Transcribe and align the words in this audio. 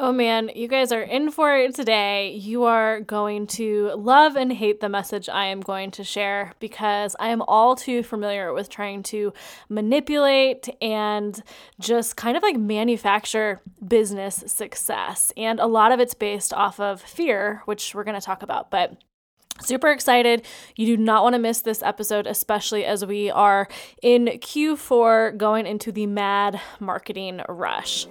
Oh 0.00 0.12
man, 0.12 0.52
you 0.54 0.68
guys 0.68 0.92
are 0.92 1.02
in 1.02 1.32
for 1.32 1.56
it 1.56 1.74
today. 1.74 2.30
You 2.30 2.62
are 2.62 3.00
going 3.00 3.48
to 3.48 3.90
love 3.96 4.36
and 4.36 4.52
hate 4.52 4.80
the 4.80 4.88
message 4.88 5.28
I 5.28 5.46
am 5.46 5.60
going 5.60 5.90
to 5.92 6.04
share 6.04 6.52
because 6.60 7.16
I 7.18 7.30
am 7.30 7.42
all 7.42 7.74
too 7.74 8.04
familiar 8.04 8.52
with 8.52 8.68
trying 8.68 9.02
to 9.04 9.32
manipulate 9.68 10.68
and 10.80 11.42
just 11.80 12.16
kind 12.16 12.36
of 12.36 12.44
like 12.44 12.56
manufacture 12.56 13.60
business 13.88 14.44
success. 14.46 15.32
And 15.36 15.58
a 15.58 15.66
lot 15.66 15.90
of 15.90 15.98
it's 15.98 16.14
based 16.14 16.54
off 16.54 16.78
of 16.78 17.02
fear, 17.02 17.62
which 17.64 17.92
we're 17.92 18.04
going 18.04 18.20
to 18.20 18.24
talk 18.24 18.44
about. 18.44 18.70
But 18.70 19.02
Super 19.60 19.90
excited. 19.90 20.44
You 20.76 20.86
do 20.86 20.96
not 20.96 21.22
want 21.22 21.34
to 21.34 21.38
miss 21.38 21.60
this 21.62 21.82
episode, 21.82 22.26
especially 22.26 22.84
as 22.84 23.04
we 23.04 23.30
are 23.30 23.68
in 24.02 24.26
Q4 24.26 25.36
going 25.36 25.66
into 25.66 25.90
the 25.90 26.06
mad 26.06 26.60
marketing 26.80 27.42
rush. 27.48 28.06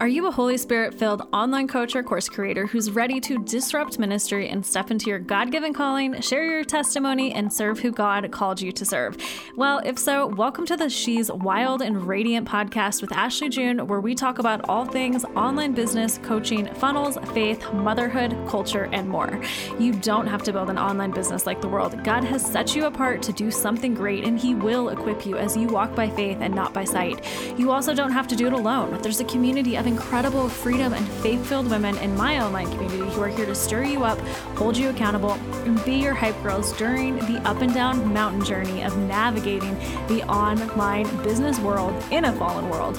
Are 0.00 0.06
you 0.06 0.26
a 0.26 0.30
Holy 0.30 0.56
Spirit 0.56 0.94
filled 0.94 1.26
online 1.32 1.66
coach 1.66 1.96
or 1.96 2.04
course 2.04 2.28
creator 2.28 2.66
who's 2.66 2.90
ready 2.90 3.20
to 3.20 3.42
disrupt 3.42 3.98
ministry 3.98 4.48
and 4.48 4.64
step 4.64 4.92
into 4.92 5.10
your 5.10 5.18
God 5.18 5.50
given 5.50 5.72
calling, 5.72 6.20
share 6.20 6.44
your 6.44 6.62
testimony, 6.62 7.32
and 7.32 7.52
serve 7.52 7.80
who 7.80 7.90
God 7.90 8.30
called 8.30 8.60
you 8.60 8.70
to 8.70 8.84
serve? 8.84 9.16
Well, 9.56 9.80
if 9.84 9.98
so, 9.98 10.26
welcome 10.26 10.66
to 10.66 10.76
the 10.76 10.88
She's 10.88 11.32
Wild 11.32 11.82
and 11.82 12.06
Radiant 12.06 12.46
podcast 12.46 13.00
with 13.00 13.12
Ashley 13.12 13.48
June, 13.48 13.88
where 13.88 14.00
we 14.00 14.14
talk 14.14 14.38
about 14.38 14.68
all 14.68 14.84
things 14.84 15.24
online 15.34 15.72
business, 15.72 16.18
coaching, 16.18 16.72
funnels, 16.74 17.18
faith, 17.32 17.72
motherhood, 17.72 18.36
culture, 18.46 18.88
and 18.92 19.08
more. 19.08 19.42
You 19.80 19.94
don't 19.94 20.28
have 20.28 20.44
to 20.44 20.47
build 20.52 20.70
an 20.70 20.78
online 20.78 21.10
business 21.10 21.46
like 21.46 21.60
the 21.60 21.68
world. 21.68 22.02
God 22.04 22.24
has 22.24 22.44
set 22.44 22.74
you 22.74 22.86
apart 22.86 23.22
to 23.22 23.32
do 23.32 23.50
something 23.50 23.94
great, 23.94 24.24
and 24.24 24.38
He 24.38 24.54
will 24.54 24.88
equip 24.88 25.26
you 25.26 25.36
as 25.36 25.56
you 25.56 25.68
walk 25.68 25.94
by 25.94 26.08
faith 26.10 26.38
and 26.40 26.54
not 26.54 26.72
by 26.72 26.84
sight. 26.84 27.24
You 27.58 27.70
also 27.70 27.94
don't 27.94 28.12
have 28.12 28.28
to 28.28 28.36
do 28.36 28.46
it 28.46 28.52
alone. 28.52 28.98
There's 29.02 29.20
a 29.20 29.24
community 29.24 29.76
of 29.76 29.86
incredible 29.86 30.48
freedom 30.48 30.92
and 30.92 31.08
faith 31.22 31.46
filled 31.46 31.70
women 31.70 31.96
in 31.98 32.16
my 32.16 32.42
online 32.42 32.70
community 32.70 33.10
who 33.14 33.22
are 33.22 33.28
here 33.28 33.46
to 33.46 33.54
stir 33.54 33.84
you 33.84 34.04
up, 34.04 34.18
hold 34.56 34.76
you 34.76 34.90
accountable, 34.90 35.32
and 35.64 35.84
be 35.84 35.96
your 35.96 36.14
hype 36.14 36.40
girls 36.42 36.72
during 36.78 37.16
the 37.16 37.40
up 37.44 37.60
and 37.60 37.74
down 37.74 38.12
mountain 38.12 38.44
journey 38.44 38.82
of 38.82 38.96
navigating 38.98 39.74
the 40.08 40.22
online 40.28 41.06
business 41.22 41.58
world 41.60 41.94
in 42.10 42.24
a 42.24 42.32
fallen 42.34 42.68
world. 42.68 42.98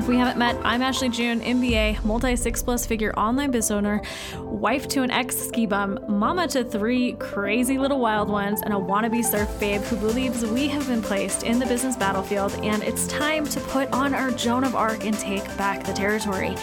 If 0.00 0.08
we 0.08 0.16
haven't 0.16 0.38
met, 0.38 0.56
I'm 0.64 0.80
Ashley 0.80 1.10
June, 1.10 1.42
MBA, 1.42 2.02
multi 2.06 2.34
six 2.34 2.62
plus 2.62 2.86
figure 2.86 3.12
online 3.18 3.50
business 3.50 3.70
owner, 3.70 4.00
wife 4.38 4.88
to 4.88 5.02
an 5.02 5.10
ex 5.10 5.36
ski 5.36 5.66
bum, 5.66 5.98
mama 6.08 6.48
to 6.48 6.64
three 6.64 7.12
crazy 7.18 7.76
little 7.76 8.00
wild 8.00 8.30
ones, 8.30 8.62
and 8.62 8.72
a 8.72 8.78
wannabe 8.78 9.22
surf 9.22 9.60
babe 9.60 9.82
who 9.82 9.96
believes 9.96 10.42
we 10.46 10.68
have 10.68 10.88
been 10.88 11.02
placed 11.02 11.42
in 11.42 11.58
the 11.58 11.66
business 11.66 11.96
battlefield 11.98 12.54
and 12.62 12.82
it's 12.82 13.06
time 13.08 13.44
to 13.44 13.60
put 13.60 13.92
on 13.92 14.14
our 14.14 14.30
Joan 14.30 14.64
of 14.64 14.74
Arc 14.74 15.04
and 15.04 15.18
take 15.18 15.44
back 15.58 15.84
the 15.84 15.92
territory. 15.92 16.56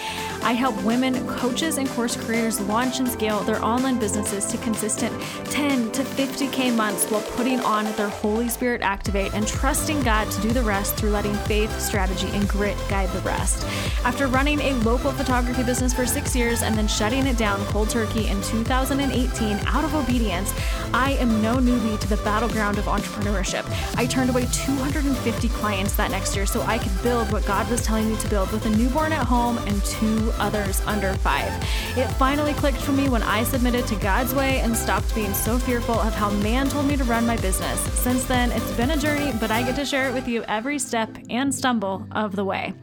I 0.43 0.53
help 0.53 0.81
women, 0.83 1.27
coaches, 1.27 1.77
and 1.77 1.88
course 1.89 2.16
creators 2.16 2.59
launch 2.61 2.99
and 2.99 3.07
scale 3.07 3.41
their 3.41 3.63
online 3.63 3.99
businesses 3.99 4.45
to 4.45 4.57
consistent 4.59 5.13
10 5.45 5.91
to 5.91 6.03
50K 6.03 6.75
months 6.75 7.09
while 7.09 7.21
putting 7.21 7.59
on 7.61 7.85
their 7.93 8.09
Holy 8.09 8.47
Spirit 8.49 8.81
activate 8.81 9.33
and 9.33 9.47
trusting 9.47 10.02
God 10.02 10.30
to 10.31 10.41
do 10.41 10.49
the 10.49 10.61
rest 10.61 10.95
through 10.95 11.09
letting 11.09 11.33
faith, 11.33 11.80
strategy, 11.80 12.27
and 12.33 12.47
grit 12.47 12.77
guide 12.89 13.09
the 13.09 13.19
rest. 13.21 13.65
After 14.05 14.27
running 14.27 14.59
a 14.61 14.73
local 14.83 15.11
photography 15.11 15.63
business 15.63 15.93
for 15.93 16.05
six 16.05 16.35
years 16.35 16.61
and 16.61 16.75
then 16.77 16.88
shutting 16.88 17.25
it 17.27 17.38
down 17.38 17.59
cold 17.65 17.89
turkey 17.89 18.27
in 18.27 18.41
2018 18.43 19.59
out 19.65 19.83
of 19.83 19.95
obedience, 19.95 20.53
I 20.93 21.13
am 21.13 21.41
no 21.41 21.55
newbie 21.55 21.99
to 21.99 22.08
the 22.08 22.17
battleground 22.17 22.77
of 22.77 22.85
entrepreneurship. 22.85 23.65
I 23.97 24.05
turned 24.05 24.30
away 24.30 24.47
250 24.52 25.49
clients 25.49 25.95
that 25.95 26.11
next 26.11 26.35
year 26.35 26.45
so 26.45 26.61
I 26.61 26.77
could 26.77 27.03
build 27.03 27.31
what 27.31 27.45
God 27.45 27.69
was 27.69 27.83
telling 27.83 28.09
me 28.09 28.17
to 28.17 28.30
build 28.30 28.52
with 28.52 28.65
a 28.65 28.69
newborn 28.69 29.11
at 29.11 29.25
home 29.25 29.58
and 29.59 29.83
two 29.83 30.31
others 30.39 30.81
under 30.85 31.13
five. 31.16 31.52
It 31.97 32.07
finally 32.13 32.53
clicked 32.53 32.80
for 32.80 32.91
me 32.91 33.09
when 33.09 33.23
I 33.23 33.43
submitted 33.43 33.88
to 33.88 33.95
God's 33.95 34.33
way 34.33 34.59
and 34.59 34.75
stopped 34.75 35.13
being 35.13 35.33
so 35.33 35.57
fearful 35.57 35.99
of 35.99 36.13
how 36.13 36.30
man 36.31 36.69
told 36.69 36.88
me 36.88 36.97
to 36.97 37.03
run 37.03 37.25
my 37.25 37.38
business. 37.38 37.80
Since 37.93 38.25
then, 38.25 38.52
it's 38.52 38.71
been 38.73 38.92
a 38.92 38.98
journey, 38.98 39.33
but 39.39 39.52
I 39.52 39.64
get 39.64 39.75
to 39.75 39.86
share 39.86 40.09
it 40.09 40.14
with 40.14 40.27
you 40.27 40.43
every 40.43 40.80
step 40.80 41.09
and 41.30 41.53
stumble 41.53 42.08
of 42.11 42.36
the 42.36 42.45
way. 42.45 42.73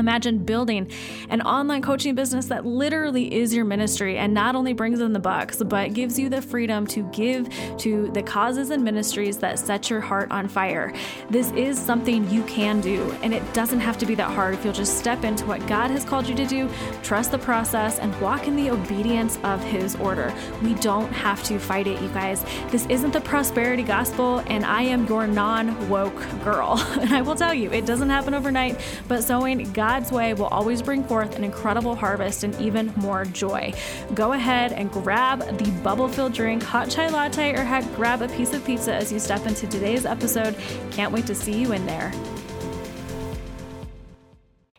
Imagine 0.00 0.38
building 0.38 0.90
an 1.28 1.42
online 1.42 1.82
coaching 1.82 2.14
business 2.14 2.46
that 2.46 2.66
literally 2.66 3.32
is 3.32 3.54
your 3.54 3.64
ministry 3.64 4.18
and 4.18 4.34
not 4.34 4.56
only 4.56 4.72
brings 4.72 5.00
in 5.00 5.12
the 5.12 5.20
bucks, 5.20 5.62
but 5.62 5.94
gives 5.94 6.18
you 6.18 6.28
the 6.28 6.42
freedom 6.42 6.86
to 6.88 7.02
give 7.12 7.48
to 7.78 8.08
the 8.08 8.22
causes 8.22 8.70
and 8.70 8.82
ministries 8.82 9.36
that 9.38 9.58
set 9.58 9.90
your 9.90 10.00
heart 10.00 10.30
on 10.30 10.48
fire. 10.48 10.92
This 11.28 11.52
is 11.52 11.78
something 11.78 12.28
you 12.30 12.42
can 12.44 12.80
do, 12.80 13.14
and 13.22 13.32
it 13.34 13.42
doesn't 13.52 13.80
have 13.80 13.98
to 13.98 14.06
be 14.06 14.14
that 14.16 14.30
hard 14.30 14.54
if 14.54 14.64
you'll 14.64 14.72
just 14.72 14.98
step 14.98 15.24
into 15.24 15.44
what 15.46 15.64
God 15.66 15.90
has 15.90 16.04
called 16.04 16.28
you 16.28 16.34
to 16.34 16.46
do, 16.46 16.68
trust 17.02 17.30
the 17.30 17.38
process, 17.38 17.98
and 17.98 18.18
walk 18.20 18.48
in 18.48 18.56
the 18.56 18.70
obedience 18.70 19.38
of 19.44 19.62
His 19.62 19.96
order. 19.96 20.34
We 20.62 20.74
don't 20.74 21.12
have 21.12 21.42
to 21.44 21.58
fight 21.58 21.86
it, 21.86 22.00
you 22.00 22.08
guys. 22.08 22.44
This 22.70 22.86
isn't 22.86 23.12
the 23.12 23.20
prosperity 23.20 23.82
gospel, 23.82 24.42
and 24.46 24.64
I 24.64 24.82
am 24.82 25.06
your 25.06 25.26
non 25.26 25.88
woke 25.88 26.24
girl. 26.42 26.78
And 27.00 27.14
I 27.14 27.22
will 27.22 27.34
tell 27.34 27.54
you, 27.54 27.72
it 27.72 27.86
doesn't 27.86 28.10
happen 28.10 28.34
overnight, 28.34 28.78
but 29.08 29.24
sowing 29.24 29.72
God's 29.90 30.12
way 30.12 30.34
will 30.34 30.46
always 30.46 30.82
bring 30.82 31.02
forth 31.02 31.34
an 31.34 31.42
incredible 31.42 31.96
harvest 31.96 32.44
and 32.44 32.54
even 32.60 32.92
more 32.94 33.24
joy. 33.24 33.72
Go 34.14 34.34
ahead 34.34 34.72
and 34.72 34.88
grab 34.88 35.40
the 35.58 35.68
bubble 35.82 36.06
filled 36.06 36.32
drink, 36.32 36.62
hot 36.62 36.88
chai 36.88 37.08
latte, 37.08 37.54
or 37.54 37.64
heck, 37.64 37.84
grab 37.96 38.22
a 38.22 38.28
piece 38.28 38.52
of 38.52 38.64
pizza 38.64 38.94
as 38.94 39.12
you 39.12 39.18
step 39.18 39.46
into 39.46 39.66
today's 39.66 40.06
episode. 40.06 40.54
Can't 40.92 41.12
wait 41.12 41.26
to 41.26 41.34
see 41.34 41.60
you 41.60 41.72
in 41.72 41.84
there. 41.86 42.12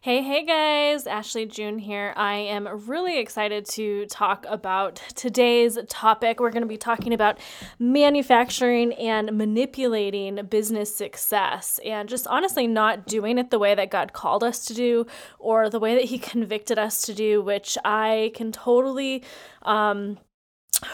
Hey, 0.03 0.23
hey 0.23 0.43
guys, 0.43 1.05
Ashley 1.05 1.45
June 1.45 1.77
here. 1.77 2.11
I 2.17 2.33
am 2.33 2.67
really 2.87 3.19
excited 3.19 3.67
to 3.67 4.07
talk 4.07 4.47
about 4.49 4.95
today's 5.13 5.77
topic. 5.89 6.39
We're 6.39 6.49
going 6.49 6.63
to 6.63 6.67
be 6.67 6.75
talking 6.75 7.13
about 7.13 7.37
manufacturing 7.77 8.93
and 8.93 9.37
manipulating 9.37 10.43
business 10.49 10.95
success 10.95 11.79
and 11.85 12.09
just 12.09 12.25
honestly 12.25 12.65
not 12.65 13.05
doing 13.05 13.37
it 13.37 13.51
the 13.51 13.59
way 13.59 13.75
that 13.75 13.91
God 13.91 14.11
called 14.11 14.43
us 14.43 14.65
to 14.65 14.73
do 14.73 15.05
or 15.37 15.69
the 15.69 15.79
way 15.79 15.93
that 15.93 16.05
He 16.05 16.17
convicted 16.33 16.79
us 16.79 17.03
to 17.03 17.13
do, 17.13 17.39
which 17.39 17.77
I 17.85 18.31
can 18.33 18.51
totally 18.51 19.23
um, 19.61 20.17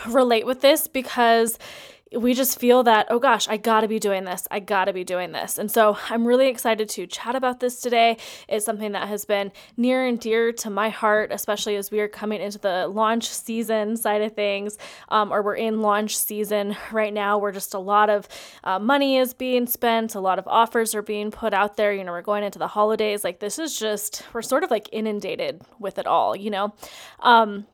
relate 0.05 0.45
with 0.45 0.59
this 0.59 0.85
because 0.89 1.57
we 2.15 2.33
just 2.33 2.59
feel 2.59 2.83
that, 2.83 3.07
oh 3.09 3.19
gosh, 3.19 3.47
I 3.47 3.57
gotta 3.57 3.87
be 3.87 3.99
doing 3.99 4.23
this. 4.23 4.47
I 4.49 4.59
gotta 4.59 4.93
be 4.93 5.03
doing 5.03 5.31
this. 5.31 5.57
And 5.57 5.69
so 5.69 5.97
I'm 6.09 6.25
really 6.25 6.47
excited 6.47 6.87
to 6.89 7.07
chat 7.07 7.35
about 7.35 7.59
this 7.59 7.81
today. 7.81 8.17
It's 8.47 8.65
something 8.65 8.93
that 8.93 9.07
has 9.07 9.25
been 9.25 9.51
near 9.75 10.05
and 10.05 10.19
dear 10.19 10.51
to 10.53 10.69
my 10.69 10.89
heart, 10.89 11.31
especially 11.31 11.75
as 11.75 11.91
we 11.91 11.99
are 11.99 12.07
coming 12.07 12.41
into 12.41 12.59
the 12.59 12.87
launch 12.87 13.27
season 13.27 13.97
side 13.97 14.21
of 14.21 14.33
things, 14.33 14.77
um, 15.09 15.31
or 15.33 15.41
we're 15.41 15.55
in 15.55 15.81
launch 15.81 16.17
season 16.17 16.77
right 16.91 17.13
now 17.13 17.37
where 17.37 17.51
just 17.51 17.73
a 17.73 17.79
lot 17.79 18.09
of 18.09 18.27
uh, 18.63 18.79
money 18.79 19.17
is 19.17 19.33
being 19.33 19.67
spent, 19.67 20.15
a 20.15 20.19
lot 20.19 20.39
of 20.39 20.47
offers 20.47 20.95
are 20.95 21.01
being 21.01 21.31
put 21.31 21.53
out 21.53 21.77
there. 21.77 21.93
You 21.93 22.03
know, 22.03 22.11
we're 22.11 22.21
going 22.21 22.43
into 22.43 22.59
the 22.59 22.67
holidays. 22.67 23.23
Like, 23.23 23.39
this 23.39 23.59
is 23.59 23.77
just, 23.77 24.23
we're 24.33 24.41
sort 24.41 24.63
of 24.63 24.71
like 24.71 24.87
inundated 24.91 25.61
with 25.79 25.97
it 25.97 26.07
all, 26.07 26.35
you 26.35 26.49
know? 26.49 26.73
Um, 27.19 27.65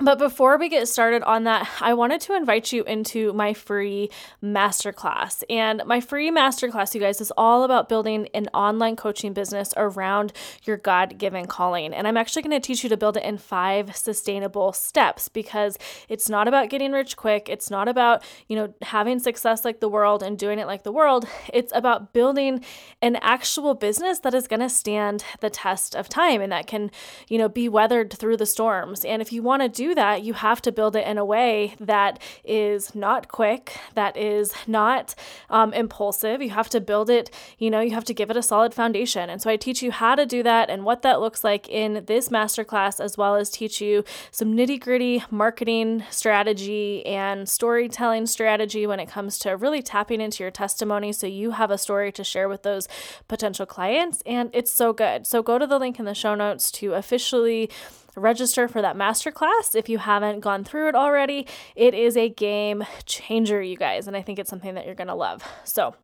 but 0.00 0.18
before 0.18 0.58
we 0.58 0.68
get 0.68 0.86
started 0.88 1.22
on 1.24 1.44
that, 1.44 1.68
I 1.80 1.94
wanted 1.94 2.20
to 2.22 2.36
invite 2.36 2.72
you 2.72 2.84
into 2.84 3.32
my 3.32 3.52
free 3.52 4.10
masterclass. 4.42 5.42
And 5.50 5.82
my 5.86 6.00
free 6.00 6.30
masterclass, 6.30 6.94
you 6.94 7.00
guys, 7.00 7.20
is 7.20 7.32
all 7.36 7.64
about 7.64 7.88
building 7.88 8.28
an 8.32 8.46
online 8.54 8.94
coaching 8.94 9.32
business 9.32 9.74
around 9.76 10.32
your 10.64 10.76
God 10.76 11.18
given 11.18 11.46
calling. 11.46 11.92
And 11.92 12.06
I'm 12.06 12.16
actually 12.16 12.42
going 12.42 12.60
to 12.60 12.64
teach 12.64 12.84
you 12.84 12.88
to 12.90 12.96
build 12.96 13.16
it 13.16 13.24
in 13.24 13.38
five 13.38 13.96
sustainable 13.96 14.72
steps 14.72 15.28
because 15.28 15.78
it's 16.08 16.28
not 16.28 16.46
about 16.46 16.70
getting 16.70 16.92
rich 16.92 17.16
quick. 17.16 17.48
It's 17.48 17.70
not 17.70 17.88
about, 17.88 18.22
you 18.46 18.54
know, 18.54 18.74
having 18.82 19.18
success 19.18 19.64
like 19.64 19.80
the 19.80 19.88
world 19.88 20.22
and 20.22 20.38
doing 20.38 20.58
it 20.58 20.66
like 20.66 20.84
the 20.84 20.92
world. 20.92 21.26
It's 21.52 21.72
about 21.74 22.12
building 22.12 22.64
an 23.02 23.16
actual 23.16 23.74
business 23.74 24.20
that 24.20 24.34
is 24.34 24.46
going 24.46 24.60
to 24.60 24.68
stand 24.68 25.24
the 25.40 25.50
test 25.50 25.96
of 25.96 26.08
time 26.08 26.40
and 26.40 26.52
that 26.52 26.66
can, 26.66 26.90
you 27.28 27.38
know, 27.38 27.48
be 27.48 27.68
weathered 27.68 28.12
through 28.12 28.36
the 28.36 28.46
storms. 28.46 29.04
And 29.04 29.20
if 29.20 29.32
you 29.32 29.42
want 29.42 29.62
to 29.62 29.68
do 29.68 29.87
that, 29.94 30.22
you 30.22 30.34
have 30.34 30.60
to 30.62 30.72
build 30.72 30.96
it 30.96 31.06
in 31.06 31.18
a 31.18 31.24
way 31.24 31.74
that 31.80 32.20
is 32.44 32.94
not 32.94 33.28
quick, 33.28 33.76
that 33.94 34.16
is 34.16 34.52
not 34.66 35.14
um, 35.50 35.72
impulsive. 35.72 36.42
You 36.42 36.50
have 36.50 36.68
to 36.70 36.80
build 36.80 37.10
it, 37.10 37.30
you 37.58 37.70
know, 37.70 37.80
you 37.80 37.92
have 37.92 38.04
to 38.04 38.14
give 38.14 38.30
it 38.30 38.36
a 38.36 38.42
solid 38.42 38.74
foundation. 38.74 39.30
And 39.30 39.40
so 39.40 39.50
I 39.50 39.56
teach 39.56 39.82
you 39.82 39.90
how 39.90 40.14
to 40.14 40.26
do 40.26 40.42
that 40.42 40.70
and 40.70 40.84
what 40.84 41.02
that 41.02 41.20
looks 41.20 41.44
like 41.44 41.68
in 41.68 42.04
this 42.06 42.28
masterclass, 42.28 43.00
as 43.00 43.16
well 43.16 43.36
as 43.36 43.50
teach 43.50 43.80
you 43.80 44.04
some 44.30 44.54
nitty 44.54 44.80
gritty 44.80 45.24
marketing 45.30 46.04
strategy 46.10 47.04
and 47.06 47.48
storytelling 47.48 48.26
strategy 48.26 48.86
when 48.86 49.00
it 49.00 49.08
comes 49.08 49.38
to 49.40 49.56
really 49.56 49.82
tapping 49.82 50.20
into 50.20 50.42
your 50.42 50.50
testimony 50.50 51.12
so 51.12 51.26
you 51.26 51.52
have 51.52 51.70
a 51.70 51.78
story 51.78 52.12
to 52.12 52.24
share 52.24 52.48
with 52.48 52.62
those 52.62 52.88
potential 53.28 53.66
clients. 53.66 54.22
And 54.26 54.50
it's 54.52 54.70
so 54.70 54.92
good. 54.92 55.26
So 55.26 55.42
go 55.42 55.58
to 55.58 55.66
the 55.66 55.78
link 55.78 55.98
in 55.98 56.04
the 56.04 56.14
show 56.14 56.34
notes 56.34 56.70
to 56.72 56.94
officially 56.94 57.70
register 58.18 58.68
for 58.68 58.82
that 58.82 58.96
masterclass 58.96 59.74
if 59.74 59.88
you 59.88 59.98
haven't 59.98 60.40
gone 60.40 60.64
through 60.64 60.88
it 60.88 60.94
already. 60.94 61.46
It 61.76 61.94
is 61.94 62.16
a 62.16 62.28
game 62.28 62.84
changer, 63.04 63.62
you 63.62 63.76
guys, 63.76 64.06
and 64.06 64.16
I 64.16 64.22
think 64.22 64.38
it's 64.38 64.50
something 64.50 64.74
that 64.74 64.86
you're 64.86 64.94
going 64.94 65.08
to 65.08 65.14
love. 65.14 65.42
So, 65.64 65.94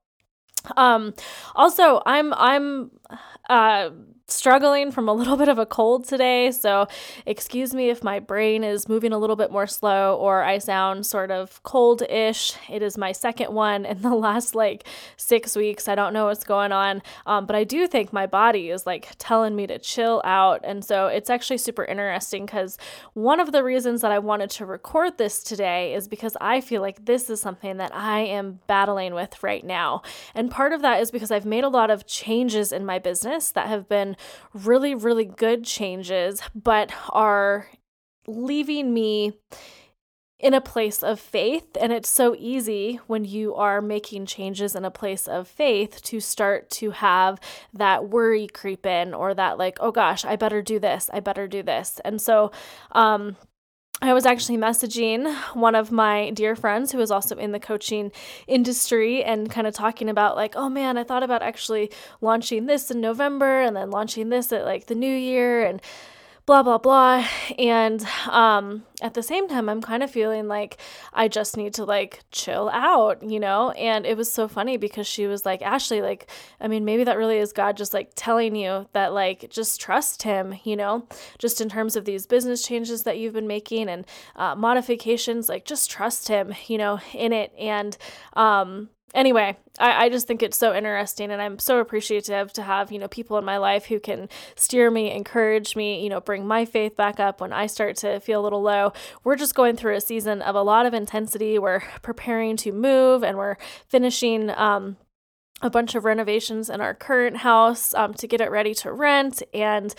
um 0.76 1.14
also, 1.54 2.02
I'm 2.06 2.32
I'm 2.34 2.90
uh 3.48 3.90
struggling 4.26 4.90
from 4.90 5.08
a 5.08 5.12
little 5.12 5.36
bit 5.44 5.48
of 5.48 5.58
a 5.58 5.66
cold 5.66 6.06
today, 6.06 6.50
so 6.50 6.86
excuse 7.26 7.74
me 7.74 7.90
if 7.90 8.02
my 8.02 8.20
brain 8.20 8.64
is 8.64 8.88
moving 8.88 9.12
a 9.12 9.18
little 9.18 9.36
bit 9.36 9.50
more 9.50 9.66
slow 9.66 10.16
or 10.16 10.42
I 10.42 10.58
sound 10.58 11.06
sort 11.06 11.30
of 11.30 11.62
cold 11.62 12.02
ish. 12.02 12.54
It 12.70 12.82
is 12.82 12.96
my 12.96 13.12
second 13.12 13.52
one 13.52 13.84
in 13.84 14.02
the 14.02 14.14
last 14.14 14.54
like 14.54 14.84
six 15.16 15.56
weeks. 15.56 15.88
I 15.88 15.94
don't 15.94 16.12
know 16.12 16.26
what's 16.26 16.44
going 16.44 16.72
on, 16.72 17.02
um, 17.26 17.46
but 17.46 17.56
I 17.56 17.64
do 17.64 17.86
think 17.86 18.12
my 18.12 18.26
body 18.26 18.70
is 18.70 18.86
like 18.86 19.08
telling 19.18 19.54
me 19.56 19.66
to 19.66 19.78
chill 19.78 20.22
out. 20.24 20.60
And 20.64 20.84
so 20.84 21.06
it's 21.06 21.30
actually 21.30 21.58
super 21.58 21.84
interesting 21.84 22.46
because 22.46 22.78
one 23.12 23.40
of 23.40 23.52
the 23.52 23.62
reasons 23.62 24.00
that 24.00 24.12
I 24.12 24.18
wanted 24.18 24.50
to 24.50 24.66
record 24.66 25.18
this 25.18 25.42
today 25.42 25.94
is 25.94 26.08
because 26.08 26.36
I 26.40 26.60
feel 26.60 26.80
like 26.80 27.04
this 27.04 27.28
is 27.28 27.40
something 27.40 27.76
that 27.76 27.94
I 27.94 28.20
am 28.20 28.60
battling 28.66 29.14
with 29.14 29.42
right 29.42 29.64
now. 29.64 30.02
And 30.34 30.50
part 30.50 30.72
of 30.72 30.82
that 30.82 31.00
is 31.00 31.10
because 31.10 31.30
I've 31.30 31.46
made 31.46 31.64
a 31.64 31.68
lot 31.68 31.90
of 31.90 32.06
changes 32.06 32.72
in 32.72 32.84
my 32.86 32.98
business 33.04 33.52
that 33.52 33.68
have 33.68 33.88
been 33.88 34.16
really, 34.52 34.96
really 34.96 35.24
good 35.24 35.62
changes, 35.62 36.42
but 36.54 36.90
are 37.10 37.68
leaving 38.26 38.92
me 38.92 39.34
in 40.40 40.52
a 40.52 40.60
place 40.60 41.02
of 41.02 41.20
faith. 41.20 41.68
And 41.80 41.92
it's 41.92 42.08
so 42.08 42.34
easy 42.36 43.00
when 43.06 43.24
you 43.24 43.54
are 43.54 43.80
making 43.80 44.26
changes 44.26 44.74
in 44.74 44.84
a 44.84 44.90
place 44.90 45.28
of 45.28 45.46
faith 45.46 46.02
to 46.02 46.20
start 46.20 46.68
to 46.70 46.90
have 46.90 47.38
that 47.72 48.08
worry 48.10 48.48
creep 48.48 48.84
in 48.84 49.14
or 49.14 49.32
that, 49.34 49.56
like, 49.56 49.78
oh 49.80 49.92
gosh, 49.92 50.24
I 50.24 50.36
better 50.36 50.60
do 50.60 50.78
this, 50.78 51.08
I 51.12 51.20
better 51.20 51.46
do 51.46 51.62
this. 51.62 52.00
And 52.04 52.20
so, 52.20 52.50
um, 52.92 53.36
I 54.02 54.12
was 54.12 54.26
actually 54.26 54.58
messaging 54.58 55.34
one 55.54 55.74
of 55.74 55.90
my 55.90 56.30
dear 56.30 56.56
friends 56.56 56.92
who 56.92 57.00
is 57.00 57.10
also 57.10 57.36
in 57.36 57.52
the 57.52 57.60
coaching 57.60 58.12
industry 58.46 59.22
and 59.22 59.50
kind 59.50 59.66
of 59.66 59.74
talking 59.74 60.08
about, 60.08 60.36
like, 60.36 60.54
oh 60.56 60.68
man, 60.68 60.98
I 60.98 61.04
thought 61.04 61.22
about 61.22 61.42
actually 61.42 61.90
launching 62.20 62.66
this 62.66 62.90
in 62.90 63.00
November 63.00 63.60
and 63.62 63.74
then 63.74 63.90
launching 63.90 64.28
this 64.28 64.52
at 64.52 64.64
like 64.64 64.86
the 64.86 64.94
new 64.94 65.14
year. 65.14 65.64
And 65.64 65.80
blah 66.46 66.62
blah 66.62 66.78
blah. 66.78 67.26
And 67.58 68.04
um 68.28 68.84
at 69.02 69.14
the 69.14 69.22
same 69.22 69.48
time 69.48 69.68
i'm 69.68 69.82
kind 69.82 70.02
of 70.02 70.10
feeling 70.10 70.46
like 70.46 70.78
i 71.12 71.26
just 71.28 71.56
need 71.56 71.74
to 71.74 71.84
like 71.84 72.20
chill 72.30 72.70
out 72.72 73.22
you 73.22 73.40
know? 73.40 73.70
And 73.72 74.06
it 74.06 74.16
was 74.16 74.30
so 74.30 74.46
funny 74.48 74.76
because 74.76 75.06
she 75.06 75.26
was 75.26 75.46
like 75.46 75.62
ashley 75.62 76.02
like 76.02 76.30
i 76.60 76.68
mean 76.68 76.84
maybe 76.84 77.04
that 77.04 77.16
really 77.16 77.38
is 77.38 77.52
god 77.52 77.76
just 77.76 77.94
like 77.94 78.12
telling 78.14 78.54
you 78.56 78.86
that 78.92 79.12
like 79.12 79.50
just 79.50 79.80
trust 79.80 80.22
him 80.22 80.54
you 80.64 80.76
know? 80.76 81.06
Just 81.38 81.60
in 81.60 81.68
terms 81.68 81.96
of 81.96 82.04
these 82.04 82.26
business 82.26 82.62
changes 82.62 83.04
that 83.04 83.18
you've 83.18 83.34
been 83.34 83.46
making 83.46 83.88
and 83.88 84.06
uh, 84.36 84.54
modifications 84.54 85.48
like 85.48 85.64
just 85.64 85.90
trust 85.90 86.28
him 86.28 86.54
you 86.66 86.78
know 86.78 87.00
in 87.14 87.32
it. 87.32 87.52
And 87.58 87.96
um 88.34 88.90
anyway, 89.14 89.56
I, 89.78 90.06
I 90.06 90.08
just 90.08 90.26
think 90.26 90.42
it's 90.42 90.58
so 90.58 90.74
interesting 90.74 91.30
and 91.30 91.40
I'm 91.40 91.58
so 91.58 91.78
appreciative 91.78 92.52
to 92.54 92.62
have, 92.62 92.92
you 92.92 92.98
know, 92.98 93.08
people 93.08 93.38
in 93.38 93.44
my 93.44 93.56
life 93.56 93.86
who 93.86 94.00
can 94.00 94.28
steer 94.56 94.90
me, 94.90 95.12
encourage 95.12 95.76
me, 95.76 96.02
you 96.02 96.10
know, 96.10 96.20
bring 96.20 96.46
my 96.46 96.64
faith 96.64 96.96
back 96.96 97.20
up 97.20 97.40
when 97.40 97.52
I 97.52 97.66
start 97.66 97.96
to 97.98 98.20
feel 98.20 98.40
a 98.40 98.44
little 98.44 98.62
low. 98.62 98.92
We're 99.22 99.36
just 99.36 99.54
going 99.54 99.76
through 99.76 99.94
a 99.94 100.00
season 100.00 100.42
of 100.42 100.54
a 100.54 100.62
lot 100.62 100.86
of 100.86 100.92
intensity. 100.92 101.58
We're 101.58 101.82
preparing 102.02 102.56
to 102.58 102.72
move 102.72 103.22
and 103.22 103.38
we're 103.38 103.56
finishing 103.88 104.50
um 104.50 104.96
a 105.62 105.70
bunch 105.70 105.94
of 105.94 106.04
renovations 106.04 106.68
in 106.68 106.80
our 106.80 106.94
current 106.94 107.38
house 107.38 107.94
um, 107.94 108.12
to 108.12 108.26
get 108.26 108.40
it 108.40 108.50
ready 108.50 108.74
to 108.74 108.92
rent 108.92 109.42
and 109.54 109.94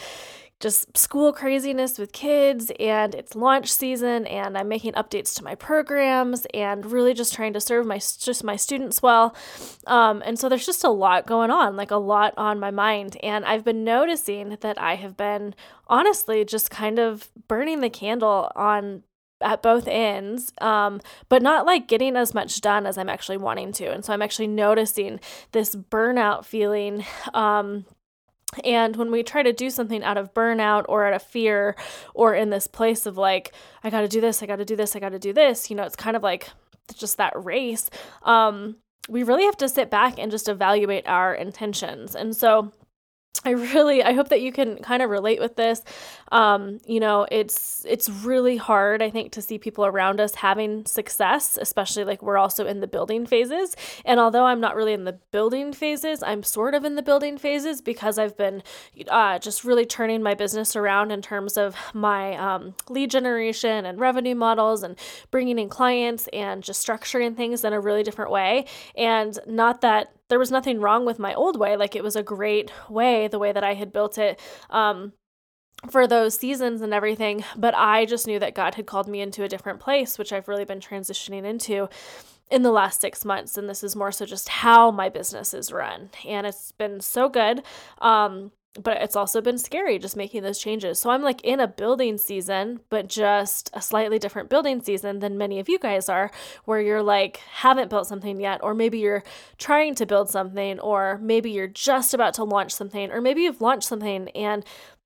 just 0.59 0.97
school 0.97 1.33
craziness 1.33 1.99
with 1.99 2.13
kids 2.13 2.71
and 2.79 3.13
it's 3.13 3.35
launch 3.35 3.71
season 3.71 4.25
and 4.25 4.57
I'm 4.57 4.69
making 4.69 4.93
updates 4.93 5.35
to 5.35 5.43
my 5.43 5.53
programs 5.53 6.47
and 6.53 6.85
really 6.85 7.13
just 7.13 7.33
trying 7.33 7.53
to 7.53 7.61
serve 7.61 7.85
my 7.85 7.97
just 7.97 8.43
my 8.43 8.55
students 8.55 9.01
well. 9.01 9.35
Um, 9.85 10.23
and 10.25 10.39
so 10.39 10.47
there's 10.47 10.65
just 10.65 10.83
a 10.83 10.89
lot 10.89 11.27
going 11.27 11.51
on, 11.51 11.75
like 11.75 11.91
a 11.91 11.97
lot 11.97 12.33
on 12.37 12.59
my 12.59 12.71
mind. 12.71 13.17
And 13.21 13.43
I've 13.43 13.65
been 13.65 13.83
noticing 13.83 14.57
that 14.61 14.81
I 14.81 14.95
have 14.95 15.17
been 15.17 15.55
honestly 15.87 16.45
just 16.45 16.71
kind 16.71 16.99
of 16.99 17.29
burning 17.47 17.81
the 17.81 17.89
candle 17.89 18.49
on 18.55 19.03
at 19.41 19.61
both 19.61 19.87
ends, 19.87 20.53
um, 20.61 21.01
but 21.27 21.41
not 21.41 21.65
like 21.65 21.87
getting 21.87 22.15
as 22.15 22.33
much 22.33 22.61
done 22.61 22.85
as 22.85 22.97
I'm 22.97 23.09
actually 23.09 23.37
wanting 23.37 23.73
to. 23.73 23.91
And 23.91 24.03
so 24.05 24.13
I'm 24.13 24.21
actually 24.21 24.47
noticing 24.47 25.19
this 25.51 25.75
burnout 25.75 26.45
feeling 26.45 27.05
um, 27.33 27.85
and 28.63 28.95
when 28.95 29.11
we 29.11 29.23
try 29.23 29.43
to 29.43 29.53
do 29.53 29.69
something 29.69 30.03
out 30.03 30.17
of 30.17 30.33
burnout 30.33 30.85
or 30.87 31.05
out 31.05 31.13
of 31.13 31.23
fear 31.23 31.75
or 32.13 32.33
in 32.33 32.49
this 32.49 32.67
place 32.67 33.05
of 33.05 33.17
like, 33.17 33.53
I 33.83 33.89
got 33.89 34.01
to 34.01 34.07
do 34.07 34.21
this, 34.21 34.41
I 34.41 34.45
got 34.45 34.57
to 34.57 34.65
do 34.65 34.75
this, 34.75 34.95
I 34.95 34.99
got 34.99 35.09
to 35.09 35.19
do 35.19 35.33
this, 35.33 35.69
you 35.69 35.75
know, 35.75 35.83
it's 35.83 35.95
kind 35.95 36.15
of 36.15 36.23
like 36.23 36.49
just 36.95 37.17
that 37.17 37.33
race. 37.43 37.89
Um, 38.23 38.77
we 39.09 39.23
really 39.23 39.45
have 39.45 39.57
to 39.57 39.69
sit 39.69 39.89
back 39.89 40.17
and 40.17 40.31
just 40.31 40.47
evaluate 40.47 41.07
our 41.07 41.33
intentions. 41.33 42.15
And 42.15 42.35
so 42.35 42.71
I 43.43 43.51
really 43.51 44.03
I 44.03 44.13
hope 44.13 44.29
that 44.29 44.41
you 44.41 44.51
can 44.51 44.77
kind 44.77 45.01
of 45.01 45.09
relate 45.09 45.39
with 45.39 45.55
this. 45.55 45.81
Um, 46.31 46.79
you 46.85 46.99
know, 46.99 47.27
it's 47.31 47.85
it's 47.87 48.09
really 48.09 48.57
hard 48.57 49.01
I 49.01 49.09
think 49.09 49.31
to 49.33 49.41
see 49.41 49.57
people 49.57 49.85
around 49.85 50.19
us 50.19 50.35
having 50.35 50.85
success, 50.85 51.57
especially 51.61 52.03
like 52.03 52.21
we're 52.21 52.37
also 52.37 52.65
in 52.65 52.79
the 52.79 52.87
building 52.87 53.25
phases. 53.25 53.75
And 54.05 54.19
although 54.19 54.45
I'm 54.45 54.59
not 54.59 54.75
really 54.75 54.93
in 54.93 55.03
the 55.03 55.19
building 55.31 55.73
phases, 55.73 56.23
I'm 56.23 56.43
sort 56.43 56.73
of 56.73 56.85
in 56.85 56.95
the 56.95 57.01
building 57.01 57.37
phases 57.37 57.81
because 57.81 58.17
I've 58.17 58.37
been 58.37 58.63
uh, 59.09 59.39
just 59.39 59.63
really 59.63 59.85
turning 59.85 60.23
my 60.23 60.33
business 60.33 60.75
around 60.75 61.11
in 61.11 61.21
terms 61.21 61.57
of 61.57 61.75
my 61.93 62.35
um, 62.37 62.75
lead 62.89 63.11
generation 63.11 63.85
and 63.85 63.99
revenue 63.99 64.35
models 64.35 64.83
and 64.83 64.97
bringing 65.31 65.59
in 65.59 65.69
clients 65.69 66.27
and 66.33 66.63
just 66.63 66.85
structuring 66.85 67.35
things 67.35 67.63
in 67.63 67.73
a 67.73 67.79
really 67.79 68.03
different 68.03 68.31
way. 68.31 68.65
And 68.95 69.37
not 69.45 69.81
that 69.81 70.14
there 70.29 70.39
was 70.39 70.51
nothing 70.51 70.79
wrong 70.79 71.05
with 71.05 71.19
my 71.19 71.33
old 71.33 71.57
way. 71.57 71.75
Like 71.77 71.95
it 71.95 72.03
was 72.03 72.15
a 72.15 72.23
great 72.23 72.71
way, 72.89 73.27
the 73.27 73.39
way 73.39 73.51
that 73.51 73.63
I 73.63 73.73
had 73.73 73.93
built 73.93 74.17
it. 74.17 74.39
Um, 74.69 75.13
for 75.89 76.07
those 76.07 76.35
seasons 76.35 76.81
and 76.81 76.93
everything, 76.93 77.43
but 77.55 77.75
I 77.75 78.05
just 78.05 78.25
knew 78.25 78.39
that 78.39 78.55
God 78.55 78.75
had 78.75 78.87
called 78.87 79.07
me 79.07 79.21
into 79.21 79.43
a 79.43 79.49
different 79.49 79.79
place, 79.79 80.17
which 80.17 80.33
I've 80.33 80.47
really 80.47 80.65
been 80.65 80.79
transitioning 80.79 81.45
into 81.45 81.89
in 82.49 82.63
the 82.63 82.71
last 82.71 83.01
six 83.01 83.25
months. 83.25 83.57
And 83.57 83.69
this 83.69 83.83
is 83.83 83.95
more 83.95 84.11
so 84.11 84.25
just 84.25 84.49
how 84.49 84.89
my 84.89 85.09
business 85.09 85.53
is 85.53 85.71
run. 85.71 86.09
And 86.25 86.47
it's 86.47 86.71
been 86.71 87.01
so 87.01 87.29
good. 87.29 87.63
Um, 87.99 88.51
but 88.81 89.01
it's 89.01 89.15
also 89.15 89.41
been 89.41 89.57
scary 89.57 89.97
just 89.97 90.17
making 90.17 90.43
those 90.43 90.59
changes. 90.59 90.99
So 90.99 91.09
I'm 91.09 91.21
like 91.21 91.41
in 91.43 91.59
a 91.59 91.67
building 91.67 92.17
season, 92.17 92.81
but 92.89 93.07
just 93.07 93.69
a 93.73 93.81
slightly 93.81 94.19
different 94.19 94.49
building 94.49 94.81
season 94.81 95.19
than 95.19 95.37
many 95.37 95.59
of 95.59 95.69
you 95.69 95.79
guys 95.79 96.09
are, 96.09 96.31
where 96.65 96.81
you're 96.81 97.03
like 97.03 97.37
haven't 97.37 97.89
built 97.89 98.07
something 98.07 98.39
yet, 98.39 98.61
or 98.63 98.73
maybe 98.73 98.99
you're 98.99 99.23
trying 99.57 99.95
to 99.95 100.05
build 100.05 100.29
something, 100.29 100.79
or 100.79 101.19
maybe 101.21 101.51
you're 101.51 101.67
just 101.67 102.13
about 102.13 102.33
to 102.35 102.43
launch 102.43 102.71
something, 102.71 103.11
or 103.11 103.21
maybe 103.21 103.43
you've 103.43 103.61
launched 103.61 103.87
something 103.87 104.29
and 104.29 104.65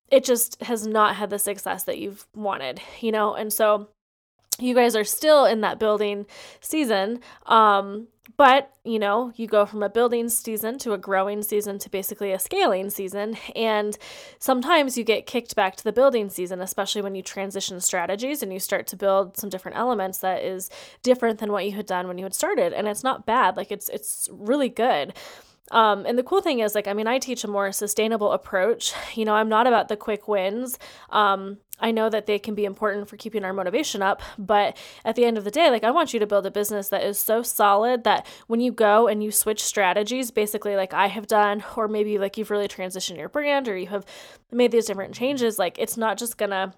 it 0.09 0.23
just 0.23 0.59
has 0.63 0.87
not 0.87 1.15
had 1.15 1.29
the 1.29 1.37
success 1.37 1.83
that 1.83 1.99
you've 1.99 2.25
wanted, 2.35 2.81
you 2.99 3.11
know? 3.11 3.35
And 3.35 3.53
so 3.53 3.89
you 4.59 4.75
guys 4.75 4.95
are 4.95 5.03
still 5.03 5.45
in 5.45 5.61
that 5.61 5.79
building 5.79 6.25
season. 6.61 7.19
Um, 7.45 8.07
but, 8.37 8.71
you 8.85 8.99
know, 8.99 9.33
you 9.35 9.47
go 9.47 9.65
from 9.65 9.83
a 9.83 9.89
building 9.89 10.29
season 10.29 10.77
to 10.79 10.93
a 10.93 10.97
growing 10.97 11.43
season 11.43 11.77
to 11.79 11.89
basically 11.89 12.31
a 12.31 12.39
scaling 12.39 12.89
season. 12.89 13.35
And 13.55 13.97
sometimes 14.37 14.97
you 14.97 15.03
get 15.03 15.25
kicked 15.25 15.55
back 15.55 15.75
to 15.75 15.83
the 15.83 15.91
building 15.91 16.29
season, 16.29 16.61
especially 16.61 17.01
when 17.01 17.15
you 17.15 17.21
transition 17.21 17.81
strategies 17.81 18.41
and 18.41 18.53
you 18.53 18.59
start 18.59 18.87
to 18.87 18.95
build 18.95 19.35
some 19.35 19.49
different 19.49 19.77
elements 19.77 20.19
that 20.19 20.41
is 20.41 20.69
different 21.03 21.39
than 21.39 21.51
what 21.51 21.65
you 21.65 21.73
had 21.73 21.85
done 21.85 22.07
when 22.07 22.17
you 22.17 22.23
had 22.23 22.33
started. 22.33 22.71
And 22.71 22.87
it's 22.87 23.03
not 23.03 23.25
bad. 23.25 23.57
Like 23.57 23.71
it's 23.71 23.89
it's 23.89 24.29
really 24.31 24.69
good. 24.69 25.13
Um, 25.71 26.05
and 26.05 26.17
the 26.17 26.23
cool 26.23 26.41
thing 26.41 26.59
is, 26.59 26.75
like, 26.75 26.87
I 26.87 26.93
mean, 26.93 27.07
I 27.07 27.19
teach 27.19 27.43
a 27.43 27.47
more 27.47 27.71
sustainable 27.71 28.31
approach. 28.31 28.93
You 29.19 29.25
know, 29.25 29.33
I'm 29.33 29.49
not 29.49 29.67
about 29.67 29.89
the 29.89 29.97
quick 29.97 30.29
wins. 30.29 30.79
Um, 31.09 31.57
I 31.81 31.91
know 31.91 32.09
that 32.09 32.25
they 32.25 32.39
can 32.39 32.55
be 32.55 32.63
important 32.63 33.09
for 33.09 33.17
keeping 33.17 33.43
our 33.43 33.51
motivation 33.51 34.01
up, 34.01 34.21
but 34.37 34.77
at 35.03 35.15
the 35.15 35.25
end 35.25 35.37
of 35.37 35.43
the 35.43 35.51
day, 35.51 35.69
like, 35.69 35.83
I 35.83 35.91
want 35.91 36.13
you 36.13 36.19
to 36.19 36.27
build 36.27 36.45
a 36.45 36.51
business 36.51 36.87
that 36.89 37.03
is 37.03 37.19
so 37.19 37.41
solid 37.41 38.05
that 38.05 38.25
when 38.47 38.61
you 38.61 38.71
go 38.71 39.07
and 39.07 39.21
you 39.21 39.31
switch 39.31 39.61
strategies, 39.61 40.31
basically, 40.31 40.75
like 40.77 40.93
I 40.93 41.07
have 41.07 41.27
done, 41.27 41.63
or 41.75 41.87
maybe 41.89 42.17
like 42.17 42.37
you've 42.37 42.51
really 42.51 42.67
transitioned 42.69 43.17
your 43.17 43.29
brand 43.29 43.67
or 43.67 43.75
you 43.77 43.87
have 43.87 44.05
made 44.51 44.71
these 44.71 44.85
different 44.85 45.15
changes, 45.15 45.59
like, 45.59 45.77
it's 45.79 45.97
not 45.97 46.17
just 46.17 46.37
gonna 46.37 46.73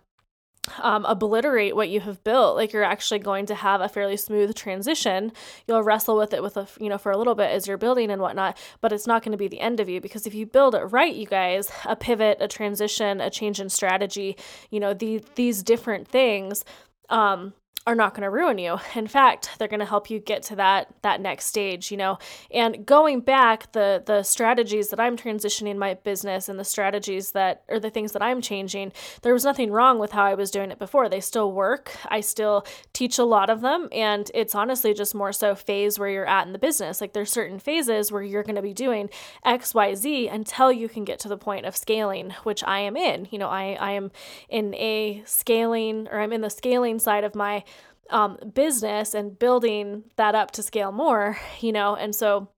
um, 0.79 1.05
obliterate 1.05 1.75
what 1.75 1.89
you 1.89 1.99
have 2.01 2.23
built. 2.23 2.55
Like 2.55 2.73
you're 2.73 2.83
actually 2.83 3.19
going 3.19 3.45
to 3.47 3.55
have 3.55 3.81
a 3.81 3.89
fairly 3.89 4.17
smooth 4.17 4.55
transition. 4.55 5.31
You'll 5.67 5.83
wrestle 5.83 6.17
with 6.17 6.33
it 6.33 6.43
with 6.43 6.57
a 6.57 6.67
you 6.79 6.89
know 6.89 6.97
for 6.97 7.11
a 7.11 7.17
little 7.17 7.35
bit 7.35 7.51
as 7.51 7.67
you're 7.67 7.77
building 7.77 8.11
and 8.11 8.21
whatnot 8.21 8.57
but 8.79 8.91
it's 8.91 9.07
not 9.07 9.23
going 9.23 9.31
to 9.31 9.37
be 9.37 9.47
the 9.47 9.59
end 9.59 9.79
of 9.79 9.89
you 9.89 10.01
because 10.01 10.25
if 10.25 10.33
you 10.33 10.45
build 10.45 10.75
it 10.75 10.79
right 10.79 11.15
you 11.15 11.25
guys 11.25 11.71
a 11.85 11.95
pivot 11.95 12.37
a 12.39 12.47
transition 12.47 13.21
a 13.21 13.29
change 13.29 13.59
in 13.59 13.69
strategy 13.69 14.35
you 14.69 14.79
know 14.79 14.93
these 14.93 15.21
these 15.35 15.63
different 15.63 16.07
things 16.07 16.63
um 17.09 17.53
are 17.87 17.95
not 17.95 18.13
going 18.13 18.21
to 18.21 18.29
ruin 18.29 18.59
you. 18.59 18.77
In 18.95 19.07
fact, 19.07 19.49
they're 19.57 19.67
going 19.67 19.79
to 19.79 19.85
help 19.85 20.09
you 20.09 20.19
get 20.19 20.43
to 20.43 20.55
that 20.57 20.87
that 21.01 21.19
next 21.19 21.45
stage, 21.45 21.89
you 21.89 21.97
know. 21.97 22.19
And 22.51 22.85
going 22.85 23.21
back, 23.21 23.71
the 23.71 24.03
the 24.05 24.21
strategies 24.21 24.89
that 24.89 24.99
I'm 24.99 25.17
transitioning 25.17 25.77
my 25.77 25.95
business 25.95 26.47
and 26.47 26.59
the 26.59 26.63
strategies 26.63 27.31
that 27.31 27.63
or 27.67 27.79
the 27.79 27.89
things 27.89 28.11
that 28.11 28.21
I'm 28.21 28.41
changing, 28.41 28.91
there 29.23 29.33
was 29.33 29.43
nothing 29.43 29.71
wrong 29.71 29.97
with 29.97 30.11
how 30.11 30.23
I 30.23 30.35
was 30.35 30.51
doing 30.51 30.69
it 30.69 30.77
before. 30.77 31.09
They 31.09 31.21
still 31.21 31.51
work. 31.51 31.95
I 32.05 32.21
still 32.21 32.65
teach 32.93 33.17
a 33.17 33.23
lot 33.23 33.49
of 33.49 33.61
them 33.61 33.89
and 33.91 34.29
it's 34.33 34.53
honestly 34.53 34.93
just 34.93 35.15
more 35.15 35.33
so 35.33 35.55
phase 35.55 35.97
where 35.97 36.09
you're 36.09 36.27
at 36.27 36.45
in 36.45 36.53
the 36.53 36.59
business. 36.59 37.01
Like 37.01 37.13
there's 37.13 37.31
certain 37.31 37.57
phases 37.57 38.11
where 38.11 38.21
you're 38.21 38.43
going 38.43 38.55
to 38.55 38.61
be 38.61 38.73
doing 38.73 39.09
XYZ 39.45 40.31
until 40.31 40.71
you 40.71 40.87
can 40.87 41.03
get 41.03 41.19
to 41.19 41.27
the 41.27 41.37
point 41.37 41.65
of 41.65 41.75
scaling, 41.75 42.31
which 42.43 42.63
I 42.63 42.79
am 42.79 42.95
in. 42.95 43.27
You 43.31 43.39
know, 43.39 43.49
I 43.49 43.75
I 43.79 43.91
am 43.91 44.11
in 44.49 44.75
a 44.75 45.23
scaling 45.25 46.07
or 46.11 46.19
I'm 46.19 46.31
in 46.31 46.41
the 46.41 46.49
scaling 46.49 46.99
side 46.99 47.23
of 47.23 47.33
my 47.33 47.63
um, 48.09 48.37
business 48.53 49.13
and 49.13 49.37
building 49.37 50.03
that 50.17 50.35
up 50.35 50.51
to 50.51 50.63
scale 50.63 50.91
more, 50.91 51.37
you 51.59 51.71
know, 51.71 51.95
and 51.95 52.15
so 52.15 52.49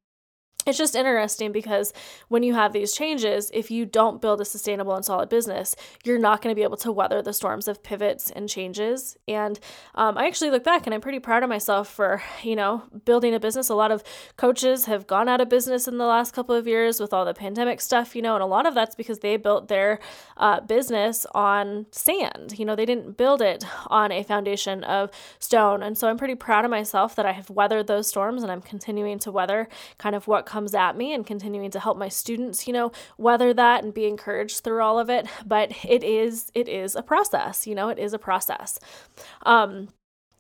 it's 0.65 0.77
just 0.77 0.96
interesting 0.96 1.51
because 1.51 1.93
when 2.29 2.43
you 2.43 2.53
have 2.53 2.74
these 2.74 2.93
changes, 2.93 3.51
if 3.53 3.70
you 3.70 3.86
don't 3.86 4.22
build 4.22 4.39
a 4.39 4.46
sustainable 4.46 4.96
and 4.96 5.03
solid 5.03 5.29
business, 5.29 5.75
you're 6.05 6.20
not 6.20 6.41
going 6.41 6.53
to 6.53 6.55
be 6.55 6.63
able 6.63 6.77
to 6.77 6.91
weather 6.91 7.22
the 7.22 7.34
storms 7.34 7.67
of 7.67 7.84
pivots 7.84 8.32
and 8.32 8.48
changes. 8.48 9.17
And 9.27 9.60
um, 9.96 10.17
I 10.17 10.27
actually 10.27 10.51
look 10.51 10.63
back 10.63 10.86
and 10.88 10.93
I'm 10.93 11.01
pretty 11.01 11.20
proud 11.20 11.43
of 11.43 11.50
myself 11.50 11.89
for, 11.89 12.22
you 12.43 12.55
know, 12.55 12.84
building 13.05 13.34
a 13.34 13.39
business. 13.39 13.70
A 13.70 13.75
lot 13.75 13.91
of 13.91 14.03
coaches 14.38 14.86
have 14.86 15.05
gone 15.05 15.27
out 15.27 15.41
of 15.41 15.50
business 15.50 15.88
in 15.88 15.98
the 15.98 16.05
last 16.05 16.34
couple 16.34 16.55
of 16.55 16.67
years 16.67 17.00
with 17.00 17.13
all 17.13 17.25
the 17.25 17.34
pandemic 17.34 17.82
stuff, 17.82 18.15
you 18.15 18.22
know, 18.22 18.36
and 18.36 18.43
a 18.43 18.48
lot 18.48 18.65
of 18.65 18.74
that's 18.74 18.96
because 18.96 19.20
they 19.20 19.36
built 19.36 19.67
their 19.67 20.00
uh, 20.38 20.62
business 20.62 21.25
on 21.34 21.88
sand. 21.91 22.58
You 22.58 22.65
know, 22.65 22.75
they 22.75 22.86
didn't 22.86 23.17
build 23.17 23.41
it 23.41 23.65
on 23.88 24.12
a 24.12 24.24
foundation 24.24 24.84
of 24.86 25.12
stone. 25.39 25.84
And 25.84 25.98
so 25.98 26.08
I'm 26.08 26.17
pretty 26.17 26.36
proud 26.36 26.63
of 26.63 26.72
myself 26.72 27.15
that 27.15 27.25
I 27.25 27.34
have 27.34 27.50
weathered 27.50 27.88
those 27.88 28.08
storms 28.08 28.43
and 28.43 28.51
I'm 28.51 28.62
continuing 28.62 29.20
to 29.20 29.32
weather 29.32 29.67
kind 29.98 30.15
of 30.15 30.27
what 30.27 30.46
comes 30.53 30.75
at 30.75 30.95
me 30.95 31.13
and 31.15 31.25
continuing 31.25 31.72
to 31.72 31.79
help 31.79 31.98
my 31.98 32.10
students, 32.10 32.67
you 32.67 32.74
know, 32.74 32.91
weather 33.17 33.55
that 33.55 33.83
and 33.83 33.91
be 33.91 34.05
encouraged 34.05 34.60
through 34.63 34.83
all 34.83 35.00
of 35.00 35.10
it. 35.10 35.25
But 35.43 35.74
it 35.83 36.03
is 36.03 36.51
it 36.53 36.69
is 36.69 36.95
a 36.95 37.01
process, 37.01 37.65
you 37.65 37.74
know, 37.74 37.89
it 37.89 37.98
is 37.98 38.13
a 38.13 38.19
process. 38.19 38.79
Um 39.48 39.89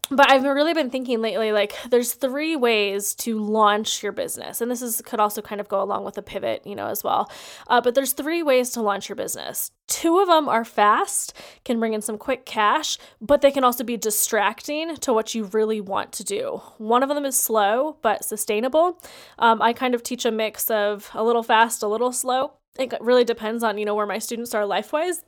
but 0.09 0.29
I've 0.29 0.43
really 0.43 0.73
been 0.73 0.89
thinking 0.89 1.21
lately 1.21 1.51
like 1.51 1.75
there's 1.89 2.13
three 2.13 2.55
ways 2.55 3.15
to 3.15 3.39
launch 3.39 4.03
your 4.03 4.11
business. 4.11 4.61
And 4.61 4.69
this 4.69 4.81
is 4.81 5.01
could 5.05 5.19
also 5.19 5.41
kind 5.41 5.61
of 5.61 5.69
go 5.69 5.81
along 5.81 6.03
with 6.03 6.17
a 6.17 6.21
pivot, 6.21 6.65
you 6.65 6.75
know, 6.75 6.87
as 6.87 7.03
well. 7.03 7.31
Uh, 7.67 7.81
but 7.81 7.95
there's 7.95 8.13
three 8.13 8.43
ways 8.43 8.69
to 8.71 8.81
launch 8.81 9.07
your 9.07 9.15
business. 9.15 9.71
Two 9.87 10.19
of 10.19 10.27
them 10.27 10.49
are 10.49 10.65
fast, 10.65 11.33
can 11.65 11.79
bring 11.79 11.93
in 11.93 12.01
some 12.01 12.17
quick 12.17 12.45
cash, 12.45 12.97
but 13.21 13.41
they 13.41 13.51
can 13.51 13.63
also 13.63 13.83
be 13.83 13.97
distracting 13.97 14.95
to 14.97 15.13
what 15.13 15.35
you 15.35 15.45
really 15.45 15.81
want 15.81 16.11
to 16.13 16.23
do. 16.23 16.61
One 16.77 17.03
of 17.03 17.09
them 17.09 17.25
is 17.25 17.37
slow 17.37 17.97
but 18.01 18.25
sustainable. 18.25 19.01
Um, 19.39 19.61
I 19.61 19.73
kind 19.73 19.95
of 19.95 20.03
teach 20.03 20.25
a 20.25 20.31
mix 20.31 20.69
of 20.69 21.09
a 21.13 21.23
little 21.23 21.43
fast, 21.43 21.83
a 21.83 21.87
little 21.87 22.11
slow. 22.11 22.53
It 22.77 22.93
really 23.01 23.23
depends 23.23 23.63
on 23.63 23.77
you 23.77 23.85
know 23.85 23.95
where 23.95 24.07
my 24.07 24.19
students 24.19 24.53
are 24.53 24.65
life 24.65 24.91
wise 24.91 25.23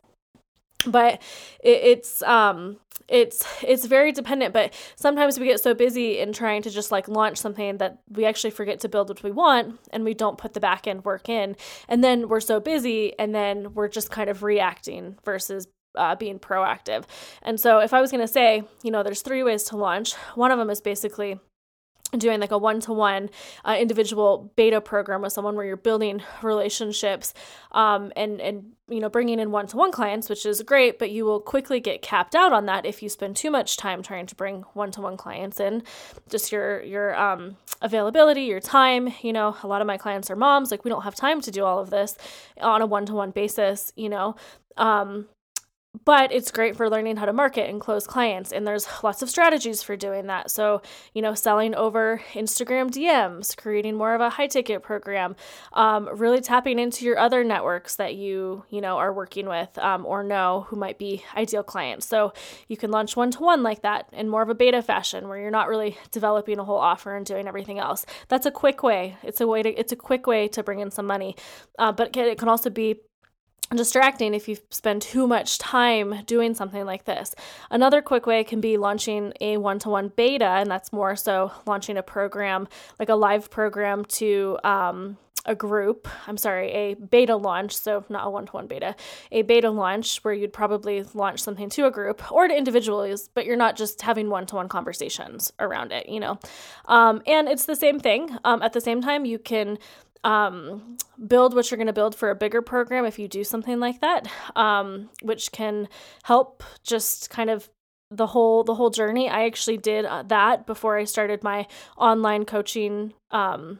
but 0.87 1.21
it, 1.63 1.81
it's 1.83 2.21
um 2.23 2.77
it's 3.07 3.45
it's 3.63 3.85
very 3.85 4.11
dependent 4.11 4.51
but 4.51 4.73
sometimes 4.95 5.39
we 5.39 5.45
get 5.45 5.59
so 5.59 5.73
busy 5.73 6.17
in 6.17 6.33
trying 6.33 6.61
to 6.63 6.69
just 6.69 6.91
like 6.91 7.07
launch 7.07 7.37
something 7.37 7.77
that 7.77 7.99
we 8.09 8.25
actually 8.25 8.49
forget 8.49 8.79
to 8.79 8.89
build 8.89 9.09
what 9.09 9.21
we 9.23 9.31
want 9.31 9.79
and 9.91 10.03
we 10.03 10.13
don't 10.13 10.37
put 10.37 10.53
the 10.53 10.59
back 10.59 10.87
end 10.87 11.05
work 11.05 11.29
in. 11.29 11.55
And 11.87 12.03
then 12.03 12.27
we're 12.27 12.39
so 12.39 12.59
busy 12.59 13.17
and 13.19 13.33
then 13.33 13.73
we're 13.73 13.87
just 13.87 14.09
kind 14.09 14.29
of 14.29 14.43
reacting 14.43 15.17
versus 15.23 15.67
uh, 15.95 16.15
being 16.15 16.39
proactive. 16.39 17.05
And 17.41 17.59
so 17.59 17.79
if 17.79 17.93
i 17.93 18.01
was 18.01 18.11
going 18.11 18.25
to 18.25 18.31
say 18.31 18.63
you 18.83 18.91
know 18.91 19.03
there's 19.03 19.21
three 19.21 19.43
ways 19.43 19.63
to 19.65 19.77
launch. 19.77 20.13
One 20.35 20.51
of 20.51 20.57
them 20.57 20.69
is 20.69 20.81
basically 20.81 21.39
doing 22.17 22.39
like 22.39 22.51
a 22.51 22.57
one-to-one 22.57 23.29
uh, 23.63 23.75
individual 23.79 24.51
beta 24.55 24.81
program 24.81 25.21
with 25.21 25.33
someone 25.33 25.55
where 25.55 25.65
you're 25.65 25.77
building 25.77 26.21
relationships 26.41 27.33
um, 27.71 28.11
and 28.15 28.41
and 28.41 28.71
you 28.87 28.99
know 28.99 29.09
bringing 29.09 29.39
in 29.39 29.51
one-to-one 29.51 29.91
clients 29.91 30.29
which 30.29 30.45
is 30.45 30.61
great 30.61 30.99
but 30.99 31.09
you 31.11 31.25
will 31.25 31.39
quickly 31.39 31.79
get 31.79 32.01
capped 32.01 32.35
out 32.35 32.51
on 32.51 32.65
that 32.65 32.85
if 32.85 33.01
you 33.01 33.09
spend 33.09 33.35
too 33.35 33.49
much 33.49 33.77
time 33.77 34.03
trying 34.03 34.25
to 34.25 34.35
bring 34.35 34.63
one-to-one 34.73 35.17
clients 35.17 35.59
in. 35.59 35.83
Just 36.29 36.51
your 36.51 36.81
your 36.83 37.15
um, 37.15 37.57
availability 37.81 38.43
your 38.43 38.59
time 38.59 39.13
you 39.21 39.33
know 39.33 39.55
a 39.63 39.67
lot 39.67 39.81
of 39.81 39.87
my 39.87 39.97
clients 39.97 40.29
are 40.29 40.35
moms 40.35 40.71
like 40.71 40.83
we 40.83 40.89
don't 40.89 41.03
have 41.03 41.15
time 41.15 41.41
to 41.41 41.51
do 41.51 41.63
all 41.63 41.79
of 41.79 41.89
this 41.89 42.17
on 42.61 42.81
a 42.81 42.85
one-to-one 42.85 43.31
basis 43.31 43.91
you 43.95 44.09
know 44.09 44.35
um, 44.77 45.27
but 46.03 46.31
it's 46.31 46.51
great 46.51 46.75
for 46.75 46.89
learning 46.89 47.17
how 47.17 47.25
to 47.25 47.33
market 47.33 47.69
and 47.69 47.79
close 47.79 48.05
clients 48.05 48.51
and 48.51 48.67
there's 48.67 48.87
lots 49.03 49.21
of 49.21 49.29
strategies 49.29 49.81
for 49.81 49.95
doing 49.95 50.27
that. 50.27 50.51
So 50.51 50.81
you 51.13 51.21
know 51.21 51.33
selling 51.33 51.75
over 51.75 52.21
instagram 52.33 52.89
dms 52.89 53.55
creating 53.55 53.95
more 53.95 54.15
of 54.15 54.21
a 54.21 54.29
high 54.29 54.47
ticket 54.47 54.83
program 54.83 55.35
um, 55.73 56.09
really 56.13 56.41
tapping 56.41 56.79
into 56.79 57.05
your 57.05 57.17
other 57.17 57.43
networks 57.43 57.95
that 57.95 58.15
you 58.15 58.63
you 58.69 58.81
know 58.81 58.97
are 58.97 59.13
working 59.13 59.47
with 59.47 59.77
um, 59.77 60.05
or 60.05 60.23
know 60.23 60.65
who 60.69 60.75
might 60.75 60.97
be 60.97 61.23
ideal 61.35 61.63
clients. 61.63 62.05
So 62.07 62.33
you 62.67 62.77
can 62.77 62.91
launch 62.91 63.15
one-to-one 63.15 63.63
like 63.63 63.81
that 63.81 64.09
in 64.11 64.29
more 64.29 64.41
of 64.41 64.49
a 64.49 64.55
beta 64.55 64.81
fashion 64.81 65.27
where 65.27 65.39
you're 65.39 65.51
not 65.51 65.67
really 65.67 65.97
developing 66.11 66.59
a 66.59 66.63
whole 66.63 66.77
offer 66.77 67.15
and 67.15 67.25
doing 67.25 67.47
everything 67.47 67.79
else. 67.79 68.05
That's 68.27 68.45
a 68.45 68.51
quick 68.51 68.83
way. 68.83 69.17
It's 69.23 69.41
a 69.41 69.47
way 69.47 69.63
to 69.63 69.69
it's 69.69 69.91
a 69.91 69.95
quick 69.95 70.27
way 70.27 70.47
to 70.49 70.63
bring 70.63 70.79
in 70.79 70.91
some 70.91 71.05
money. 71.05 71.35
Uh, 71.77 71.91
but 71.91 72.15
it 72.15 72.37
can 72.37 72.49
also 72.49 72.69
be 72.69 73.01
distracting 73.73 74.33
if 74.33 74.47
you 74.47 74.57
spend 74.69 75.01
too 75.01 75.27
much 75.27 75.57
time 75.57 76.23
doing 76.25 76.53
something 76.53 76.85
like 76.85 77.05
this. 77.05 77.33
Another 77.71 78.01
quick 78.01 78.25
way 78.25 78.43
can 78.43 78.61
be 78.61 78.77
launching 78.77 79.33
a 79.41 79.57
one 79.57 79.79
to 79.79 79.89
one 79.89 80.09
beta, 80.09 80.45
and 80.45 80.69
that's 80.69 80.93
more 80.93 81.15
so 81.15 81.51
launching 81.65 81.97
a 81.97 82.03
program, 82.03 82.67
like 82.99 83.09
a 83.09 83.15
live 83.15 83.49
program 83.49 84.05
to 84.05 84.59
um, 84.63 85.17
a 85.45 85.55
group. 85.55 86.07
I'm 86.27 86.37
sorry, 86.37 86.71
a 86.71 86.93
beta 86.95 87.35
launch, 87.35 87.75
so 87.75 88.03
not 88.09 88.27
a 88.27 88.29
one 88.29 88.45
to 88.47 88.51
one 88.51 88.67
beta, 88.67 88.95
a 89.31 89.43
beta 89.43 89.69
launch 89.69 90.17
where 90.23 90.33
you'd 90.33 90.53
probably 90.53 91.03
launch 91.13 91.39
something 91.39 91.69
to 91.71 91.85
a 91.85 91.91
group 91.91 92.31
or 92.31 92.47
to 92.47 92.55
individuals, 92.55 93.29
but 93.33 93.45
you're 93.45 93.55
not 93.55 93.75
just 93.75 94.01
having 94.01 94.29
one 94.29 94.45
to 94.47 94.55
one 94.55 94.69
conversations 94.69 95.53
around 95.59 95.91
it, 95.91 96.09
you 96.09 96.19
know. 96.19 96.39
Um, 96.85 97.21
and 97.27 97.47
it's 97.47 97.65
the 97.65 97.75
same 97.75 97.99
thing. 97.99 98.37
Um, 98.43 98.61
at 98.61 98.73
the 98.73 98.81
same 98.81 99.01
time, 99.01 99.25
you 99.25 99.39
can 99.39 99.77
um, 100.25 100.97
build 101.27 101.53
what 101.53 101.69
you're 101.69 101.77
going 101.77 101.87
to 101.87 101.93
build 101.93 102.15
for 102.15 102.31
a 102.31 102.35
bigger 102.35 102.61
program 102.61 103.05
if 103.05 103.19
you 103.19 103.27
do 103.27 103.43
something 103.43 103.79
like 103.79 104.01
that, 104.01 104.27
um, 104.55 105.09
which 105.21 105.51
can 105.51 105.87
help 106.23 106.63
just 106.83 107.29
kind 107.29 107.49
of 107.49 107.69
the 108.09 108.27
whole 108.27 108.63
the 108.63 108.75
whole 108.75 108.89
journey. 108.89 109.29
I 109.29 109.45
actually 109.45 109.77
did 109.77 110.03
uh, 110.05 110.23
that 110.23 110.65
before 110.65 110.97
I 110.97 111.03
started 111.03 111.43
my 111.43 111.67
online 111.95 112.43
coaching 112.45 113.13
um, 113.29 113.79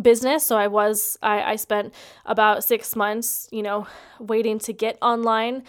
business. 0.00 0.46
So 0.46 0.56
I 0.56 0.66
was 0.66 1.18
I, 1.22 1.52
I 1.52 1.56
spent 1.56 1.92
about 2.24 2.64
six 2.64 2.96
months, 2.96 3.46
you 3.52 3.62
know, 3.62 3.86
waiting 4.18 4.58
to 4.60 4.72
get 4.72 4.96
online 5.02 5.62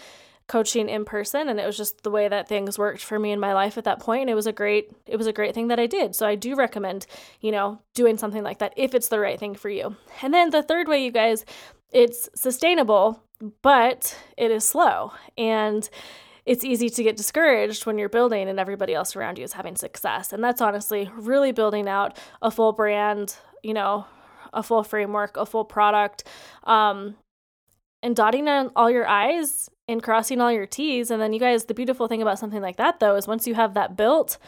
coaching 0.48 0.88
in 0.88 1.04
person 1.04 1.48
and 1.48 1.58
it 1.58 1.66
was 1.66 1.76
just 1.76 2.02
the 2.02 2.10
way 2.10 2.28
that 2.28 2.48
things 2.48 2.78
worked 2.78 3.02
for 3.02 3.18
me 3.18 3.32
in 3.32 3.40
my 3.40 3.52
life 3.52 3.76
at 3.76 3.84
that 3.84 3.98
point 3.98 4.30
it 4.30 4.34
was 4.34 4.46
a 4.46 4.52
great 4.52 4.92
it 5.06 5.16
was 5.16 5.26
a 5.26 5.32
great 5.32 5.54
thing 5.54 5.68
that 5.68 5.80
I 5.80 5.86
did. 5.86 6.14
So 6.14 6.26
I 6.26 6.36
do 6.36 6.54
recommend 6.54 7.06
you 7.40 7.50
know 7.52 7.80
doing 7.94 8.16
something 8.16 8.42
like 8.42 8.58
that 8.58 8.72
if 8.76 8.94
it's 8.94 9.08
the 9.08 9.20
right 9.20 9.38
thing 9.38 9.54
for 9.54 9.68
you. 9.68 9.96
And 10.22 10.32
then 10.32 10.50
the 10.50 10.62
third 10.62 10.88
way 10.88 11.04
you 11.04 11.10
guys 11.10 11.44
it's 11.92 12.28
sustainable 12.34 13.22
but 13.62 14.16
it 14.36 14.50
is 14.50 14.64
slow 14.64 15.12
and 15.36 15.88
it's 16.44 16.64
easy 16.64 16.88
to 16.88 17.02
get 17.02 17.16
discouraged 17.16 17.84
when 17.86 17.98
you're 17.98 18.08
building 18.08 18.48
and 18.48 18.60
everybody 18.60 18.94
else 18.94 19.16
around 19.16 19.36
you 19.36 19.42
is 19.42 19.52
having 19.54 19.74
success. 19.74 20.32
And 20.32 20.44
that's 20.44 20.60
honestly 20.60 21.10
really 21.16 21.50
building 21.50 21.88
out 21.88 22.16
a 22.40 22.52
full 22.52 22.72
brand 22.72 23.36
you 23.62 23.74
know 23.74 24.06
a 24.52 24.62
full 24.62 24.84
framework 24.84 25.36
a 25.36 25.44
full 25.44 25.64
product 25.64 26.24
um, 26.64 27.16
and 28.02 28.14
dotting 28.14 28.48
on 28.48 28.70
all 28.76 28.90
your 28.90 29.06
I's 29.06 29.68
and 29.88 30.02
crossing 30.02 30.40
all 30.40 30.52
your 30.52 30.66
T's. 30.66 31.10
And 31.10 31.20
then, 31.20 31.32
you 31.32 31.40
guys, 31.40 31.64
the 31.64 31.74
beautiful 31.74 32.08
thing 32.08 32.22
about 32.22 32.38
something 32.38 32.62
like 32.62 32.76
that, 32.76 33.00
though, 33.00 33.16
is 33.16 33.26
once 33.26 33.46
you 33.46 33.54
have 33.54 33.74
that 33.74 33.96
built, 33.96 34.38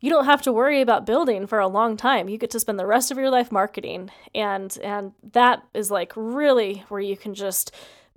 you 0.00 0.10
don't 0.10 0.26
have 0.26 0.42
to 0.42 0.52
worry 0.52 0.80
about 0.80 1.06
building 1.06 1.46
for 1.46 1.58
a 1.58 1.68
long 1.68 1.96
time. 1.96 2.28
You 2.28 2.38
get 2.38 2.50
to 2.50 2.60
spend 2.60 2.78
the 2.78 2.86
rest 2.86 3.10
of 3.10 3.18
your 3.18 3.30
life 3.30 3.50
marketing. 3.50 4.10
And 4.34 4.76
and 4.82 5.12
that 5.32 5.62
is 5.74 5.90
like 5.90 6.12
really 6.14 6.84
where 6.88 7.00
you 7.00 7.16
can 7.16 7.34
just 7.34 7.74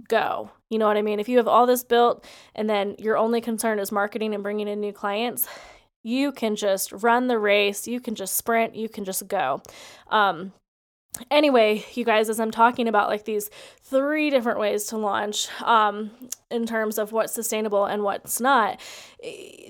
go. 0.07 0.51
You 0.69 0.77
know 0.77 0.87
what 0.87 0.97
I 0.97 1.01
mean? 1.01 1.19
If 1.19 1.29
you 1.29 1.37
have 1.37 1.47
all 1.47 1.65
this 1.65 1.83
built 1.83 2.25
and 2.55 2.69
then 2.69 2.95
your 2.99 3.17
only 3.17 3.41
concern 3.41 3.79
is 3.79 3.91
marketing 3.91 4.33
and 4.33 4.43
bringing 4.43 4.67
in 4.67 4.79
new 4.79 4.93
clients, 4.93 5.47
you 6.03 6.31
can 6.31 6.55
just 6.55 6.91
run 6.91 7.27
the 7.27 7.39
race, 7.39 7.87
you 7.87 7.99
can 7.99 8.15
just 8.15 8.37
sprint, 8.37 8.75
you 8.75 8.87
can 8.87 9.03
just 9.03 9.27
go. 9.27 9.61
Um, 10.09 10.53
anyway 11.31 11.83
you 11.93 12.05
guys 12.05 12.29
as 12.29 12.39
i'm 12.39 12.51
talking 12.51 12.87
about 12.87 13.09
like 13.09 13.25
these 13.25 13.49
three 13.81 14.29
different 14.29 14.59
ways 14.59 14.85
to 14.85 14.97
launch 14.97 15.47
um, 15.63 16.11
in 16.51 16.65
terms 16.65 16.97
of 16.97 17.11
what's 17.11 17.33
sustainable 17.33 17.85
and 17.85 18.03
what's 18.03 18.39
not 18.39 18.79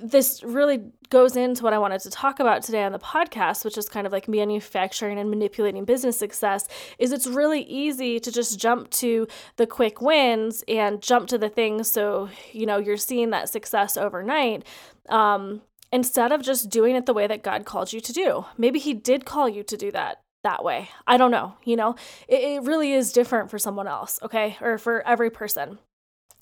this 0.03 0.43
really 0.43 0.81
goes 1.09 1.35
into 1.35 1.63
what 1.63 1.73
i 1.73 1.77
wanted 1.77 2.01
to 2.01 2.09
talk 2.09 2.39
about 2.39 2.61
today 2.61 2.83
on 2.83 2.91
the 2.91 2.99
podcast 2.99 3.63
which 3.63 3.77
is 3.77 3.87
kind 3.87 4.05
of 4.05 4.13
like 4.13 4.27
manufacturing 4.27 5.17
and 5.17 5.29
manipulating 5.29 5.85
business 5.85 6.17
success 6.17 6.67
is 6.99 7.11
it's 7.11 7.25
really 7.25 7.61
easy 7.61 8.19
to 8.19 8.31
just 8.31 8.59
jump 8.59 8.89
to 8.89 9.25
the 9.55 9.65
quick 9.65 10.01
wins 10.01 10.63
and 10.67 11.01
jump 11.01 11.27
to 11.27 11.37
the 11.37 11.49
things 11.49 11.91
so 11.91 12.29
you 12.51 12.65
know 12.65 12.77
you're 12.77 12.97
seeing 12.97 13.29
that 13.29 13.49
success 13.49 13.97
overnight 13.97 14.63
um, 15.07 15.61
instead 15.91 16.31
of 16.31 16.41
just 16.41 16.69
doing 16.69 16.95
it 16.95 17.05
the 17.05 17.13
way 17.13 17.27
that 17.27 17.41
God 17.41 17.65
called 17.65 17.91
you 17.91 17.99
to 17.99 18.13
do. 18.13 18.45
Maybe 18.57 18.79
He 18.79 18.93
did 18.93 19.25
call 19.25 19.49
you 19.49 19.63
to 19.63 19.75
do 19.75 19.91
that 19.91 20.21
that 20.43 20.63
way. 20.63 20.89
I 21.05 21.17
don't 21.17 21.31
know. 21.31 21.55
You 21.63 21.75
know, 21.75 21.95
it, 22.27 22.41
it 22.41 22.63
really 22.63 22.93
is 22.93 23.11
different 23.11 23.49
for 23.49 23.59
someone 23.59 23.87
else, 23.87 24.19
okay, 24.21 24.57
or 24.61 24.77
for 24.77 25.05
every 25.07 25.29
person. 25.29 25.79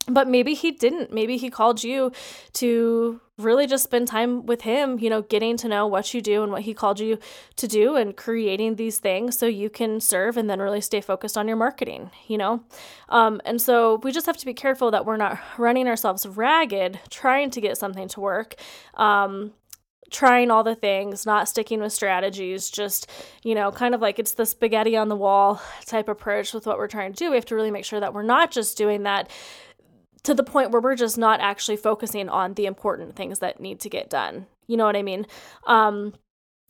But 0.09 0.27
maybe 0.27 0.53
he 0.53 0.71
didn't. 0.71 1.13
Maybe 1.13 1.37
he 1.37 1.49
called 1.49 1.83
you 1.83 2.13
to 2.53 3.19
really 3.37 3.67
just 3.67 3.83
spend 3.83 4.07
time 4.07 4.45
with 4.45 4.61
him 4.61 4.97
you 4.99 5.09
know 5.09 5.21
getting 5.21 5.55
to 5.57 5.67
know 5.67 5.85
what 5.85 6.13
you 6.13 6.21
do 6.21 6.41
and 6.41 6.51
what 6.51 6.63
he 6.63 6.73
called 6.73 6.99
you 6.99 7.19
to 7.55 7.67
do 7.67 7.95
and 7.95 8.17
creating 8.17 8.75
these 8.75 8.99
things 8.99 9.37
so 9.37 9.45
you 9.45 9.69
can 9.69 9.99
serve 9.99 10.37
and 10.37 10.49
then 10.49 10.59
really 10.59 10.81
stay 10.81 10.99
focused 10.99 11.37
on 11.37 11.47
your 11.47 11.57
marketing 11.57 12.09
you 12.27 12.37
know? 12.37 12.63
Um, 13.09 13.39
and 13.45 13.61
so 13.61 13.99
we 14.03 14.11
just 14.11 14.25
have 14.25 14.37
to 14.37 14.45
be 14.45 14.53
careful 14.53 14.91
that 14.91 15.05
we're 15.05 15.17
not 15.17 15.39
running 15.57 15.87
ourselves 15.87 16.25
ragged 16.25 16.99
trying 17.09 17.51
to 17.51 17.61
get 17.61 17.77
something 17.77 18.07
to 18.09 18.19
work. 18.19 18.55
Um, 18.95 19.53
trying 20.11 20.51
all 20.51 20.63
the 20.63 20.75
things, 20.75 21.25
not 21.25 21.49
sticking 21.49 21.79
with 21.79 21.93
strategies, 21.93 22.69
just, 22.69 23.09
you 23.43 23.53
know, 23.55 23.71
kind 23.71 23.93
of 23.93 24.01
like 24.01 24.19
it's 24.19 24.33
the 24.33 24.45
spaghetti 24.45 24.95
on 24.95 25.09
the 25.09 25.15
wall 25.15 25.61
type 25.85 26.07
approach 26.07 26.53
with 26.53 26.65
what 26.65 26.77
we're 26.77 26.87
trying 26.87 27.13
to 27.13 27.17
do. 27.17 27.29
We 27.29 27.35
have 27.35 27.45
to 27.45 27.55
really 27.55 27.71
make 27.71 27.85
sure 27.85 27.99
that 27.99 28.13
we're 28.13 28.23
not 28.23 28.51
just 28.51 28.77
doing 28.77 29.03
that 29.03 29.29
to 30.23 30.33
the 30.33 30.43
point 30.43 30.71
where 30.71 30.81
we're 30.81 30.95
just 30.95 31.17
not 31.17 31.39
actually 31.39 31.77
focusing 31.77 32.29
on 32.29 32.53
the 32.53 32.65
important 32.65 33.15
things 33.15 33.39
that 33.39 33.59
need 33.59 33.79
to 33.81 33.89
get 33.89 34.09
done. 34.09 34.45
You 34.67 34.77
know 34.77 34.85
what 34.85 34.95
I 34.95 35.03
mean? 35.03 35.25
Um, 35.65 36.13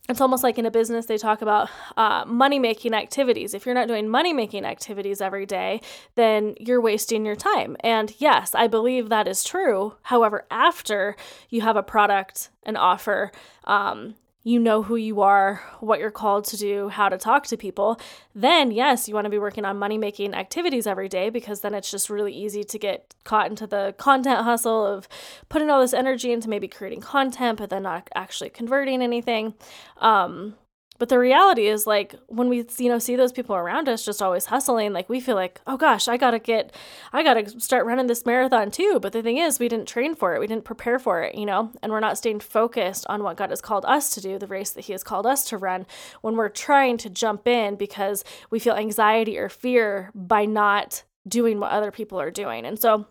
it's 0.10 0.22
almost 0.22 0.44
like 0.44 0.58
in 0.58 0.66
a 0.66 0.72
business 0.72 1.06
they 1.06 1.18
talk 1.18 1.42
about 1.42 1.70
uh, 1.98 2.24
money 2.26 2.60
making 2.60 2.94
activities. 2.94 3.54
If 3.54 3.66
you're 3.66 3.76
not 3.76 3.88
doing 3.88 4.08
money 4.08 4.34
making 4.34 4.66
activities 4.66 5.22
every 5.22 5.46
day 5.46 5.82
then 6.16 6.56
you're 6.60 6.82
wasting 6.82 7.26
your 7.26 7.36
time. 7.36 7.78
And 7.82 8.14
yes 8.18 8.56
i 8.56 8.68
believe 8.68 9.10
that 9.10 9.28
is 9.28 9.44
true. 9.44 9.96
However 10.04 10.46
after 10.50 11.16
you 11.50 11.62
have 11.62 11.76
a 11.76 11.84
product 11.84 12.50
an 12.64 12.78
offer 12.78 13.32
um, 13.66 14.16
you 14.48 14.60
know 14.60 14.82
who 14.82 14.96
you 14.96 15.20
are, 15.20 15.62
what 15.82 16.00
you're 16.00 16.10
called 16.10 16.46
to 16.46 16.56
do, 16.56 16.88
how 16.88 17.10
to 17.10 17.18
talk 17.18 17.46
to 17.46 17.58
people, 17.58 18.00
then 18.34 18.72
yes, 18.72 19.06
you 19.06 19.14
want 19.14 19.26
to 19.26 19.30
be 19.30 19.38
working 19.38 19.66
on 19.66 19.78
money 19.78 19.98
making 19.98 20.34
activities 20.34 20.88
every 20.88 21.10
day 21.10 21.30
because 21.30 21.60
then 21.60 21.74
it's 21.74 21.92
just 21.92 22.10
really 22.10 22.32
easy 22.32 22.64
to 22.64 22.80
get 22.80 23.14
caught 23.26 23.50
into 23.50 23.68
the 23.68 23.94
content 23.98 24.46
hustle 24.46 24.86
of 24.86 25.10
putting 25.50 25.70
all 25.70 25.82
this 25.82 25.94
energy 25.94 26.32
into 26.32 26.48
maybe 26.48 26.66
creating 26.66 27.02
content, 27.02 27.58
but 27.58 27.70
then 27.70 27.84
not 27.84 28.10
actually 28.16 28.50
converting 28.50 29.02
anything. 29.02 29.54
Um, 29.98 30.56
but 31.00 31.10
the 31.10 31.20
reality 31.20 31.68
is 31.68 31.86
like 31.88 32.16
when 32.28 32.50
we 32.50 32.66
you 32.78 32.90
know 32.90 33.00
see 33.00 33.16
those 33.16 33.32
people 33.32 33.56
around 33.56 33.88
us 33.90 34.06
just 34.06 34.22
always 34.22 34.46
hustling, 34.46 34.94
like 34.94 35.10
we 35.10 35.20
feel 35.20 35.36
like, 35.36 35.62
"Oh 35.68 35.78
gosh, 35.78 36.08
I 36.08 36.18
got 36.18 36.32
to 36.32 36.40
get 36.40 36.74
I 37.14 37.24
got 37.24 37.36
to 37.36 37.60
start 37.60 37.86
running 37.86 38.08
this 38.08 38.26
marathon 38.26 38.72
too." 38.72 39.00
But 39.02 39.14
the 39.14 39.22
thing 39.22 39.38
is, 39.38 39.60
we 39.60 39.68
didn't 39.68 39.88
train 39.88 40.16
for 40.16 40.36
it. 40.36 40.40
We 40.40 40.48
didn't 40.48 40.66
prepare 40.66 41.00
for 41.00 41.22
it, 41.24 41.36
you 41.36 41.46
know? 41.46 41.72
And 41.82 41.92
we're 41.92 42.00
not 42.00 42.18
staying 42.18 42.40
focused 42.42 43.06
on 43.08 43.24
what 43.24 43.38
God 43.38 43.50
has 43.50 43.62
called 43.62 43.86
us 43.86 44.10
to 44.12 44.22
do, 44.22 44.40
the 44.40 44.48
race 44.48 44.72
that 44.72 44.86
he 44.86 44.94
has 44.94 45.04
called 45.04 45.26
us 45.26 45.46
to 45.50 45.58
run 45.58 45.86
when 46.22 46.36
we're 46.36 46.50
trying 46.50 46.98
to 46.98 47.10
jump 47.10 47.48
in 47.48 47.76
because 47.76 48.24
we 48.50 48.60
feel 48.60 48.76
anxiety 48.76 49.38
or 49.38 49.50
fear 49.50 50.12
by 50.16 50.46
not 50.46 51.04
doing 51.28 51.60
what 51.60 51.72
other 51.72 51.92
people 51.92 52.20
are 52.20 52.32
doing. 52.32 52.66
And 52.66 52.80
so 52.80 53.06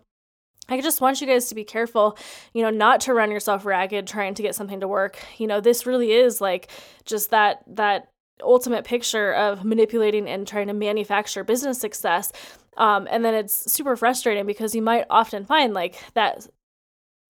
I 0.68 0.80
just 0.80 1.00
want 1.00 1.20
you 1.20 1.26
guys 1.26 1.48
to 1.48 1.54
be 1.54 1.64
careful, 1.64 2.18
you 2.52 2.62
know, 2.62 2.70
not 2.70 3.00
to 3.02 3.14
run 3.14 3.30
yourself 3.30 3.64
ragged 3.64 4.06
trying 4.06 4.34
to 4.34 4.42
get 4.42 4.54
something 4.54 4.80
to 4.80 4.88
work. 4.88 5.18
You 5.38 5.46
know, 5.46 5.60
this 5.60 5.86
really 5.86 6.12
is 6.12 6.40
like 6.40 6.68
just 7.04 7.30
that 7.30 7.62
that 7.68 8.08
ultimate 8.42 8.84
picture 8.84 9.32
of 9.32 9.64
manipulating 9.64 10.28
and 10.28 10.46
trying 10.46 10.66
to 10.66 10.74
manufacture 10.74 11.44
business 11.44 11.80
success. 11.80 12.32
Um, 12.76 13.08
and 13.10 13.24
then 13.24 13.34
it's 13.34 13.72
super 13.72 13.96
frustrating 13.96 14.44
because 14.44 14.74
you 14.74 14.82
might 14.82 15.06
often 15.08 15.44
find 15.44 15.72
like 15.72 15.96
that 16.14 16.46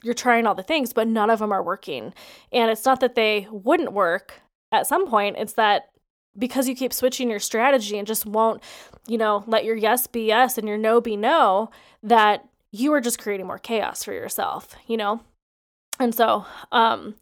you're 0.03 0.15
trying 0.15 0.47
all 0.47 0.55
the 0.55 0.63
things, 0.63 0.93
but 0.93 1.07
none 1.07 1.31
of 1.31 1.39
them 1.39 1.53
are 1.53 1.63
working. 1.63 2.13
And 2.53 2.71
it's 2.71 2.85
not 2.85 3.01
that 3.01 3.15
they 3.15 3.47
wouldn't 3.51 3.93
work 3.93 4.41
at 4.73 4.87
some 4.87 5.07
point, 5.09 5.37
it's 5.39 5.55
that 5.55 5.91
because 6.37 6.69
you 6.69 6.75
keep 6.75 6.93
switching 6.93 7.31
your 7.31 7.39
strategy 7.39 7.99
and 7.99 8.07
just 8.07 8.27
won't, 8.27 8.63
you 9.07 9.17
know, 9.17 9.45
let 9.47 9.65
your 9.65 9.77
yes 9.77 10.07
be 10.07 10.27
yes 10.27 10.59
and 10.59 10.69
your 10.69 10.77
no 10.77 11.01
be 11.01 11.17
no, 11.17 11.71
that 12.03 12.47
you 12.79 12.93
are 12.93 13.01
just 13.01 13.19
creating 13.19 13.47
more 13.47 13.59
chaos 13.59 14.05
for 14.05 14.13
yourself, 14.13 14.77
you 14.87 14.97
know? 14.97 15.21
And 15.99 16.15
so, 16.15 16.45
um, 16.73 17.15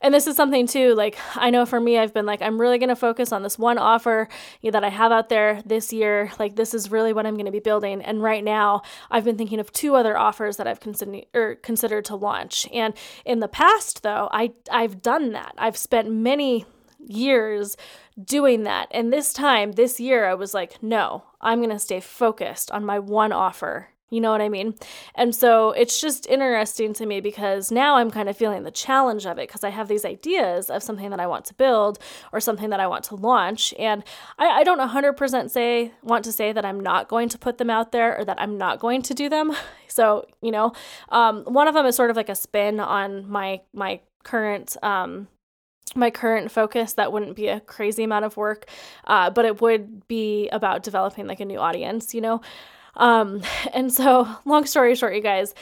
and 0.00 0.14
this 0.14 0.26
is 0.26 0.36
something 0.36 0.66
too, 0.66 0.94
like, 0.94 1.18
I 1.34 1.50
know 1.50 1.66
for 1.66 1.78
me, 1.78 1.98
I've 1.98 2.14
been 2.14 2.24
like, 2.24 2.40
I'm 2.40 2.58
really 2.58 2.78
going 2.78 2.88
to 2.88 2.96
focus 2.96 3.30
on 3.30 3.42
this 3.42 3.58
one 3.58 3.76
offer 3.76 4.26
that 4.62 4.82
I 4.82 4.88
have 4.88 5.12
out 5.12 5.28
there 5.28 5.60
this 5.66 5.92
year. 5.92 6.32
Like, 6.38 6.56
this 6.56 6.72
is 6.72 6.90
really 6.90 7.12
what 7.12 7.26
I'm 7.26 7.34
going 7.34 7.46
to 7.46 7.52
be 7.52 7.60
building. 7.60 8.00
And 8.00 8.22
right 8.22 8.42
now, 8.42 8.82
I've 9.10 9.24
been 9.24 9.36
thinking 9.36 9.60
of 9.60 9.70
two 9.70 9.96
other 9.96 10.16
offers 10.16 10.56
that 10.56 10.66
I've 10.66 10.80
considered 10.80 11.26
or 11.34 11.56
considered 11.56 12.06
to 12.06 12.16
launch. 12.16 12.66
And 12.72 12.94
in 13.26 13.40
the 13.40 13.48
past, 13.48 14.02
though, 14.02 14.30
I, 14.32 14.52
I've 14.70 15.02
done 15.02 15.32
that. 15.32 15.52
I've 15.58 15.76
spent 15.76 16.10
many 16.10 16.64
years 16.98 17.76
doing 18.22 18.62
that. 18.62 18.88
And 18.92 19.12
this 19.12 19.34
time, 19.34 19.72
this 19.72 20.00
year, 20.00 20.24
I 20.24 20.32
was 20.34 20.54
like, 20.54 20.82
no, 20.82 21.24
I'm 21.42 21.58
going 21.58 21.68
to 21.68 21.78
stay 21.78 22.00
focused 22.00 22.70
on 22.70 22.86
my 22.86 22.98
one 22.98 23.32
offer 23.32 23.88
you 24.12 24.20
know 24.20 24.30
what 24.30 24.42
I 24.42 24.50
mean? 24.50 24.74
And 25.14 25.34
so 25.34 25.70
it's 25.70 25.98
just 25.98 26.26
interesting 26.26 26.92
to 26.92 27.06
me 27.06 27.20
because 27.20 27.72
now 27.72 27.96
I'm 27.96 28.10
kind 28.10 28.28
of 28.28 28.36
feeling 28.36 28.62
the 28.62 28.70
challenge 28.70 29.24
of 29.24 29.38
it 29.38 29.48
because 29.48 29.64
I 29.64 29.70
have 29.70 29.88
these 29.88 30.04
ideas 30.04 30.68
of 30.68 30.82
something 30.82 31.08
that 31.08 31.18
I 31.18 31.26
want 31.26 31.46
to 31.46 31.54
build 31.54 31.98
or 32.30 32.38
something 32.38 32.68
that 32.68 32.78
I 32.78 32.86
want 32.86 33.04
to 33.04 33.14
launch. 33.14 33.72
And 33.78 34.04
I, 34.38 34.60
I 34.60 34.64
don't 34.64 34.78
100% 34.78 35.50
say, 35.50 35.92
want 36.02 36.26
to 36.26 36.32
say 36.32 36.52
that 36.52 36.62
I'm 36.62 36.78
not 36.78 37.08
going 37.08 37.30
to 37.30 37.38
put 37.38 37.56
them 37.56 37.70
out 37.70 37.90
there 37.92 38.18
or 38.18 38.24
that 38.26 38.38
I'm 38.38 38.58
not 38.58 38.80
going 38.80 39.00
to 39.02 39.14
do 39.14 39.28
them. 39.28 39.52
So, 39.88 40.24
you 40.40 40.52
know, 40.52 40.72
um, 41.10 41.44
one 41.44 41.68
of 41.68 41.74
them 41.74 41.84
is 41.84 41.94
sort 41.94 42.08
of 42.08 42.16
like 42.16 42.30
a 42.30 42.34
spin 42.34 42.80
on 42.80 43.28
my, 43.28 43.60
my 43.74 44.00
current, 44.24 44.74
um, 44.82 45.28
my 45.94 46.10
current 46.10 46.50
focus 46.50 46.94
that 46.94 47.12
wouldn't 47.12 47.36
be 47.36 47.48
a 47.48 47.60
crazy 47.60 48.02
amount 48.02 48.24
of 48.24 48.38
work 48.38 48.64
uh, 49.06 49.28
but 49.28 49.44
it 49.44 49.60
would 49.60 50.08
be 50.08 50.48
about 50.48 50.82
developing 50.82 51.26
like 51.26 51.40
a 51.40 51.44
new 51.44 51.58
audience 51.58 52.14
you 52.14 52.22
know 52.22 52.40
um, 52.94 53.42
and 53.74 53.92
so, 53.92 54.28
long 54.44 54.66
story 54.66 54.94
short, 54.94 55.14
you 55.14 55.22
guys, 55.22 55.54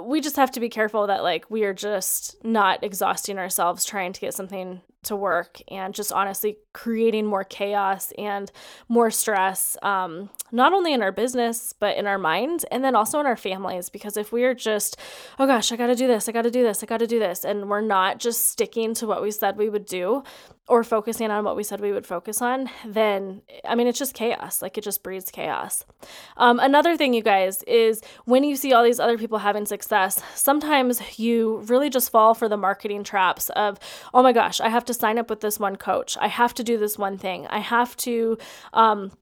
we 0.00 0.20
just 0.20 0.36
have 0.36 0.52
to 0.52 0.60
be 0.60 0.68
careful 0.68 1.06
that 1.08 1.22
like 1.22 1.50
we 1.50 1.64
are 1.64 1.74
just 1.74 2.42
not 2.44 2.82
exhausting 2.82 3.38
ourselves 3.38 3.84
trying 3.84 4.12
to 4.12 4.20
get 4.20 4.34
something 4.34 4.80
to 5.04 5.16
work 5.16 5.60
and 5.68 5.94
just 5.94 6.12
honestly 6.12 6.56
creating 6.72 7.26
more 7.26 7.44
chaos 7.44 8.12
and 8.18 8.50
more 8.88 9.10
stress, 9.10 9.76
um, 9.82 10.30
not 10.50 10.72
only 10.72 10.92
in 10.92 11.02
our 11.02 11.12
business, 11.12 11.74
but 11.78 11.96
in 11.96 12.06
our 12.06 12.18
minds 12.18 12.64
and 12.70 12.82
then 12.82 12.94
also 12.94 13.20
in 13.20 13.26
our 13.26 13.36
families. 13.36 13.88
Because 13.88 14.16
if 14.16 14.32
we 14.32 14.44
are 14.44 14.54
just, 14.54 14.96
oh 15.38 15.46
gosh, 15.46 15.72
I 15.72 15.76
got 15.76 15.88
to 15.88 15.94
do 15.94 16.06
this, 16.06 16.28
I 16.28 16.32
got 16.32 16.42
to 16.42 16.50
do 16.50 16.62
this, 16.62 16.82
I 16.82 16.86
got 16.86 16.98
to 16.98 17.06
do 17.06 17.18
this, 17.18 17.44
and 17.44 17.68
we're 17.68 17.80
not 17.80 18.18
just 18.18 18.46
sticking 18.46 18.94
to 18.94 19.06
what 19.06 19.22
we 19.22 19.30
said 19.30 19.56
we 19.56 19.68
would 19.68 19.86
do 19.86 20.22
or 20.66 20.82
focusing 20.82 21.30
on 21.30 21.44
what 21.44 21.56
we 21.56 21.62
said 21.62 21.80
we 21.80 21.92
would 21.92 22.06
focus 22.06 22.40
on, 22.40 22.70
then 22.86 23.42
I 23.68 23.74
mean, 23.74 23.86
it's 23.86 23.98
just 23.98 24.14
chaos. 24.14 24.62
Like 24.62 24.78
it 24.78 24.84
just 24.84 25.02
breeds 25.02 25.30
chaos. 25.30 25.84
Um, 26.38 26.58
another 26.58 26.96
thing, 26.96 27.12
you 27.12 27.22
guys, 27.22 27.62
is 27.64 28.00
when 28.24 28.44
you 28.44 28.56
see 28.56 28.72
all 28.72 28.82
these 28.82 29.00
other 29.00 29.18
people 29.18 29.38
having 29.38 29.66
success, 29.66 30.22
sometimes 30.34 31.18
you 31.18 31.58
really 31.66 31.90
just 31.90 32.10
fall 32.10 32.34
for 32.34 32.48
the 32.48 32.56
marketing 32.56 33.04
traps 33.04 33.50
of, 33.50 33.78
oh 34.14 34.22
my 34.22 34.32
gosh, 34.32 34.60
I 34.60 34.70
have 34.70 34.86
to 34.86 34.94
sign 34.94 35.18
up 35.18 35.28
with 35.28 35.40
this 35.40 35.60
one 35.60 35.76
coach. 35.76 36.16
I 36.18 36.28
have 36.28 36.54
to 36.54 36.64
do 36.64 36.78
this 36.78 36.96
one 36.96 37.18
thing. 37.18 37.46
I 37.48 37.58
have 37.58 37.94
to, 37.98 38.38
um, 38.72 39.12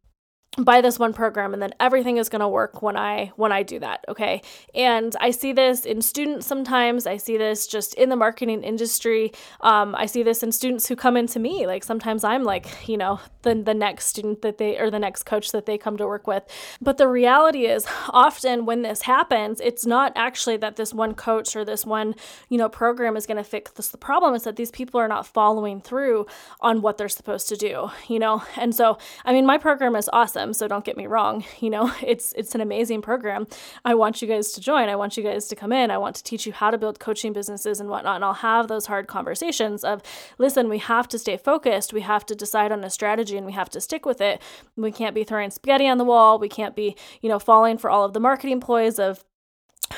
buy 0.59 0.83
this 0.83 0.99
one 0.99 1.15
program 1.15 1.55
and 1.55 1.62
then 1.62 1.73
everything 1.81 2.19
is 2.19 2.29
going 2.29 2.41
to 2.41 2.49
work 2.49 2.83
when 2.83 2.95
i 2.95 3.33
when 3.37 3.53
i 3.53 3.62
do 3.62 3.79
that 3.79 4.05
okay? 4.07 4.43
And 4.75 5.17
i 5.19 5.31
see 5.31 5.53
this 5.53 5.87
in 5.87 6.03
students 6.03 6.47
sometimes. 6.47 7.07
I 7.07 7.17
see 7.17 7.38
this 7.38 7.67
just 7.67 7.95
in 7.95 8.11
the 8.11 8.17
marketing 8.17 8.62
industry. 8.62 9.33
Um, 9.62 9.95
i 9.95 10.05
see 10.05 10.23
this 10.23 10.43
in 10.43 10.53
students 10.53 10.88
who 10.88 10.97
come 10.97 11.17
into 11.17 11.38
me. 11.38 11.67
Like 11.67 11.85
sometimes 11.85 12.23
i'm 12.23 12.45
like 12.45 12.67
you 12.87 12.99
know 12.99 13.21
the, 13.43 13.55
the 13.55 13.73
next 13.73 14.07
student 14.07 14.43
that 14.43 14.59
they 14.59 14.79
or 14.79 14.91
the 14.91 14.99
next 14.99 15.23
coach 15.23 15.53
that 15.53 15.65
they 15.65 15.79
come 15.79 15.97
to 15.97 16.07
work 16.07 16.27
with. 16.27 16.45
But 16.83 16.99
the 16.99 17.09
reality 17.09 17.65
is 17.65 17.87
often 18.11 18.67
when 18.67 18.83
this 18.83 19.03
happens 19.03 19.59
it's 19.61 19.87
not 19.87 20.12
actually 20.17 20.59
that 20.59 20.77
this 20.77 20.93
one 20.93 21.15
coach 21.15 21.57
or 21.57 21.65
this 21.65 21.87
one 21.87 22.15
you 22.51 22.59
know 22.59 22.69
program 22.69 23.17
is 23.17 23.27
going 23.27 23.38
to 23.38 23.45
fix 23.45 23.71
this. 23.73 23.88
The 23.88 23.97
problem 23.97 24.35
is 24.35 24.43
that 24.43 24.57
these 24.57 24.71
people 24.71 25.01
are 25.01 25.09
not 25.09 25.27
following 25.27 25.81
through 25.81 26.27
on 26.61 26.83
what 26.83 26.99
they're 26.99 27.09
supposed 27.09 27.49
to 27.49 27.57
do 27.57 27.91
you 28.09 28.19
know? 28.19 28.43
And 28.57 28.75
so 28.75 28.99
i 29.25 29.33
mean 29.33 29.47
my 29.47 29.57
program 29.57 29.97
is 29.97 30.11
awesome 30.12 30.41
them 30.42 30.52
so 30.52 30.68
don't 30.68 30.85
get 30.85 30.96
me 30.96 31.07
wrong 31.07 31.44
you 31.61 31.70
know 31.70 31.92
it's 32.02 32.33
it's 32.33 32.55
an 32.55 32.61
amazing 32.61 33.02
program. 33.02 33.46
I 33.85 33.94
want 33.94 34.20
you 34.20 34.28
guys 34.28 34.52
to 34.52 34.61
join. 34.61 34.88
I 34.88 34.96
want 34.96 35.16
you 35.16 35.22
guys 35.22 35.48
to 35.48 35.57
come 35.57 35.72
in. 35.72 35.90
I 35.90 35.98
want 35.98 36.16
to 36.16 36.22
teach 36.22 36.46
you 36.46 36.52
how 36.52 36.70
to 36.70 36.78
build 36.78 36.98
coaching 36.98 37.33
businesses 37.33 37.81
and 37.81 37.88
whatnot 37.88 38.16
and 38.16 38.24
i'll 38.24 38.35
have 38.35 38.68
those 38.68 38.87
hard 38.87 39.07
conversations 39.07 39.85
of 39.85 40.02
listen 40.38 40.68
we 40.68 40.78
have 40.78 41.09
to 41.09 41.18
stay 41.18 41.37
focused. 41.37 41.92
We 41.92 42.02
have 42.02 42.26
to 42.26 42.35
decide 42.35 42.72
on 42.72 42.85
a 42.85 42.90
strategy 42.90 43.37
and 43.37 43.46
we 43.46 43.52
have 43.52 43.70
to 43.70 43.81
stick 43.81 44.05
with 44.05 44.20
it. 44.20 44.40
We 44.76 44.92
can't 44.92 45.14
be 45.14 45.24
throwing 45.24 45.50
spaghetti 45.50 45.88
on 45.88 45.98
the 45.98 46.05
wall. 46.05 46.38
We 46.38 46.48
can't 46.48 46.76
be 46.76 46.96
you 47.20 47.28
know 47.28 47.38
falling 47.38 47.78
for 47.78 47.90
all 47.90 48.05
of 48.05 48.12
the 48.12 48.20
marketing 48.20 48.61
ploys 48.61 48.98
of 48.98 49.24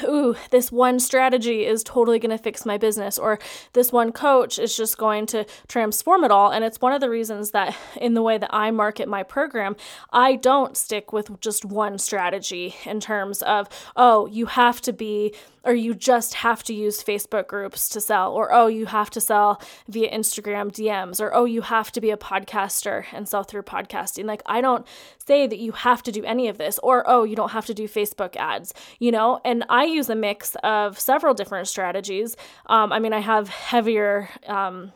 ooh, 0.02 0.35
this 0.50 0.72
one 0.72 0.98
strategy 0.98 1.64
is 1.64 1.83
totally 1.85 2.18
going 2.18 2.37
to 2.37 2.42
fix 2.42 2.66
my 2.66 2.76
business, 2.78 3.18
or 3.18 3.38
this 3.72 3.92
one 3.92 4.12
coach 4.12 4.59
is 4.59 4.76
just 4.76 4.98
going 4.98 5.26
to 5.26 5.44
transform 5.68 6.24
it 6.24 6.30
all. 6.30 6.50
And 6.50 6.64
it's 6.64 6.80
one 6.80 6.92
of 6.92 7.00
the 7.00 7.11
reasons 7.11 7.52
that 7.52 7.76
in 8.00 8.14
the 8.14 8.22
way 8.22 8.38
that 8.38 8.50
I 8.52 8.70
market 8.70 9.09
my 9.09 9.22
program, 9.22 9.76
I 10.12 10.37
don't 10.37 10.76
stick 10.76 11.12
with 11.12 11.40
just 11.40 11.64
one 11.64 11.98
strategy 11.98 12.74
in 12.85 13.00
terms 13.00 13.42
of, 13.42 13.68
oh, 13.96 14.26
you 14.26 14.46
have 14.46 14.80
to 14.83 14.92
be 14.92 15.35
or 15.64 15.74
you 15.74 15.94
just 15.94 16.35
have 16.35 16.62
to 16.64 16.74
use 16.74 17.02
Facebook 17.02 17.46
groups 17.46 17.88
to 17.90 18.00
sell, 18.00 18.33
or 18.33 18.52
oh, 18.52 18.66
you 18.66 18.87
have 18.87 19.11
to 19.11 19.20
sell 19.20 19.61
via 19.88 20.11
Instagram 20.11 20.70
DMs, 20.70 21.20
or 21.20 21.35
oh, 21.35 21.44
you 21.44 21.62
have 21.62 21.90
to 21.92 22.00
be 22.00 22.11
a 22.11 22.16
podcaster 22.16 23.04
and 23.12 23.28
sell 23.28 23.42
through 23.42 23.62
podcasting. 23.62 24.26
Like, 24.26 24.42
I 24.46 24.61
don't 24.61 24.87
say 25.18 25.46
that 25.46 25.59
you 25.59 25.72
have 25.72 26.02
to 26.02 26.12
do 26.12 26.22
any 26.24 26.48
of 26.48 26.59
this, 26.59 26.78
or 26.83 27.02
oh, 27.07 27.24
you 27.24 27.35
don't 27.35 27.52
have 27.52 27.66
to 27.66 27.74
do 27.74 27.88
Facebook 27.88 28.37
ads, 28.37 28.74
you 28.98 29.11
know? 29.11 29.40
And 29.44 29.64
I 29.68 29.84
use 29.85 30.09
a 30.09 30.14
mix 30.14 30.57
of 30.62 30.99
several 30.99 31.35
different 31.35 31.68
strategies. 31.68 32.37
Um, 32.66 32.92
I 32.92 32.99
mean, 32.99 33.12
I 33.12 33.20
have 33.20 33.49
heavier, 33.49 34.29
um, 34.47 34.92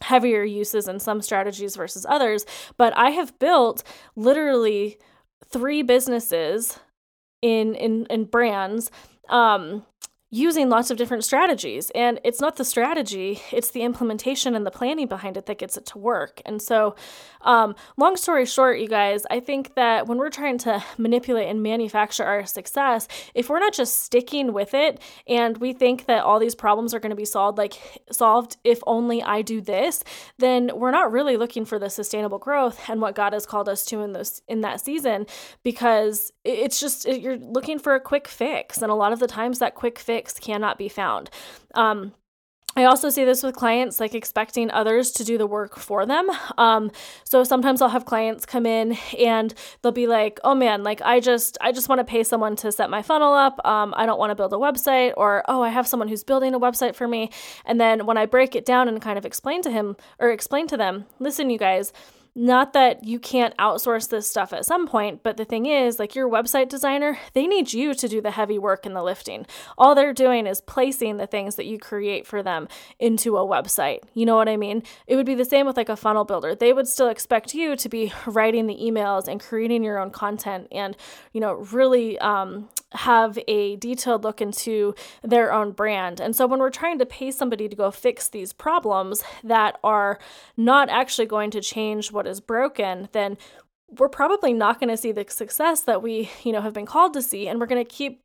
heavier 0.00 0.42
uses 0.42 0.88
in 0.88 0.98
some 1.00 1.22
strategies 1.22 1.76
versus 1.76 2.06
others, 2.08 2.44
but 2.76 2.96
I 2.96 3.10
have 3.10 3.38
built 3.38 3.82
literally 4.16 4.98
three 5.50 5.82
businesses 5.82 6.78
in 7.42 7.74
in 7.74 8.06
in 8.06 8.24
brands 8.24 8.90
um 9.28 9.84
using 10.34 10.70
lots 10.70 10.90
of 10.90 10.96
different 10.96 11.22
strategies. 11.22 11.90
And 11.94 12.18
it's 12.24 12.40
not 12.40 12.56
the 12.56 12.64
strategy, 12.64 13.42
it's 13.52 13.70
the 13.70 13.82
implementation 13.82 14.54
and 14.54 14.66
the 14.66 14.70
planning 14.70 15.06
behind 15.06 15.36
it 15.36 15.44
that 15.44 15.58
gets 15.58 15.76
it 15.76 15.84
to 15.86 15.98
work. 15.98 16.40
And 16.46 16.60
so, 16.60 16.96
um, 17.42 17.74
long 17.98 18.16
story 18.16 18.46
short, 18.46 18.78
you 18.78 18.88
guys, 18.88 19.26
I 19.30 19.40
think 19.40 19.74
that 19.74 20.06
when 20.06 20.16
we're 20.16 20.30
trying 20.30 20.56
to 20.58 20.82
manipulate 20.96 21.48
and 21.48 21.62
manufacture 21.62 22.24
our 22.24 22.46
success, 22.46 23.08
if 23.34 23.50
we're 23.50 23.58
not 23.58 23.74
just 23.74 24.04
sticking 24.04 24.54
with 24.54 24.72
it 24.72 25.02
and 25.26 25.58
we 25.58 25.74
think 25.74 26.06
that 26.06 26.24
all 26.24 26.38
these 26.38 26.54
problems 26.54 26.94
are 26.94 27.00
going 27.00 27.10
to 27.10 27.16
be 27.16 27.26
solved, 27.26 27.58
like 27.58 28.02
solved 28.10 28.56
if 28.64 28.80
only 28.86 29.22
I 29.22 29.42
do 29.42 29.60
this, 29.60 30.02
then 30.38 30.70
we're 30.74 30.92
not 30.92 31.12
really 31.12 31.36
looking 31.36 31.66
for 31.66 31.78
the 31.78 31.90
sustainable 31.90 32.38
growth 32.38 32.88
and 32.88 33.02
what 33.02 33.14
God 33.14 33.34
has 33.34 33.44
called 33.44 33.68
us 33.68 33.84
to 33.86 34.00
in 34.00 34.12
those 34.14 34.40
in 34.48 34.62
that 34.62 34.80
season 34.80 35.26
because 35.62 36.32
it's 36.42 36.80
just 36.80 37.06
you're 37.06 37.36
looking 37.36 37.78
for 37.78 37.94
a 37.94 38.00
quick 38.00 38.28
fix. 38.28 38.80
And 38.80 38.90
a 38.90 38.94
lot 38.94 39.12
of 39.12 39.18
the 39.18 39.26
times 39.26 39.58
that 39.58 39.74
quick 39.74 39.98
fix 39.98 40.21
cannot 40.30 40.78
be 40.78 40.88
found. 40.88 41.30
Um, 41.74 42.12
I 42.74 42.84
also 42.84 43.10
see 43.10 43.24
this 43.24 43.42
with 43.42 43.54
clients, 43.54 44.00
like 44.00 44.14
expecting 44.14 44.70
others 44.70 45.10
to 45.12 45.24
do 45.24 45.36
the 45.36 45.46
work 45.46 45.78
for 45.78 46.06
them. 46.06 46.30
Um, 46.56 46.90
so 47.22 47.44
sometimes 47.44 47.82
I'll 47.82 47.90
have 47.90 48.06
clients 48.06 48.46
come 48.46 48.64
in 48.64 48.96
and 49.18 49.52
they'll 49.82 49.92
be 49.92 50.06
like, 50.06 50.40
"Oh 50.42 50.54
man, 50.54 50.82
like 50.82 51.02
I 51.02 51.20
just 51.20 51.58
I 51.60 51.72
just 51.72 51.88
want 51.90 51.98
to 51.98 52.04
pay 52.04 52.24
someone 52.24 52.56
to 52.56 52.72
set 52.72 52.88
my 52.88 53.02
funnel 53.02 53.34
up. 53.34 53.60
Um, 53.66 53.92
I 53.96 54.06
don't 54.06 54.18
want 54.18 54.30
to 54.30 54.34
build 54.34 54.54
a 54.54 54.56
website, 54.56 55.12
or 55.16 55.44
oh, 55.48 55.62
I 55.62 55.68
have 55.68 55.86
someone 55.86 56.08
who's 56.08 56.24
building 56.24 56.54
a 56.54 56.60
website 56.60 56.94
for 56.94 57.06
me." 57.06 57.30
And 57.66 57.78
then 57.80 58.06
when 58.06 58.16
I 58.16 58.24
break 58.24 58.56
it 58.56 58.64
down 58.64 58.88
and 58.88 59.02
kind 59.02 59.18
of 59.18 59.26
explain 59.26 59.60
to 59.62 59.70
him 59.70 59.96
or 60.18 60.30
explain 60.30 60.66
to 60.68 60.76
them, 60.78 61.04
"Listen, 61.18 61.50
you 61.50 61.58
guys." 61.58 61.92
Not 62.34 62.72
that 62.72 63.04
you 63.04 63.18
can't 63.18 63.54
outsource 63.58 64.08
this 64.08 64.26
stuff 64.26 64.54
at 64.54 64.64
some 64.64 64.86
point, 64.86 65.22
but 65.22 65.36
the 65.36 65.44
thing 65.44 65.66
is, 65.66 65.98
like 65.98 66.14
your 66.14 66.30
website 66.30 66.70
designer, 66.70 67.18
they 67.34 67.46
need 67.46 67.74
you 67.74 67.92
to 67.92 68.08
do 68.08 68.22
the 68.22 68.30
heavy 68.30 68.58
work 68.58 68.86
and 68.86 68.96
the 68.96 69.02
lifting. 69.02 69.46
All 69.76 69.94
they're 69.94 70.14
doing 70.14 70.46
is 70.46 70.62
placing 70.62 71.18
the 71.18 71.26
things 71.26 71.56
that 71.56 71.66
you 71.66 71.78
create 71.78 72.26
for 72.26 72.42
them 72.42 72.68
into 72.98 73.36
a 73.36 73.46
website. 73.46 73.98
You 74.14 74.24
know 74.24 74.36
what 74.36 74.48
I 74.48 74.56
mean? 74.56 74.82
It 75.06 75.16
would 75.16 75.26
be 75.26 75.34
the 75.34 75.44
same 75.44 75.66
with 75.66 75.76
like 75.76 75.90
a 75.90 75.96
funnel 75.96 76.24
builder. 76.24 76.54
They 76.54 76.72
would 76.72 76.88
still 76.88 77.08
expect 77.08 77.54
you 77.54 77.76
to 77.76 77.88
be 77.90 78.14
writing 78.26 78.66
the 78.66 78.78
emails 78.78 79.28
and 79.28 79.38
creating 79.38 79.84
your 79.84 79.98
own 79.98 80.10
content 80.10 80.68
and, 80.72 80.96
you 81.34 81.40
know, 81.40 81.52
really 81.52 82.18
um, 82.18 82.70
have 82.94 83.38
a 83.48 83.76
detailed 83.76 84.24
look 84.24 84.40
into 84.40 84.94
their 85.22 85.52
own 85.52 85.72
brand. 85.72 86.20
And 86.20 86.34
so 86.36 86.46
when 86.46 86.60
we're 86.60 86.70
trying 86.70 86.98
to 86.98 87.06
pay 87.06 87.30
somebody 87.30 87.68
to 87.68 87.76
go 87.76 87.90
fix 87.90 88.28
these 88.28 88.52
problems 88.52 89.22
that 89.44 89.78
are 89.82 90.18
not 90.56 90.88
actually 90.88 91.26
going 91.26 91.50
to 91.52 91.60
change 91.60 92.12
what 92.12 92.26
is 92.26 92.40
broken, 92.40 93.08
then 93.12 93.36
we're 93.98 94.08
probably 94.08 94.52
not 94.52 94.80
going 94.80 94.88
to 94.88 94.96
see 94.96 95.12
the 95.12 95.26
success 95.28 95.82
that 95.82 96.02
we, 96.02 96.30
you 96.42 96.52
know, 96.52 96.62
have 96.62 96.72
been 96.72 96.86
called 96.86 97.12
to 97.14 97.22
see 97.22 97.48
and 97.48 97.60
we're 97.60 97.66
going 97.66 97.84
to 97.84 97.90
keep 97.90 98.22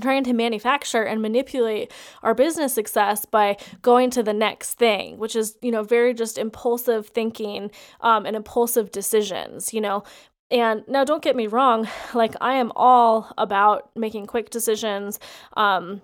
trying 0.00 0.24
to 0.24 0.32
manufacture 0.32 1.02
and 1.02 1.20
manipulate 1.20 1.92
our 2.22 2.34
business 2.34 2.74
success 2.74 3.24
by 3.24 3.56
going 3.82 4.10
to 4.10 4.22
the 4.22 4.32
next 4.32 4.74
thing 4.74 5.18
which 5.18 5.36
is 5.36 5.56
you 5.62 5.70
know 5.70 5.82
very 5.82 6.14
just 6.14 6.38
impulsive 6.38 7.08
thinking 7.08 7.70
um, 8.00 8.26
and 8.26 8.34
impulsive 8.34 8.90
decisions 8.90 9.72
you 9.74 9.80
know 9.80 10.02
and 10.50 10.84
now, 10.88 11.04
don't 11.04 11.22
get 11.22 11.36
me 11.36 11.46
wrong, 11.46 11.88
like, 12.14 12.34
I 12.40 12.54
am 12.54 12.72
all 12.76 13.32
about 13.38 13.90
making 13.96 14.26
quick 14.26 14.50
decisions. 14.50 15.18
Um, 15.56 16.02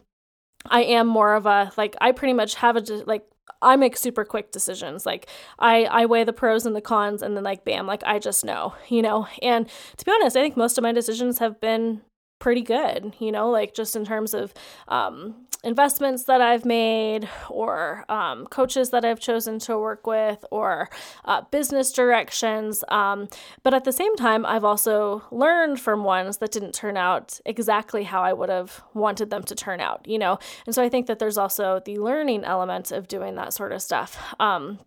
I 0.67 0.83
am 0.83 1.07
more 1.07 1.35
of 1.35 1.47
a, 1.47 1.73
like, 1.77 1.97
I 2.01 2.13
pretty 2.13 2.35
much 2.35 2.57
have 2.57 2.77
a, 2.77 2.81
like, 3.07 3.25
I 3.63 3.77
make 3.77 3.97
super 3.97 4.25
quick 4.25 4.53
decisions. 4.53 5.05
Like 5.05 5.29
I 5.59 5.85
I 5.85 6.07
weigh 6.07 6.25
the 6.25 6.33
pros 6.33 6.67
and 6.67 6.75
the 6.75 6.81
cons 6.81 7.23
and 7.23 7.37
then 7.37 7.45
like 7.45 7.65
bam, 7.65 7.87
like 7.87 8.03
I 8.05 8.19
just 8.19 8.45
know, 8.45 8.75
you 8.89 9.03
know. 9.03 9.27
And 9.43 9.69
to 9.97 10.05
be 10.05 10.13
honest, 10.13 10.37
I 10.37 10.43
think 10.43 10.57
most 10.57 10.79
of 10.79 10.83
my 10.83 10.93
decisions 10.93 11.39
have 11.39 11.61
been 11.61 12.01
pretty 12.41 12.63
good, 12.63 13.15
you 13.21 13.31
know, 13.31 13.49
like 13.49 13.75
just 13.75 13.95
in 13.95 14.05
terms 14.05 14.35
of 14.35 14.53
um, 14.89 15.47
investments 15.63 16.25
that 16.25 16.41
I've 16.41 16.65
made 16.65 17.29
or 17.49 18.05
um, 18.09 18.47
coaches 18.47 18.91
that 18.91 19.05
I've 19.05 19.21
chosen 19.21 19.59
to 19.61 19.79
work 19.79 20.07
with 20.07 20.45
or 20.51 20.89
uh, 21.27 21.43
business 21.51 21.93
directions. 21.93 22.83
Um, 22.89 23.29
but 23.63 23.75
at 23.75 23.85
the 23.85 23.93
same 23.93 24.17
time, 24.17 24.45
I've 24.47 24.65
also 24.65 25.23
learned 25.31 25.79
from 25.79 26.03
ones 26.03 26.39
that 26.39 26.51
didn't 26.51 26.73
turn 26.73 26.97
out 26.97 27.39
exactly 27.45 28.05
how 28.05 28.23
I 28.23 28.33
would 28.33 28.49
have 28.49 28.83
wanted 28.95 29.31
them 29.31 29.43
to 29.45 29.55
turn 29.55 29.81
out, 29.81 30.09
you 30.09 30.19
know. 30.19 30.39
And 30.67 30.75
so 30.75 30.83
I 30.83 30.89
think 30.89 31.07
that 31.07 31.19
there's 31.19 31.39
also 31.39 31.81
the 31.85 31.99
learning 31.99 32.45
element 32.45 32.91
of 32.91 33.07
doing 33.07 33.35
that 33.37 33.53
sort 33.53 33.73
of 33.73 33.83
stuff. 33.83 34.19
Um, 34.41 34.79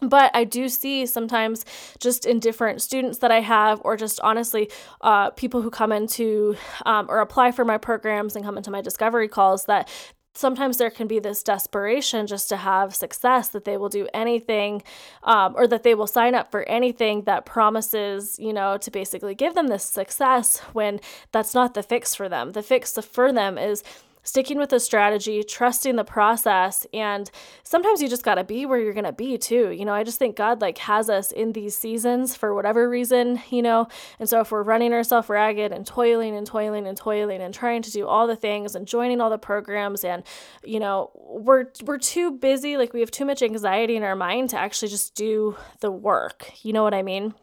but 0.00 0.30
I 0.34 0.44
do 0.44 0.68
see 0.68 1.04
sometimes 1.06 1.64
just 1.98 2.24
in 2.24 2.40
different 2.40 2.80
students 2.80 3.18
that 3.18 3.30
I 3.30 3.40
have, 3.40 3.80
or 3.84 3.96
just 3.96 4.20
honestly, 4.20 4.70
uh, 5.00 5.30
people 5.30 5.62
who 5.62 5.70
come 5.70 5.92
into 5.92 6.56
um, 6.86 7.06
or 7.08 7.20
apply 7.20 7.52
for 7.52 7.64
my 7.64 7.78
programs 7.78 8.36
and 8.36 8.44
come 8.44 8.56
into 8.56 8.70
my 8.70 8.80
discovery 8.80 9.28
calls 9.28 9.64
that 9.66 9.88
sometimes 10.34 10.78
there 10.78 10.90
can 10.90 11.06
be 11.06 11.18
this 11.18 11.42
desperation 11.42 12.26
just 12.26 12.48
to 12.48 12.56
have 12.56 12.94
success 12.94 13.48
that 13.48 13.64
they 13.64 13.76
will 13.76 13.88
do 13.88 14.06
anything 14.14 14.82
um, 15.24 15.54
or 15.56 15.66
that 15.66 15.82
they 15.82 15.94
will 15.94 16.06
sign 16.06 16.34
up 16.34 16.50
for 16.50 16.62
anything 16.68 17.24
that 17.24 17.44
promises 17.44 18.38
you 18.38 18.52
know 18.52 18.78
to 18.78 18.90
basically 18.90 19.34
give 19.34 19.54
them 19.54 19.66
this 19.66 19.84
success 19.84 20.58
when 20.72 21.00
that's 21.32 21.52
not 21.54 21.74
the 21.74 21.82
fix 21.82 22.14
for 22.14 22.28
them. 22.28 22.52
The 22.52 22.62
fix 22.62 22.96
for 22.98 23.32
them 23.32 23.58
is 23.58 23.82
sticking 24.22 24.58
with 24.58 24.70
the 24.70 24.80
strategy, 24.80 25.42
trusting 25.42 25.96
the 25.96 26.04
process, 26.04 26.86
and 26.92 27.30
sometimes 27.62 28.02
you 28.02 28.08
just 28.08 28.24
got 28.24 28.36
to 28.36 28.44
be 28.44 28.66
where 28.66 28.78
you're 28.78 28.92
going 28.92 29.04
to 29.04 29.12
be 29.12 29.38
too. 29.38 29.70
You 29.70 29.84
know, 29.84 29.94
I 29.94 30.04
just 30.04 30.18
think 30.18 30.36
God 30.36 30.60
like 30.60 30.78
has 30.78 31.10
us 31.10 31.32
in 31.32 31.52
these 31.52 31.76
seasons 31.76 32.36
for 32.36 32.54
whatever 32.54 32.88
reason, 32.88 33.40
you 33.50 33.62
know. 33.62 33.88
And 34.18 34.28
so 34.28 34.40
if 34.40 34.50
we're 34.50 34.62
running 34.62 34.92
ourselves 34.92 35.28
ragged 35.28 35.72
and 35.72 35.86
toiling 35.86 36.36
and 36.36 36.46
toiling 36.46 36.86
and 36.86 36.96
toiling 36.96 37.40
and 37.40 37.52
trying 37.54 37.82
to 37.82 37.90
do 37.90 38.06
all 38.06 38.26
the 38.26 38.36
things 38.36 38.74
and 38.74 38.86
joining 38.86 39.20
all 39.20 39.30
the 39.30 39.38
programs 39.38 40.04
and 40.04 40.22
you 40.64 40.80
know, 40.80 41.10
we're 41.14 41.66
we're 41.84 41.98
too 41.98 42.32
busy, 42.32 42.76
like 42.76 42.92
we 42.92 43.00
have 43.00 43.10
too 43.10 43.24
much 43.24 43.42
anxiety 43.42 43.96
in 43.96 44.02
our 44.02 44.16
mind 44.16 44.50
to 44.50 44.58
actually 44.58 44.88
just 44.88 45.14
do 45.14 45.56
the 45.80 45.90
work. 45.90 46.52
You 46.62 46.72
know 46.72 46.82
what 46.82 46.94
I 46.94 47.02
mean? 47.02 47.34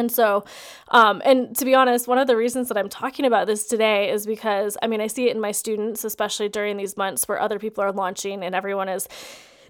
And 0.00 0.10
so, 0.10 0.44
um, 0.88 1.22
and 1.24 1.56
to 1.56 1.64
be 1.64 1.74
honest, 1.74 2.08
one 2.08 2.18
of 2.18 2.26
the 2.26 2.36
reasons 2.36 2.68
that 2.68 2.76
I'm 2.76 2.88
talking 2.88 3.24
about 3.24 3.46
this 3.46 3.66
today 3.66 4.10
is 4.10 4.26
because 4.26 4.76
I 4.82 4.88
mean, 4.88 5.00
I 5.00 5.06
see 5.06 5.28
it 5.28 5.36
in 5.36 5.40
my 5.40 5.52
students, 5.52 6.04
especially 6.04 6.48
during 6.48 6.76
these 6.76 6.96
months 6.96 7.28
where 7.28 7.38
other 7.38 7.60
people 7.60 7.84
are 7.84 7.92
launching 7.92 8.42
and 8.42 8.54
everyone 8.54 8.88
is 8.88 9.06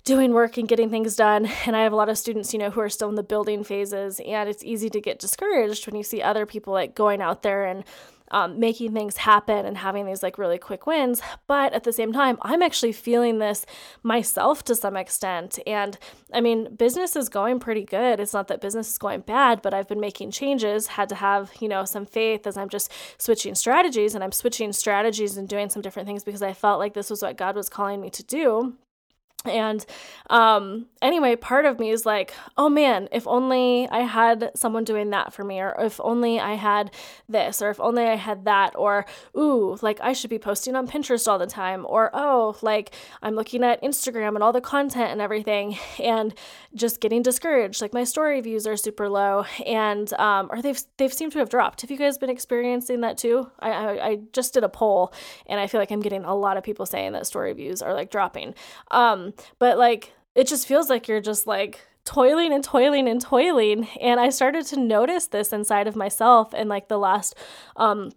doing 0.04 0.32
work 0.32 0.56
and 0.56 0.66
getting 0.66 0.88
things 0.88 1.16
done. 1.16 1.46
And 1.66 1.76
I 1.76 1.82
have 1.82 1.92
a 1.92 1.96
lot 1.96 2.08
of 2.08 2.16
students, 2.16 2.52
you 2.52 2.58
know, 2.58 2.70
who 2.70 2.80
are 2.80 2.88
still 2.88 3.10
in 3.10 3.16
the 3.16 3.22
building 3.22 3.64
phases, 3.64 4.20
and 4.20 4.48
it's 4.48 4.64
easy 4.64 4.88
to 4.90 5.00
get 5.00 5.18
discouraged 5.18 5.86
when 5.86 5.96
you 5.96 6.02
see 6.02 6.22
other 6.22 6.46
people 6.46 6.72
like 6.72 6.94
going 6.94 7.20
out 7.20 7.42
there 7.42 7.66
and 7.66 7.84
um, 8.30 8.58
making 8.60 8.92
things 8.92 9.18
happen 9.18 9.66
and 9.66 9.78
having 9.78 10.06
these 10.06 10.22
like 10.22 10.38
really 10.38 10.58
quick 10.58 10.86
wins. 10.86 11.20
But 11.46 11.72
at 11.72 11.84
the 11.84 11.92
same 11.92 12.12
time, 12.12 12.38
I'm 12.42 12.62
actually 12.62 12.92
feeling 12.92 13.38
this 13.38 13.66
myself 14.02 14.64
to 14.64 14.74
some 14.74 14.96
extent. 14.96 15.58
And 15.66 15.98
I 16.32 16.40
mean, 16.40 16.74
business 16.74 17.16
is 17.16 17.28
going 17.28 17.60
pretty 17.60 17.84
good. 17.84 18.20
It's 18.20 18.32
not 18.32 18.48
that 18.48 18.60
business 18.60 18.90
is 18.90 18.98
going 18.98 19.20
bad, 19.20 19.62
but 19.62 19.74
I've 19.74 19.88
been 19.88 20.00
making 20.00 20.30
changes, 20.30 20.88
had 20.88 21.08
to 21.10 21.14
have, 21.14 21.52
you 21.60 21.68
know, 21.68 21.84
some 21.84 22.06
faith 22.06 22.46
as 22.46 22.56
I'm 22.56 22.68
just 22.68 22.90
switching 23.18 23.54
strategies 23.54 24.14
and 24.14 24.22
I'm 24.22 24.32
switching 24.32 24.72
strategies 24.72 25.36
and 25.36 25.48
doing 25.48 25.68
some 25.68 25.82
different 25.82 26.06
things 26.06 26.24
because 26.24 26.42
I 26.42 26.52
felt 26.52 26.78
like 26.78 26.94
this 26.94 27.10
was 27.10 27.22
what 27.22 27.36
God 27.36 27.56
was 27.56 27.68
calling 27.68 28.00
me 28.00 28.10
to 28.10 28.22
do. 28.22 28.76
And 29.44 29.84
um, 30.28 30.86
anyway, 31.00 31.34
part 31.34 31.64
of 31.64 31.78
me 31.78 31.90
is 31.90 32.04
like, 32.04 32.34
oh 32.58 32.68
man, 32.68 33.08
if 33.10 33.26
only 33.26 33.88
I 33.88 34.00
had 34.00 34.50
someone 34.54 34.84
doing 34.84 35.10
that 35.10 35.32
for 35.32 35.44
me, 35.44 35.60
or 35.60 35.74
if 35.78 35.98
only 36.04 36.38
I 36.38 36.54
had 36.54 36.90
this, 37.26 37.62
or 37.62 37.70
if 37.70 37.80
only 37.80 38.04
I 38.04 38.16
had 38.16 38.44
that, 38.44 38.76
or 38.76 39.06
ooh, 39.36 39.78
like 39.80 39.98
I 40.02 40.12
should 40.12 40.28
be 40.28 40.38
posting 40.38 40.76
on 40.76 40.86
Pinterest 40.86 41.26
all 41.26 41.38
the 41.38 41.46
time, 41.46 41.86
or 41.88 42.10
oh, 42.12 42.56
like 42.60 42.94
I'm 43.22 43.34
looking 43.34 43.64
at 43.64 43.82
Instagram 43.82 44.34
and 44.34 44.42
all 44.42 44.52
the 44.52 44.60
content 44.60 45.10
and 45.10 45.22
everything, 45.22 45.78
and 45.98 46.34
just 46.74 47.00
getting 47.00 47.22
discouraged. 47.22 47.80
Like 47.80 47.94
my 47.94 48.04
story 48.04 48.42
views 48.42 48.66
are 48.66 48.76
super 48.76 49.08
low, 49.08 49.46
and 49.66 50.12
um, 50.14 50.48
or 50.52 50.60
they've 50.60 50.80
they've 50.98 51.14
seemed 51.14 51.32
to 51.32 51.38
have 51.38 51.48
dropped. 51.48 51.80
Have 51.80 51.90
you 51.90 51.96
guys 51.96 52.18
been 52.18 52.30
experiencing 52.30 53.00
that 53.00 53.16
too? 53.16 53.50
I, 53.58 53.70
I, 53.70 54.06
I 54.06 54.18
just 54.34 54.52
did 54.52 54.64
a 54.64 54.68
poll, 54.68 55.14
and 55.46 55.58
I 55.58 55.66
feel 55.66 55.80
like 55.80 55.90
I'm 55.90 56.00
getting 56.00 56.24
a 56.24 56.34
lot 56.34 56.58
of 56.58 56.62
people 56.62 56.84
saying 56.84 57.12
that 57.12 57.26
story 57.26 57.54
views 57.54 57.80
are 57.80 57.94
like 57.94 58.10
dropping. 58.10 58.54
Um, 58.90 59.29
but 59.58 59.78
like 59.78 60.12
it 60.34 60.46
just 60.46 60.66
feels 60.66 60.88
like 60.88 61.08
you're 61.08 61.20
just 61.20 61.46
like 61.46 61.80
toiling 62.04 62.52
and 62.52 62.64
toiling 62.64 63.08
and 63.08 63.20
toiling. 63.20 63.88
And 64.00 64.20
i 64.20 64.30
started 64.30 64.66
to 64.66 64.80
notice 64.80 65.26
this 65.26 65.52
inside 65.52 65.86
of 65.86 65.96
myself 65.96 66.54
in 66.54 66.68
like 66.68 66.88
the 66.88 66.98
last 66.98 67.34
um 67.76 68.10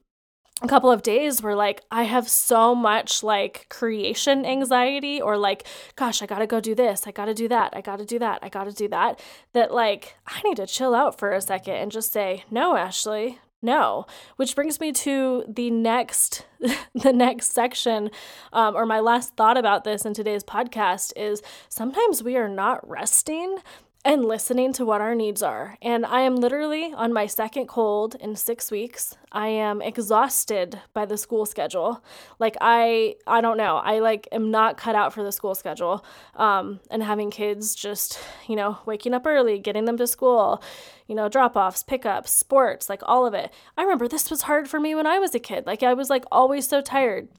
a 0.61 0.67
couple 0.67 0.91
of 0.91 1.01
days 1.01 1.41
where 1.41 1.55
like 1.55 1.81
I 1.91 2.03
have 2.03 2.29
so 2.29 2.75
much 2.75 3.23
like 3.23 3.67
creation 3.69 4.45
anxiety 4.45 5.21
or 5.21 5.37
like 5.37 5.67
gosh 5.95 6.21
I 6.21 6.25
got 6.25 6.39
to 6.39 6.47
go 6.47 6.59
do 6.61 6.75
this 6.75 7.05
I 7.05 7.11
got 7.11 7.25
to 7.25 7.33
do 7.33 7.47
that 7.49 7.73
I 7.75 7.81
got 7.81 7.97
to 7.97 8.05
do 8.05 8.19
that 8.19 8.39
I 8.41 8.49
got 8.49 8.65
to 8.65 8.71
do 8.71 8.87
that 8.89 9.19
that 9.53 9.73
like 9.73 10.15
I 10.25 10.41
need 10.43 10.57
to 10.57 10.67
chill 10.67 10.93
out 10.95 11.19
for 11.19 11.33
a 11.33 11.41
second 11.41 11.75
and 11.75 11.91
just 11.91 12.13
say 12.13 12.45
no 12.49 12.77
Ashley 12.77 13.39
no 13.63 14.05
which 14.35 14.55
brings 14.55 14.79
me 14.79 14.91
to 14.91 15.43
the 15.47 15.71
next 15.71 16.45
the 16.93 17.13
next 17.13 17.53
section 17.53 18.11
um, 18.51 18.75
or 18.75 18.85
my 18.85 18.99
last 18.99 19.35
thought 19.35 19.57
about 19.57 19.83
this 19.83 20.05
in 20.05 20.13
today's 20.13 20.43
podcast 20.43 21.13
is 21.15 21.41
sometimes 21.69 22.21
we 22.21 22.35
are 22.37 22.49
not 22.49 22.87
resting 22.87 23.57
and 24.05 24.25
listening 24.25 24.73
to 24.73 24.85
what 24.85 24.99
our 24.99 25.15
needs 25.15 25.41
are. 25.41 25.77
And 25.81 26.05
I 26.05 26.21
am 26.21 26.35
literally 26.35 26.93
on 26.93 27.13
my 27.13 27.25
second 27.25 27.67
cold 27.67 28.15
in 28.19 28.35
6 28.35 28.69
weeks. 28.69 29.15
I 29.31 29.47
am 29.47 29.81
exhausted 29.81 30.81
by 30.93 31.05
the 31.05 31.17
school 31.17 31.45
schedule. 31.45 32.03
Like 32.37 32.57
I 32.59 33.15
I 33.25 33.39
don't 33.41 33.57
know. 33.57 33.77
I 33.77 33.99
like 33.99 34.27
am 34.31 34.51
not 34.51 34.77
cut 34.77 34.95
out 34.95 35.13
for 35.13 35.23
the 35.23 35.31
school 35.31 35.55
schedule. 35.55 36.05
Um 36.35 36.81
and 36.91 37.01
having 37.01 37.31
kids 37.31 37.75
just, 37.75 38.19
you 38.47 38.55
know, 38.55 38.79
waking 38.85 39.13
up 39.13 39.25
early, 39.25 39.57
getting 39.57 39.85
them 39.85 39.97
to 39.97 40.07
school, 40.07 40.61
you 41.07 41.15
know, 41.15 41.29
drop-offs, 41.29 41.83
pickups, 41.83 42.31
sports, 42.31 42.89
like 42.89 43.01
all 43.05 43.25
of 43.25 43.33
it. 43.33 43.53
I 43.77 43.83
remember 43.83 44.07
this 44.07 44.29
was 44.29 44.43
hard 44.43 44.67
for 44.67 44.79
me 44.79 44.95
when 44.95 45.07
I 45.07 45.19
was 45.19 45.33
a 45.33 45.39
kid. 45.39 45.65
Like 45.65 45.81
I 45.81 45.93
was 45.93 46.09
like 46.09 46.25
always 46.31 46.67
so 46.67 46.81
tired. 46.81 47.29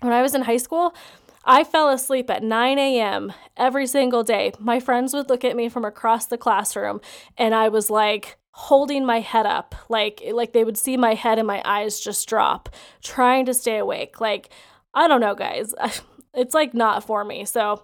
When 0.00 0.12
I 0.12 0.22
was 0.22 0.34
in 0.34 0.42
high 0.42 0.56
school, 0.56 0.94
I 1.44 1.64
fell 1.64 1.88
asleep 1.88 2.30
at 2.30 2.42
9 2.42 2.78
a.m. 2.78 3.32
every 3.56 3.86
single 3.86 4.22
day. 4.22 4.52
My 4.58 4.80
friends 4.80 5.12
would 5.14 5.28
look 5.28 5.44
at 5.44 5.56
me 5.56 5.68
from 5.68 5.84
across 5.84 6.26
the 6.26 6.38
classroom, 6.38 7.00
and 7.36 7.54
I 7.54 7.68
was 7.68 7.90
like 7.90 8.36
holding 8.52 9.04
my 9.04 9.20
head 9.20 9.46
up, 9.46 9.74
like 9.88 10.22
like 10.32 10.52
they 10.52 10.64
would 10.64 10.78
see 10.78 10.96
my 10.96 11.14
head 11.14 11.38
and 11.38 11.46
my 11.46 11.62
eyes 11.64 12.00
just 12.00 12.28
drop, 12.28 12.68
trying 13.02 13.46
to 13.46 13.54
stay 13.54 13.78
awake. 13.78 14.20
Like 14.20 14.50
I 14.94 15.08
don't 15.08 15.20
know, 15.20 15.34
guys. 15.34 15.74
It's 16.34 16.54
like 16.54 16.72
not 16.72 17.04
for 17.04 17.26
me. 17.26 17.44
So 17.44 17.82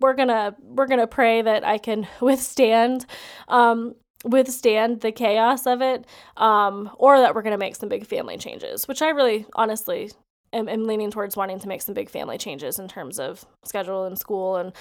we're 0.00 0.14
gonna 0.14 0.54
we're 0.62 0.86
gonna 0.86 1.08
pray 1.08 1.42
that 1.42 1.64
I 1.64 1.78
can 1.78 2.06
withstand 2.20 3.06
um, 3.48 3.94
withstand 4.24 5.00
the 5.00 5.12
chaos 5.12 5.66
of 5.66 5.82
it 5.82 6.04
um, 6.36 6.90
or 6.98 7.18
that 7.18 7.34
we're 7.34 7.42
to 7.42 7.58
make 7.58 7.76
some 7.76 7.88
big 7.88 8.06
family 8.06 8.36
changes 8.36 8.88
which 8.88 9.00
i 9.00 9.08
really 9.10 9.46
honestly 9.54 10.10
am, 10.52 10.68
am 10.68 10.86
leaning 10.86 11.10
towards 11.10 11.36
wanting 11.36 11.60
to 11.60 11.68
make 11.68 11.82
some 11.82 11.94
big 11.94 12.10
family 12.10 12.38
changes 12.38 12.78
in 12.78 12.88
terms 12.88 13.18
of 13.18 13.44
schedule 13.64 14.04
and 14.04 14.18
school 14.18 14.56
and 14.56 14.72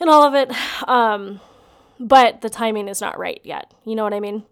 and 0.00 0.10
all 0.10 0.22
of 0.22 0.34
it. 0.34 0.50
Um, 0.88 1.40
but 2.00 2.40
the 2.40 2.50
timing 2.50 2.88
is 2.88 3.00
not 3.00 3.18
right 3.18 3.40
yet. 3.44 3.72
You 3.84 3.94
know 3.94 4.04
what 4.04 4.14
I 4.14 4.20
mean? 4.20 4.44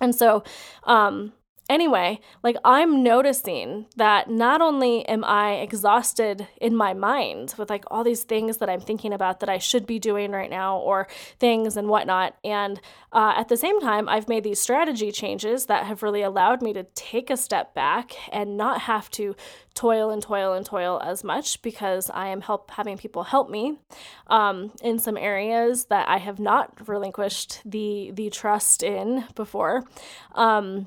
And 0.00 0.14
so, 0.14 0.42
um, 0.84 1.32
anyway, 1.70 2.20
like 2.42 2.56
I'm 2.64 3.02
noticing 3.02 3.86
that 3.96 4.28
not 4.28 4.60
only 4.60 5.06
am 5.06 5.24
I 5.24 5.54
exhausted 5.54 6.46
in 6.60 6.76
my 6.76 6.92
mind 6.92 7.54
with 7.56 7.70
like 7.70 7.84
all 7.86 8.04
these 8.04 8.24
things 8.24 8.58
that 8.58 8.68
I'm 8.68 8.80
thinking 8.80 9.12
about 9.14 9.40
that 9.40 9.48
I 9.48 9.58
should 9.58 9.86
be 9.86 9.98
doing 9.98 10.32
right 10.32 10.50
now 10.50 10.76
or 10.78 11.06
things 11.38 11.76
and 11.76 11.88
whatnot, 11.88 12.36
and 12.44 12.80
uh, 13.12 13.34
at 13.36 13.48
the 13.48 13.56
same 13.56 13.80
time, 13.80 14.08
I've 14.08 14.28
made 14.28 14.44
these 14.44 14.60
strategy 14.60 15.12
changes 15.12 15.66
that 15.66 15.86
have 15.86 16.02
really 16.02 16.22
allowed 16.22 16.60
me 16.60 16.72
to 16.74 16.84
take 16.94 17.30
a 17.30 17.36
step 17.36 17.74
back 17.74 18.12
and 18.32 18.56
not 18.56 18.82
have 18.82 19.10
to 19.12 19.34
toil 19.74 20.10
and 20.10 20.22
toil 20.22 20.52
and 20.52 20.66
toil 20.66 21.00
as 21.04 21.22
much 21.22 21.62
because 21.62 22.10
I 22.10 22.28
am 22.28 22.40
help 22.40 22.70
having 22.72 22.98
people 22.98 23.22
help 23.22 23.48
me 23.48 23.78
um, 24.26 24.72
in 24.82 24.98
some 24.98 25.16
areas 25.16 25.86
that 25.86 26.08
I 26.08 26.18
have 26.18 26.40
not 26.40 26.88
relinquished 26.88 27.60
the 27.64 28.10
the 28.12 28.30
trust 28.30 28.82
in 28.82 29.24
before. 29.34 29.84
Um, 30.34 30.86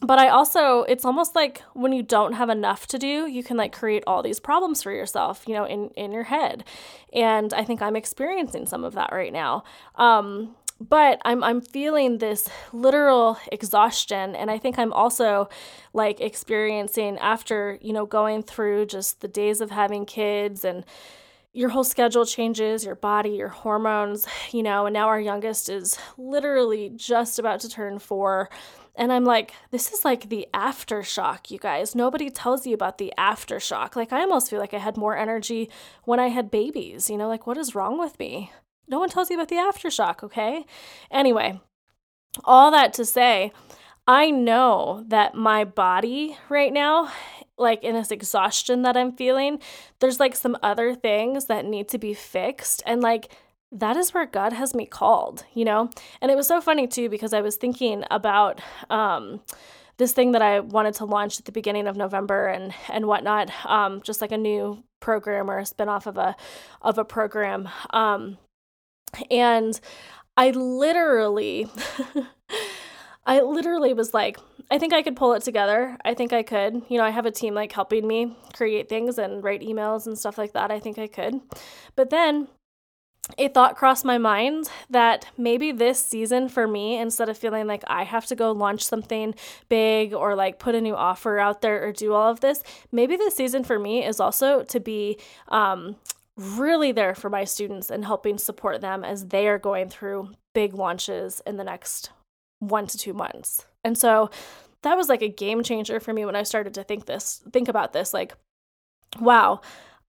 but 0.00 0.18
I 0.18 0.28
also 0.28 0.82
it's 0.84 1.04
almost 1.04 1.34
like 1.34 1.62
when 1.74 1.92
you 1.92 2.02
don't 2.02 2.32
have 2.32 2.48
enough 2.48 2.86
to 2.88 2.98
do, 2.98 3.26
you 3.26 3.42
can 3.44 3.56
like 3.56 3.72
create 3.72 4.02
all 4.06 4.22
these 4.22 4.40
problems 4.40 4.82
for 4.82 4.92
yourself, 4.92 5.44
you 5.46 5.54
know, 5.54 5.64
in 5.64 5.90
in 5.90 6.12
your 6.12 6.24
head. 6.24 6.64
And 7.12 7.52
I 7.52 7.64
think 7.64 7.82
I'm 7.82 7.96
experiencing 7.96 8.66
some 8.66 8.84
of 8.84 8.94
that 8.94 9.12
right 9.12 9.32
now. 9.32 9.64
Um 9.96 10.56
but 10.80 11.20
I'm 11.26 11.44
I'm 11.44 11.60
feeling 11.60 12.18
this 12.18 12.48
literal 12.72 13.38
exhaustion 13.52 14.34
and 14.34 14.50
I 14.50 14.56
think 14.56 14.78
I'm 14.78 14.92
also 14.94 15.50
like 15.92 16.20
experiencing 16.20 17.18
after, 17.18 17.78
you 17.82 17.92
know, 17.92 18.06
going 18.06 18.42
through 18.42 18.86
just 18.86 19.20
the 19.20 19.28
days 19.28 19.60
of 19.60 19.70
having 19.70 20.06
kids 20.06 20.64
and 20.64 20.84
your 21.52 21.70
whole 21.70 21.84
schedule 21.84 22.24
changes, 22.24 22.84
your 22.84 22.94
body, 22.94 23.30
your 23.30 23.48
hormones, 23.48 24.26
you 24.52 24.62
know, 24.62 24.86
and 24.86 24.94
now 24.94 25.08
our 25.08 25.20
youngest 25.20 25.68
is 25.68 25.98
literally 26.16 26.90
just 26.94 27.38
about 27.38 27.60
to 27.60 27.68
turn 27.68 27.98
4 27.98 28.48
and 28.96 29.12
I'm 29.12 29.24
like, 29.24 29.54
this 29.70 29.92
is 29.92 30.04
like 30.04 30.28
the 30.28 30.46
aftershock, 30.52 31.50
you 31.50 31.58
guys. 31.58 31.94
Nobody 31.94 32.28
tells 32.28 32.66
you 32.66 32.74
about 32.74 32.98
the 32.98 33.12
aftershock. 33.16 33.96
Like, 33.96 34.12
I 34.12 34.20
almost 34.20 34.50
feel 34.50 34.58
like 34.58 34.74
I 34.74 34.78
had 34.78 34.96
more 34.96 35.16
energy 35.16 35.70
when 36.04 36.20
I 36.20 36.28
had 36.28 36.50
babies. 36.50 37.08
You 37.08 37.16
know, 37.16 37.28
like, 37.28 37.46
what 37.46 37.56
is 37.56 37.74
wrong 37.74 37.98
with 37.98 38.18
me? 38.18 38.52
No 38.88 38.98
one 38.98 39.08
tells 39.08 39.30
you 39.30 39.36
about 39.36 39.48
the 39.48 39.56
aftershock, 39.56 40.22
okay? 40.22 40.66
Anyway, 41.10 41.60
all 42.44 42.70
that 42.72 42.92
to 42.94 43.04
say, 43.04 43.52
I 44.06 44.30
know 44.30 45.04
that 45.08 45.34
my 45.34 45.64
body 45.64 46.36
right 46.48 46.72
now, 46.72 47.10
like 47.60 47.84
in 47.84 47.94
this 47.94 48.10
exhaustion 48.10 48.82
that 48.82 48.96
I'm 48.96 49.12
feeling, 49.12 49.60
there's 50.00 50.18
like 50.18 50.34
some 50.34 50.56
other 50.62 50.94
things 50.94 51.46
that 51.46 51.64
need 51.64 51.88
to 51.90 51.98
be 51.98 52.14
fixed. 52.14 52.82
And 52.86 53.00
like, 53.00 53.32
that 53.72 53.96
is 53.96 54.12
where 54.12 54.26
God 54.26 54.52
has 54.52 54.74
me 54.74 54.86
called, 54.86 55.44
you 55.54 55.64
know? 55.64 55.90
And 56.20 56.30
it 56.30 56.36
was 56.36 56.48
so 56.48 56.60
funny 56.60 56.86
too 56.86 57.08
because 57.08 57.32
I 57.32 57.40
was 57.40 57.56
thinking 57.56 58.04
about 58.10 58.60
um, 58.88 59.40
this 59.96 60.12
thing 60.12 60.32
that 60.32 60.42
I 60.42 60.60
wanted 60.60 60.94
to 60.94 61.04
launch 61.04 61.38
at 61.38 61.44
the 61.44 61.52
beginning 61.52 61.86
of 61.86 61.96
November 61.96 62.48
and 62.48 62.74
and 62.88 63.06
whatnot, 63.06 63.50
um, 63.66 64.00
just 64.02 64.20
like 64.20 64.32
a 64.32 64.38
new 64.38 64.82
program 64.98 65.50
or 65.50 65.58
a 65.58 65.62
spinoff 65.62 66.06
of 66.06 66.16
a 66.16 66.34
of 66.82 66.98
a 66.98 67.04
program. 67.04 67.68
Um, 67.90 68.38
and 69.30 69.78
I 70.36 70.50
literally 70.50 71.68
I 73.26 73.42
literally 73.42 73.92
was 73.92 74.12
like, 74.12 74.38
I 74.70 74.78
think 74.78 74.92
I 74.92 75.02
could 75.02 75.16
pull 75.16 75.32
it 75.32 75.42
together. 75.42 75.98
I 76.04 76.14
think 76.14 76.32
I 76.32 76.44
could. 76.44 76.82
You 76.88 76.98
know, 76.98 77.04
I 77.04 77.10
have 77.10 77.26
a 77.26 77.32
team 77.32 77.54
like 77.54 77.72
helping 77.72 78.06
me 78.06 78.36
create 78.52 78.88
things 78.88 79.18
and 79.18 79.42
write 79.42 79.62
emails 79.62 80.06
and 80.06 80.16
stuff 80.16 80.38
like 80.38 80.52
that. 80.52 80.70
I 80.70 80.78
think 80.78 80.98
I 80.98 81.08
could. 81.08 81.40
But 81.96 82.10
then 82.10 82.46
a 83.36 83.48
thought 83.48 83.76
crossed 83.76 84.04
my 84.04 84.18
mind 84.18 84.70
that 84.88 85.26
maybe 85.36 85.72
this 85.72 86.02
season 86.04 86.48
for 86.48 86.68
me, 86.68 86.98
instead 86.98 87.28
of 87.28 87.36
feeling 87.36 87.66
like 87.66 87.82
I 87.86 88.04
have 88.04 88.26
to 88.26 88.36
go 88.36 88.52
launch 88.52 88.84
something 88.84 89.34
big 89.68 90.14
or 90.14 90.34
like 90.34 90.58
put 90.58 90.74
a 90.74 90.80
new 90.80 90.94
offer 90.94 91.38
out 91.38 91.62
there 91.62 91.84
or 91.84 91.92
do 91.92 92.12
all 92.12 92.30
of 92.30 92.40
this, 92.40 92.62
maybe 92.92 93.16
this 93.16 93.36
season 93.36 93.64
for 93.64 93.78
me 93.78 94.04
is 94.04 94.20
also 94.20 94.62
to 94.64 94.80
be 94.80 95.18
um, 95.48 95.96
really 96.36 96.92
there 96.92 97.14
for 97.14 97.28
my 97.28 97.44
students 97.44 97.90
and 97.90 98.04
helping 98.04 98.38
support 98.38 98.80
them 98.80 99.04
as 99.04 99.26
they 99.26 99.48
are 99.48 99.58
going 99.58 99.88
through 99.88 100.30
big 100.54 100.74
launches 100.74 101.42
in 101.46 101.56
the 101.56 101.64
next 101.64 102.10
one 102.60 102.86
to 102.86 102.98
two 102.98 103.12
months. 103.12 103.66
And 103.84 103.96
so 103.96 104.30
that 104.82 104.96
was 104.96 105.08
like 105.08 105.22
a 105.22 105.28
game 105.28 105.62
changer 105.62 106.00
for 106.00 106.12
me 106.12 106.24
when 106.24 106.36
I 106.36 106.42
started 106.42 106.74
to 106.74 106.84
think 106.84 107.06
this, 107.06 107.42
think 107.52 107.68
about 107.68 107.92
this 107.92 108.14
like, 108.14 108.34
wow 109.18 109.60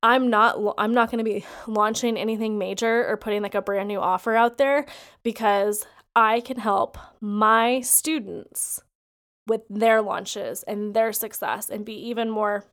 I'm 0.04 0.30
not 0.30 0.58
I'm 0.78 0.94
not 0.94 1.12
going 1.12 1.24
to 1.24 1.30
be 1.30 1.46
launching 1.68 2.18
anything 2.18 2.58
major 2.58 3.08
or 3.08 3.18
putting 3.18 3.42
like 3.42 3.56
a 3.56 3.62
brand 3.62 3.88
new 3.88 4.00
offer 4.00 4.36
out 4.36 4.58
there 4.58 4.86
because 5.24 5.86
I 6.16 6.42
can 6.42 6.58
help 6.58 6.98
my 7.20 7.82
students 7.82 8.82
with 9.48 9.62
their 9.70 10.02
launches 10.02 10.64
and 10.64 10.94
their 10.94 11.14
success 11.14 11.70
and 11.70 11.86
be 11.86 11.94
even 11.94 12.30
more 12.30 12.66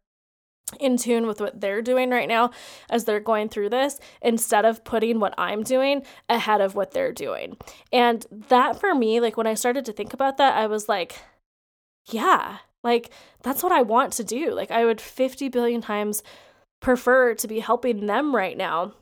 in 0.81 0.96
tune 0.96 1.26
with 1.26 1.40
what 1.40 1.61
they're 1.61 1.83
doing 1.83 2.11
right 2.11 2.28
now 2.28 2.50
as 2.90 3.04
they're 3.04 3.20
going 3.20 3.48
through 3.48 3.70
this 3.70 3.98
instead 4.22 4.64
of 4.64 4.85
putting 4.85 5.20
what 5.20 5.35
I'm 5.38 5.62
doing 5.62 6.02
ahead 6.28 6.61
of 6.61 6.74
what 6.74 6.92
they're 6.92 7.12
doing. 7.12 7.57
And 7.92 8.26
that 8.48 8.78
for 8.81 8.94
me, 8.94 9.20
like 9.20 9.37
when 9.37 9.46
I 9.46 9.54
started 9.54 9.85
to 9.87 9.92
think 9.92 10.12
about 10.12 10.37
that, 10.38 10.57
I 10.57 10.66
was 10.66 10.88
like, 10.88 11.20
yeah, 12.11 12.59
like 12.83 13.11
that's 13.42 13.62
what 13.62 13.72
I 13.72 13.83
want 13.83 14.12
to 14.14 14.24
do. 14.24 14.52
Like 14.52 14.70
I 14.70 14.85
would 14.85 15.00
50 15.00 15.48
billion 15.48 15.81
times 15.81 16.22
prefer 16.81 17.35
to 17.35 17.48
be 17.48 17.61
helping 17.61 18.07
them 18.07 18.35
right 18.35 18.57
now 18.57 18.94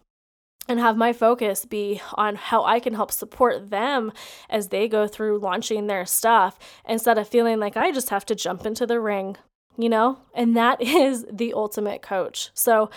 and 0.68 0.80
have 0.80 0.96
my 0.96 1.12
focus 1.12 1.64
be 1.64 2.00
on 2.14 2.34
how 2.34 2.64
I 2.64 2.80
can 2.80 2.94
help 2.94 3.12
support 3.12 3.70
them 3.70 4.12
as 4.50 4.68
they 4.68 4.88
go 4.88 5.06
through 5.06 5.38
launching 5.38 5.86
their 5.86 6.04
stuff 6.06 6.58
instead 6.88 7.18
of 7.18 7.28
feeling 7.28 7.60
like 7.60 7.76
I 7.76 7.92
just 7.92 8.10
have 8.10 8.26
to 8.26 8.34
jump 8.34 8.66
into 8.66 8.86
the 8.86 9.00
ring, 9.00 9.36
you 9.76 9.88
know? 9.88 10.18
And 10.34 10.56
that 10.56 10.80
is 10.80 11.26
the 11.30 11.54
ultimate 11.54 12.02
coach. 12.02 12.50
So, 12.54 12.90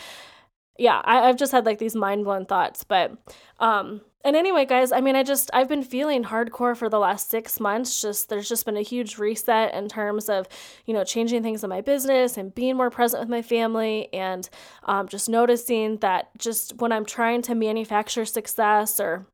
yeah, 0.78 1.02
I, 1.04 1.28
have 1.28 1.38
just 1.38 1.52
had 1.52 1.66
like 1.66 1.80
these 1.80 1.96
mind 1.96 2.24
blown 2.24 2.46
thoughts, 2.46 2.84
but 2.84 3.12
um, 3.60 4.02
and 4.26 4.36
anyway, 4.36 4.66
guys, 4.66 4.92
I 4.92 5.00
mean, 5.00 5.16
I 5.16 5.24
just, 5.24 5.50
I've 5.54 5.70
been 5.70 5.84
feeling 5.84 6.26
hardcore 6.26 6.76
for 6.76 6.90
the 6.90 7.00
last 7.00 7.30
six 7.30 7.58
months. 7.58 8.02
Just, 8.02 8.28
there's 8.28 8.50
just 8.50 8.66
been 8.66 8.76
a 8.76 8.82
huge 8.82 9.18
reset 9.18 9.74
in 9.74 9.88
terms 9.88 10.28
of, 10.28 10.46
you 10.86 10.94
know, 10.94 11.06
changing 11.06 11.42
things 11.42 11.64
in 11.64 11.70
my 11.70 11.80
business 11.80 12.36
and 12.36 12.54
being 12.54 12.76
more 12.76 12.90
present 12.90 13.22
with 13.22 13.30
my 13.30 13.42
family 13.42 14.10
and 14.14 14.50
um, 14.84 15.08
just 15.08 15.30
noticing 15.30 15.98
that 15.98 16.30
just 16.38 16.78
when 16.80 16.92
I'm 16.92 17.06
trying 17.06 17.42
to 17.44 17.56
manufacture 17.56 18.26
success 18.26 19.00
or 19.00 19.26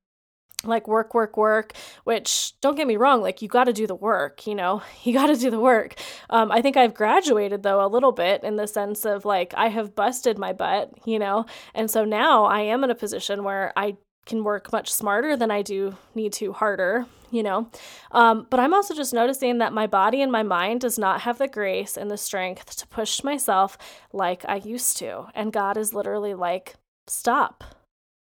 like 0.68 0.88
work 0.88 1.14
work 1.14 1.38
work 1.38 1.74
which 2.04 2.54
don't 2.62 2.76
get 2.76 2.88
me 2.88 2.98
wrong 2.98 3.22
like 3.22 3.42
you 3.42 3.48
got 3.48 3.66
to 3.66 3.74
do 3.74 3.88
the 3.88 3.96
work 3.96 4.46
you 4.48 4.56
know? 4.56 4.82
You 5.04 5.14
got 5.14 5.28
to 5.28 5.36
do 5.36 5.52
the 5.52 5.60
work. 5.60 5.96
Um, 6.30 6.52
i 6.52 6.62
think 6.62 6.78
i've 6.78 6.94
graduated 6.94 7.64
though 7.64 7.86
a 7.86 7.88
little 7.88 8.12
bit 8.12 8.44
in 8.44 8.56
the 8.56 8.68
sense 8.68 9.06
of 9.06 9.26
like 9.26 9.54
i 9.56 9.68
have 9.68 9.96
busted 9.96 10.38
my 10.38 10.54
butt 10.54 10.92
you 11.06 11.20
know? 11.20 11.46
And 11.74 11.90
so 11.90 12.06
now 12.06 12.46
i 12.46 12.62
am 12.62 12.84
in 12.84 12.90
a 12.90 12.96
position 12.96 13.44
where 13.44 13.72
i 13.76 13.98
can 14.26 14.44
work 14.44 14.72
much 14.72 14.92
smarter 14.92 15.38
than 15.38 15.52
I 15.52 15.62
do 15.62 15.96
need 16.14 16.34
to 16.34 16.54
harder, 16.54 17.06
you 17.32 17.44
know. 17.44 17.70
Um, 18.12 18.48
but 18.50 18.60
I'm 18.60 18.74
also 18.74 18.94
just 18.94 19.14
noticing 19.14 19.60
that 19.60 19.74
my 19.74 19.88
body 19.88 20.22
and 20.22 20.32
my 20.32 20.44
mind 20.44 20.82
does 20.82 20.98
not 20.98 21.22
have 21.22 21.38
the 21.38 21.48
grace 21.48 21.96
and 21.96 22.10
the 22.10 22.18
strength 22.18 22.76
to 22.78 22.88
push 22.88 23.24
myself 23.24 23.78
like 24.12 24.44
I 24.48 24.56
used 24.58 24.98
to. 24.98 25.28
And 25.36 25.54
God 25.54 25.78
is 25.78 25.94
literally 25.94 26.34
like, 26.34 26.76
stop, 27.08 27.64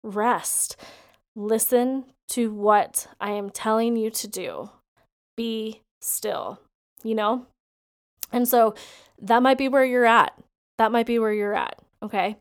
rest, 0.04 0.76
listen 1.36 2.06
to 2.30 2.52
what 2.52 3.08
I 3.20 3.32
am 3.32 3.50
telling 3.50 3.96
you 3.96 4.10
to 4.12 4.28
do, 4.28 4.70
be 5.36 5.82
still, 6.02 6.60
you 7.04 7.16
know. 7.16 7.46
And 8.32 8.48
so 8.48 8.76
that 9.22 9.44
might 9.44 9.58
be 9.58 9.68
where 9.68 9.86
you're 9.86 10.06
at. 10.06 10.38
That 10.78 10.92
might 10.92 11.06
be 11.06 11.20
where 11.20 11.34
you're 11.34 11.56
at. 11.56 11.80
Okay. 12.02 12.38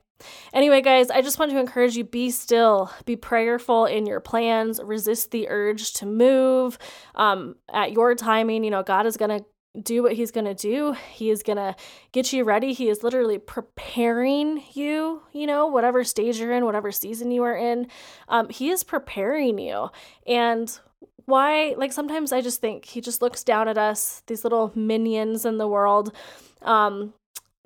Anyway, 0.52 0.80
guys, 0.80 1.10
I 1.10 1.20
just 1.20 1.38
want 1.38 1.50
to 1.50 1.58
encourage 1.58 1.96
you 1.96 2.04
be 2.04 2.30
still, 2.30 2.90
be 3.04 3.16
prayerful 3.16 3.86
in 3.86 4.06
your 4.06 4.20
plans, 4.20 4.80
resist 4.82 5.30
the 5.30 5.48
urge 5.48 5.92
to 5.94 6.06
move 6.06 6.78
um, 7.14 7.56
at 7.72 7.92
your 7.92 8.14
timing. 8.14 8.64
You 8.64 8.70
know, 8.70 8.82
God 8.82 9.06
is 9.06 9.16
going 9.16 9.36
to 9.36 9.44
do 9.80 10.02
what 10.02 10.12
he's 10.12 10.30
going 10.30 10.44
to 10.44 10.54
do. 10.54 10.94
He 11.12 11.30
is 11.30 11.42
going 11.42 11.56
to 11.56 11.74
get 12.12 12.32
you 12.32 12.44
ready. 12.44 12.72
He 12.72 12.88
is 12.88 13.02
literally 13.02 13.38
preparing 13.38 14.62
you, 14.74 15.22
you 15.32 15.46
know, 15.46 15.66
whatever 15.66 16.04
stage 16.04 16.38
you're 16.38 16.52
in, 16.52 16.64
whatever 16.64 16.92
season 16.92 17.30
you 17.30 17.42
are 17.42 17.56
in. 17.56 17.86
Um, 18.28 18.48
he 18.50 18.70
is 18.70 18.84
preparing 18.84 19.58
you. 19.58 19.88
And 20.26 20.78
why, 21.24 21.74
like, 21.78 21.92
sometimes 21.92 22.32
I 22.32 22.40
just 22.40 22.60
think 22.60 22.84
he 22.84 23.00
just 23.00 23.22
looks 23.22 23.44
down 23.44 23.68
at 23.68 23.78
us, 23.78 24.22
these 24.26 24.44
little 24.44 24.72
minions 24.74 25.46
in 25.46 25.56
the 25.56 25.68
world, 25.68 26.14
um, 26.62 27.14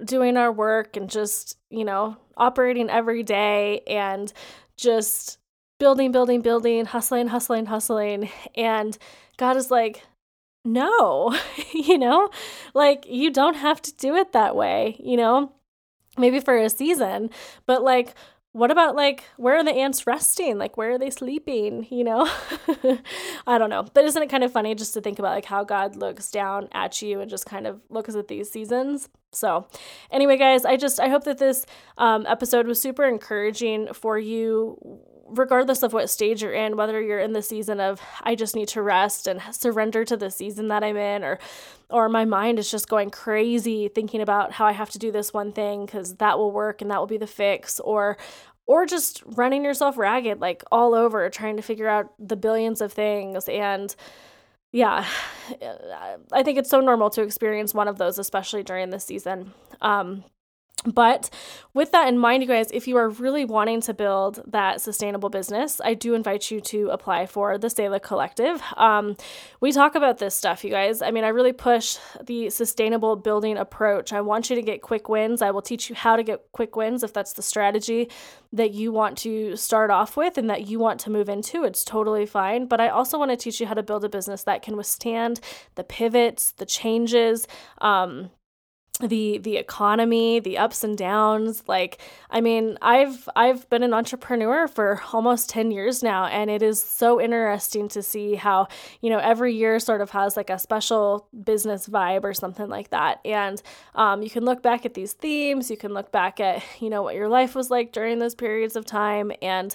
doing 0.05 0.37
our 0.37 0.53
work 0.53 0.97
and 0.97 1.11
just, 1.11 1.57
you 1.71 1.85
know, 1.85 2.17
operating 2.37 2.91
every 2.91 3.23
day 3.23 3.81
and 3.87 4.33
just 4.77 5.39
building, 5.81 6.13
building, 6.13 6.43
building, 6.43 6.85
hustling, 6.85 7.29
hustling, 7.29 7.67
hustling. 7.67 8.31
And 8.55 8.97
God 9.39 9.57
is 9.57 9.71
like, 9.71 10.03
no, 10.67 11.37
you 11.73 11.99
know, 11.99 12.29
like 12.75 13.07
you 13.09 13.31
don't 13.31 13.55
have 13.57 13.81
to 13.83 13.95
do 13.97 14.15
it 14.15 14.33
that 14.33 14.57
way, 14.57 14.97
you 14.99 15.17
know, 15.17 15.53
maybe 16.19 16.41
for 16.41 16.57
a 16.57 16.69
season, 16.69 17.31
but 17.67 17.83
like, 17.83 18.15
what 18.53 18.71
about 18.71 18.97
like 18.97 19.25
where 19.37 19.57
are 19.57 19.65
the 19.65 19.71
ants 19.71 20.07
resting? 20.07 20.57
Like 20.57 20.79
where 20.79 20.93
are 20.93 20.99
they 20.99 21.11
sleeping? 21.11 21.87
You 21.91 22.05
know? 22.05 22.31
I 23.47 23.59
don't 23.59 23.69
know 23.69 23.87
but 23.93 24.07
isn't 24.07 24.23
it 24.23 24.31
kind 24.31 24.43
of 24.45 24.51
funny 24.51 24.75
just 24.75 24.95
to 24.95 25.03
think 25.03 25.19
about 25.19 25.35
like 25.35 25.45
how 25.45 25.63
god 25.63 25.95
looks 25.95 26.31
down 26.31 26.69
at 26.73 27.03
you 27.03 27.21
and 27.21 27.29
just 27.29 27.45
kind 27.45 27.67
of 27.67 27.83
looks 27.91 28.15
at 28.15 28.29
these 28.29 28.51
seasons? 28.51 29.11
So, 29.33 29.69
anyway, 30.11 30.39
guys, 30.39 30.65
I 30.65 30.77
just 30.77 30.99
I 30.99 31.09
hope 31.09 31.25
that 31.25 31.37
this 31.39 31.67
um, 31.99 32.25
episode 32.27 32.67
was 32.67 32.81
super 32.81 33.05
encouraging 33.05 33.93
for 33.93 34.19
you, 34.19 34.79
regardless 35.29 35.83
of 35.83 35.93
what 35.93 36.11
stage 36.11 36.43
you're 36.43 36.53
in. 36.53 36.77
Whether 36.77 37.01
you're 37.01 37.21
in 37.21 37.33
the 37.33 37.43
season 37.43 37.81
of 37.81 38.01
I 38.23 38.35
just 38.35 38.55
need 38.55 38.69
to 38.69 38.83
rest 38.83 39.27
and 39.27 39.41
surrender 39.51 40.05
to 40.05 40.17
the 40.17 40.31
season 40.31 40.69
that 40.69 40.85
I'm 40.85 40.97
in, 40.97 41.25
or 41.25 41.39
or 41.91 42.09
my 42.09 42.25
mind 42.25 42.59
is 42.59 42.71
just 42.71 42.89
going 42.89 43.11
crazy 43.11 43.89
thinking 43.89 44.21
about 44.21 44.53
how 44.53 44.67
I 44.67 44.73
have 44.73 44.91
to 44.91 44.99
do 44.99 45.13
this 45.13 45.33
one 45.33 45.53
thing 45.53 45.87
because 45.87 46.17
that 46.17 46.39
will 46.39 46.53
work 46.53 46.83
and 46.83 46.91
that 46.91 46.99
will 46.99 47.07
be 47.07 47.19
the 47.19 47.27
fix, 47.27 47.81
or 47.81 48.17
or 48.67 48.87
just 48.87 49.23
running 49.25 49.65
yourself 49.65 49.97
ragged 49.97 50.41
like 50.41 50.65
all 50.73 50.95
over 50.95 51.31
trying 51.31 51.57
to 51.57 51.63
figure 51.63 51.89
out 51.89 52.13
the 52.19 52.37
billions 52.37 52.81
of 52.81 52.93
things 52.93 53.49
and 53.49 53.95
yeah, 54.73 55.07
I 56.33 56.43
think 56.43 56.59
it's 56.59 56.71
so 56.71 56.81
normal 56.81 57.11
to 57.11 57.23
experience 57.23 57.73
one 57.73 57.89
of 57.89 57.99
those, 57.99 58.19
especially 58.19 58.63
during 58.63 58.91
this 58.91 59.05
season. 59.05 59.53
Um, 59.81 60.25
but 60.87 61.31
with 61.75 61.93
that 61.93 62.09
in 62.09 62.19
mind, 62.19 62.43
you 62.43 62.49
guys, 62.49 62.71
if 62.71 62.89
you 62.89 62.97
are 62.97 63.11
really 63.11 63.45
wanting 63.45 63.83
to 63.83 63.93
build 63.93 64.43
that 64.47 64.81
sustainable 64.81 65.29
business, 65.29 65.81
I 65.85 65.93
do 65.93 66.15
invite 66.15 66.51
you 66.51 66.61
to 66.63 66.89
apply 66.89 67.27
for 67.27 67.59
the 67.59 67.69
Selah 67.69 68.01
Collective. 68.01 68.63
Um, 68.77 69.17
we 69.61 69.73
talk 69.73 69.95
about 69.95 70.17
this 70.19 70.35
stuff, 70.35 70.65
you 70.65 70.71
guys. 70.71 71.03
I 71.03 71.11
mean, 71.11 71.25
I 71.25 71.29
really 71.29 71.53
push 71.53 71.99
the 72.25 72.49
sustainable 72.49 73.17
building 73.17 73.59
approach. 73.59 74.13
I 74.13 74.23
want 74.23 74.49
you 74.49 74.57
to 74.57 74.63
get 74.63 74.81
quick 74.81 75.09
wins. 75.09 75.43
I 75.43 75.51
will 75.51 75.61
teach 75.61 75.91
you 75.91 75.97
how 75.97 76.17
to 76.17 76.23
get 76.23 76.51
quick 76.53 76.77
wins 76.77 77.03
if 77.03 77.13
that's 77.13 77.35
the 77.35 77.43
strategy 77.43 78.09
that 78.53 78.73
you 78.73 78.91
want 78.91 79.19
to 79.19 79.55
start 79.57 79.91
off 79.91 80.17
with 80.17 80.39
and 80.39 80.49
that 80.49 80.67
you 80.67 80.79
want 80.79 81.01
to 81.01 81.11
move 81.11 81.29
into. 81.29 81.65
It's 81.65 81.85
totally 81.85 82.25
fine. 82.25 82.67
But 82.67 82.81
I 82.81 82.89
also 82.89 83.19
want 83.19 83.33
to 83.33 83.37
teach 83.37 83.61
you 83.61 83.67
how 83.67 83.75
to 83.75 83.83
build 83.83 84.05
a 84.05 84.09
business 84.09 84.45
that 84.45 84.63
can 84.63 84.77
withstand 84.77 85.41
the 85.75 85.85
pivots, 85.85 86.53
the 86.53 86.65
changes. 86.65 87.47
Um, 87.79 88.31
the 88.99 89.39
the 89.39 89.57
economy 89.57 90.41
the 90.41 90.57
ups 90.57 90.83
and 90.83 90.97
downs 90.97 91.63
like 91.67 91.99
i 92.31 92.41
mean 92.41 92.79
i've 92.81 93.29
i've 93.37 93.69
been 93.69 93.83
an 93.83 93.93
entrepreneur 93.93 94.67
for 94.67 95.03
almost 95.13 95.51
10 95.51 95.71
years 95.71 96.03
now 96.03 96.25
and 96.27 96.51
it 96.51 96.63
is 96.63 96.83
so 96.83 97.21
interesting 97.21 97.89
to 97.89 98.03
see 98.03 98.35
how 98.35 98.67
you 99.01 99.11
know 99.11 99.19
every 99.19 99.55
year 99.55 99.79
sort 99.79 100.01
of 100.01 100.11
has 100.11 100.37
like 100.37 100.51
a 100.51 100.59
special 100.59 101.29
business 101.45 101.87
vibe 101.87 102.25
or 102.25 102.35
something 102.35 102.69
like 102.69 102.91
that. 102.91 103.21
And 103.25 103.61
um, 103.95 104.23
you 104.23 104.31
can 104.31 104.45
look 104.45 104.63
back 104.63 104.87
at 104.87 104.95
these 104.95 105.13
themes 105.13 105.71
you 105.71 105.77
can 105.77 105.93
look 105.93 106.13
back 106.13 106.41
at 106.41 106.63
you 106.81 106.91
know 106.91 107.03
what 107.03 107.15
your 107.15 107.29
life 107.29 107.55
was 107.55 107.71
like 107.71 107.93
during 107.93 108.19
those 108.19 108.35
periods 108.35 108.77
of 108.77 108.85
time 108.85 109.33
and 109.43 109.75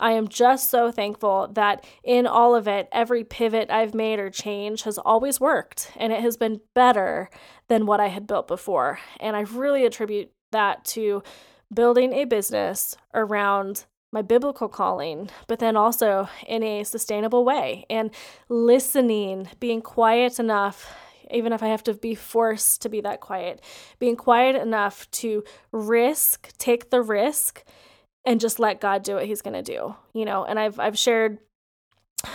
I 0.00 0.12
am 0.12 0.28
just 0.28 0.70
so 0.70 0.90
thankful 0.90 1.48
that 1.52 1.84
in 2.02 2.26
all 2.26 2.54
of 2.54 2.66
it, 2.66 2.88
every 2.90 3.22
pivot 3.22 3.70
I've 3.70 3.94
made 3.94 4.18
or 4.18 4.30
change 4.30 4.84
has 4.84 4.96
always 4.96 5.38
worked 5.38 5.92
and 5.96 6.10
it 6.10 6.20
has 6.20 6.38
been 6.38 6.62
better 6.72 7.28
than 7.70 7.86
what 7.86 8.00
I 8.00 8.08
had 8.08 8.26
built 8.26 8.48
before. 8.48 8.98
And 9.20 9.36
I 9.36 9.42
really 9.42 9.86
attribute 9.86 10.32
that 10.50 10.84
to 10.86 11.22
building 11.72 12.12
a 12.12 12.24
business 12.24 12.96
around 13.14 13.84
my 14.12 14.22
biblical 14.22 14.68
calling, 14.68 15.30
but 15.46 15.60
then 15.60 15.76
also 15.76 16.28
in 16.48 16.64
a 16.64 16.82
sustainable 16.82 17.44
way 17.44 17.86
and 17.88 18.10
listening, 18.48 19.48
being 19.60 19.80
quiet 19.80 20.38
enough 20.38 20.92
even 21.32 21.52
if 21.52 21.62
I 21.62 21.68
have 21.68 21.84
to 21.84 21.94
be 21.94 22.16
forced 22.16 22.82
to 22.82 22.88
be 22.88 23.02
that 23.02 23.20
quiet, 23.20 23.60
being 24.00 24.16
quiet 24.16 24.56
enough 24.56 25.08
to 25.12 25.44
risk, 25.70 26.50
take 26.58 26.90
the 26.90 27.00
risk 27.00 27.62
and 28.24 28.40
just 28.40 28.58
let 28.58 28.80
God 28.80 29.04
do 29.04 29.14
what 29.14 29.26
he's 29.26 29.40
going 29.40 29.54
to 29.54 29.62
do, 29.62 29.94
you 30.12 30.24
know. 30.24 30.44
And 30.44 30.58
I've 30.58 30.80
I've 30.80 30.98
shared 30.98 31.38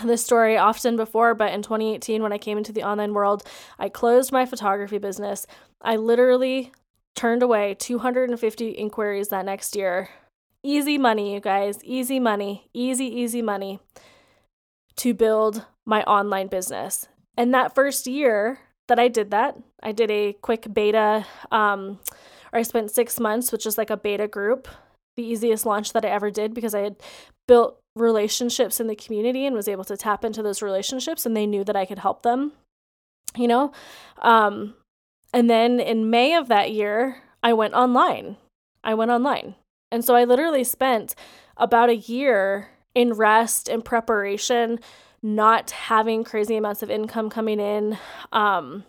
this 0.04 0.24
story 0.24 0.58
often 0.58 0.96
before, 0.96 1.36
but 1.36 1.54
in 1.54 1.62
2018 1.62 2.24
when 2.24 2.34
I 2.34 2.38
came 2.38 2.58
into 2.58 2.72
the 2.72 2.84
online 2.84 3.14
world, 3.14 3.44
I 3.78 3.90
closed 3.90 4.32
my 4.32 4.46
photography 4.46 4.98
business. 4.98 5.46
I 5.82 5.96
literally 5.96 6.72
turned 7.16 7.44
away 7.44 7.76
250 7.76 8.70
inquiries 8.70 9.30
that 9.30 9.46
next 9.46 9.76
year. 9.76 10.10
Easy 10.64 10.98
money, 10.98 11.34
you 11.34 11.40
guys, 11.40 11.84
easy 11.84 12.20
money, 12.20 12.70
easy 12.74 13.06
easy 13.06 13.42
money 13.42 13.80
to 14.98 15.14
build 15.14 15.66
my 15.86 16.04
online 16.04 16.48
business. 16.48 17.08
And 17.38 17.54
that 17.54 17.76
first 17.76 18.08
year 18.08 18.60
that 18.88 19.00
I 19.00 19.08
did 19.08 19.32
that, 19.32 19.58
I 19.84 19.92
did 19.92 20.10
a 20.10 20.34
quick 20.34 20.74
beta 20.74 21.26
um 21.52 22.00
or 22.52 22.60
I 22.60 22.64
spent 22.64 22.92
6 22.92 23.20
months 23.20 23.52
which 23.52 23.64
just 23.64 23.78
like 23.78 23.90
a 23.90 23.98
beta 23.98 24.28
group 24.28 24.68
the 25.16 25.24
easiest 25.24 25.66
launch 25.66 25.94
that 25.94 26.06
I 26.06 26.10
ever 26.10 26.30
did 26.30 26.54
because 26.54 26.76
I 26.76 26.82
had 26.82 26.98
built 27.48 27.80
relationships 27.96 28.80
in 28.80 28.88
the 28.88 28.96
community 28.96 29.46
and 29.46 29.56
was 29.56 29.68
able 29.68 29.86
to 29.86 29.98
tap 29.98 30.26
into 30.26 30.44
those 30.44 30.62
relationships 30.62 31.26
and 31.26 31.36
they 31.36 31.48
knew 31.48 31.64
that 31.64 31.76
I 31.76 31.86
could 31.86 32.00
help 32.00 32.24
them, 32.24 32.52
you 33.36 33.48
know? 33.48 33.72
Um, 34.22 34.76
and 35.34 35.50
then 35.50 35.80
in 35.80 36.10
May 36.10 36.36
of 36.36 36.48
that 36.48 36.72
year, 36.72 37.18
I 37.44 37.54
went 37.54 37.74
online. 37.74 38.38
I 38.84 38.94
went 38.94 39.12
online. 39.12 39.56
And 39.92 40.04
so 40.04 40.16
I 40.16 40.26
literally 40.26 40.64
spent 40.64 41.16
about 41.58 41.90
a 41.90 41.96
year 41.96 42.70
in 42.94 43.14
rest 43.14 43.70
and 43.70 43.84
preparation, 43.84 44.80
not 45.22 45.72
having 45.72 46.24
crazy 46.24 46.56
amounts 46.56 46.84
of 46.84 46.90
income 46.90 47.30
coming 47.30 47.60
in, 47.60 47.98
um, 48.32 48.84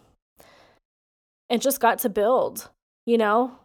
and 1.49 1.63
just 1.63 1.81
got 1.81 1.99
to 2.01 2.09
build, 2.09 2.71
you 3.05 3.19
know? 3.19 3.59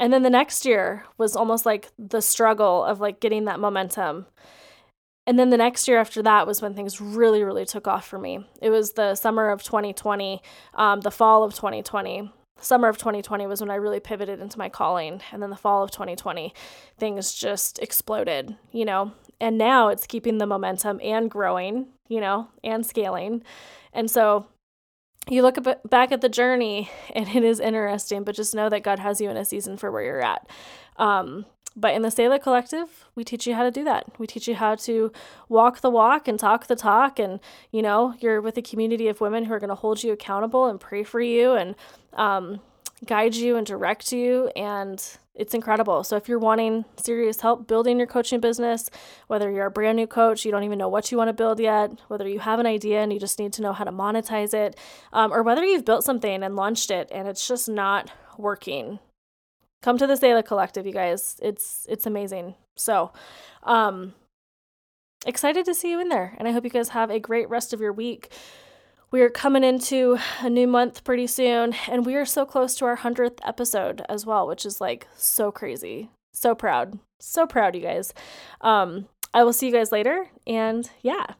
And 0.00 0.12
then 0.12 0.22
the 0.22 0.30
next 0.30 0.64
year 0.64 1.04
was 1.18 1.36
almost 1.36 1.64
like 1.64 1.90
the 1.98 2.20
struggle 2.20 2.84
of 2.84 3.00
like 3.00 3.20
getting 3.20 3.44
that 3.44 3.60
momentum. 3.60 4.26
And 5.26 5.38
then 5.38 5.50
the 5.50 5.56
next 5.56 5.86
year 5.86 5.98
after 5.98 6.22
that 6.22 6.46
was 6.46 6.60
when 6.60 6.74
things 6.74 7.00
really, 7.00 7.44
really 7.44 7.64
took 7.64 7.86
off 7.86 8.06
for 8.06 8.18
me. 8.18 8.46
It 8.60 8.70
was 8.70 8.92
the 8.92 9.14
summer 9.14 9.50
of 9.50 9.62
2020, 9.62 10.42
um, 10.74 11.00
the 11.00 11.10
fall 11.10 11.44
of 11.44 11.54
2020. 11.54 12.32
Summer 12.60 12.88
of 12.88 12.98
2020 12.98 13.46
was 13.46 13.60
when 13.60 13.70
I 13.70 13.76
really 13.76 14.00
pivoted 14.00 14.40
into 14.40 14.58
my 14.58 14.68
calling. 14.68 15.20
And 15.32 15.42
then 15.42 15.50
the 15.50 15.56
fall 15.56 15.82
of 15.82 15.90
2020, 15.90 16.52
things 16.98 17.34
just 17.34 17.78
exploded, 17.80 18.56
you 18.72 18.84
know. 18.84 19.12
And 19.40 19.58
now 19.58 19.88
it's 19.88 20.06
keeping 20.06 20.38
the 20.38 20.46
momentum 20.46 21.00
and 21.02 21.30
growing, 21.30 21.86
you 22.08 22.20
know, 22.20 22.48
and 22.62 22.84
scaling. 22.84 23.42
And 23.92 24.10
so 24.10 24.46
you 25.28 25.42
look 25.42 25.56
back 25.88 26.10
at 26.12 26.20
the 26.20 26.28
journey 26.28 26.90
and 27.14 27.28
it 27.28 27.44
is 27.44 27.60
interesting, 27.60 28.24
but 28.24 28.34
just 28.34 28.54
know 28.54 28.68
that 28.68 28.82
God 28.82 28.98
has 28.98 29.20
you 29.20 29.30
in 29.30 29.36
a 29.36 29.44
season 29.44 29.76
for 29.76 29.90
where 29.90 30.02
you're 30.02 30.22
at. 30.22 30.48
Um, 30.96 31.46
but 31.76 31.94
in 31.94 32.02
the 32.02 32.10
Selah 32.10 32.38
Collective, 32.38 33.06
we 33.14 33.24
teach 33.24 33.46
you 33.46 33.54
how 33.54 33.62
to 33.62 33.70
do 33.70 33.84
that. 33.84 34.06
We 34.18 34.26
teach 34.26 34.46
you 34.46 34.54
how 34.54 34.74
to 34.76 35.12
walk 35.48 35.80
the 35.80 35.90
walk 35.90 36.28
and 36.28 36.38
talk 36.38 36.66
the 36.66 36.76
talk. 36.76 37.18
And, 37.18 37.40
you 37.70 37.82
know, 37.82 38.14
you're 38.20 38.40
with 38.40 38.56
a 38.56 38.62
community 38.62 39.08
of 39.08 39.20
women 39.20 39.44
who 39.44 39.54
are 39.54 39.58
going 39.58 39.70
to 39.70 39.74
hold 39.74 40.02
you 40.02 40.12
accountable 40.12 40.66
and 40.66 40.78
pray 40.78 41.02
for 41.02 41.20
you 41.20 41.52
and 41.52 41.74
um, 42.12 42.60
guide 43.06 43.34
you 43.34 43.56
and 43.56 43.66
direct 43.66 44.12
you. 44.12 44.48
And 44.54 45.02
it's 45.34 45.54
incredible. 45.54 46.04
So 46.04 46.16
if 46.16 46.28
you're 46.28 46.38
wanting 46.38 46.84
serious 46.96 47.40
help 47.40 47.66
building 47.66 47.96
your 47.96 48.06
coaching 48.06 48.40
business, 48.40 48.90
whether 49.28 49.50
you're 49.50 49.66
a 49.66 49.70
brand 49.70 49.96
new 49.96 50.06
coach, 50.06 50.44
you 50.44 50.50
don't 50.50 50.64
even 50.64 50.78
know 50.78 50.88
what 50.88 51.10
you 51.10 51.16
want 51.16 51.28
to 51.28 51.32
build 51.32 51.58
yet, 51.58 51.98
whether 52.08 52.28
you 52.28 52.40
have 52.40 52.58
an 52.58 52.66
idea 52.66 53.00
and 53.00 53.12
you 53.12 53.18
just 53.18 53.38
need 53.38 53.52
to 53.54 53.62
know 53.62 53.72
how 53.72 53.84
to 53.84 53.92
monetize 53.92 54.52
it, 54.52 54.76
um, 55.12 55.32
or 55.32 55.42
whether 55.42 55.64
you've 55.64 55.86
built 55.86 56.04
something 56.04 56.42
and 56.42 56.54
launched 56.54 56.90
it 56.90 57.08
and 57.10 57.28
it's 57.28 57.48
just 57.48 57.66
not 57.66 58.10
working 58.36 58.98
come 59.82 59.98
to 59.98 60.06
the 60.06 60.16
Selah 60.16 60.42
Collective, 60.42 60.86
you 60.86 60.92
guys. 60.92 61.36
It's 61.42 61.86
it's 61.88 62.06
amazing. 62.06 62.54
So, 62.76 63.12
um, 63.64 64.14
excited 65.26 65.66
to 65.66 65.74
see 65.74 65.90
you 65.90 66.00
in 66.00 66.08
there, 66.08 66.34
and 66.38 66.48
I 66.48 66.52
hope 66.52 66.64
you 66.64 66.70
guys 66.70 66.90
have 66.90 67.10
a 67.10 67.20
great 67.20 67.48
rest 67.50 67.72
of 67.72 67.80
your 67.80 67.92
week. 67.92 68.32
We 69.10 69.20
are 69.20 69.28
coming 69.28 69.62
into 69.62 70.18
a 70.40 70.48
new 70.48 70.66
month 70.66 71.04
pretty 71.04 71.26
soon, 71.26 71.74
and 71.86 72.06
we 72.06 72.16
are 72.16 72.24
so 72.24 72.46
close 72.46 72.74
to 72.76 72.86
our 72.86 72.96
hundredth 72.96 73.40
episode 73.44 74.02
as 74.08 74.24
well, 74.24 74.46
which 74.46 74.64
is 74.64 74.80
like 74.80 75.06
so 75.14 75.52
crazy. 75.52 76.08
So 76.32 76.54
proud, 76.54 76.98
so 77.20 77.46
proud, 77.46 77.74
you 77.74 77.82
guys. 77.82 78.14
Um, 78.62 79.08
I 79.34 79.44
will 79.44 79.52
see 79.52 79.66
you 79.66 79.72
guys 79.72 79.92
later, 79.92 80.28
and 80.46 80.88
yeah. 81.02 81.34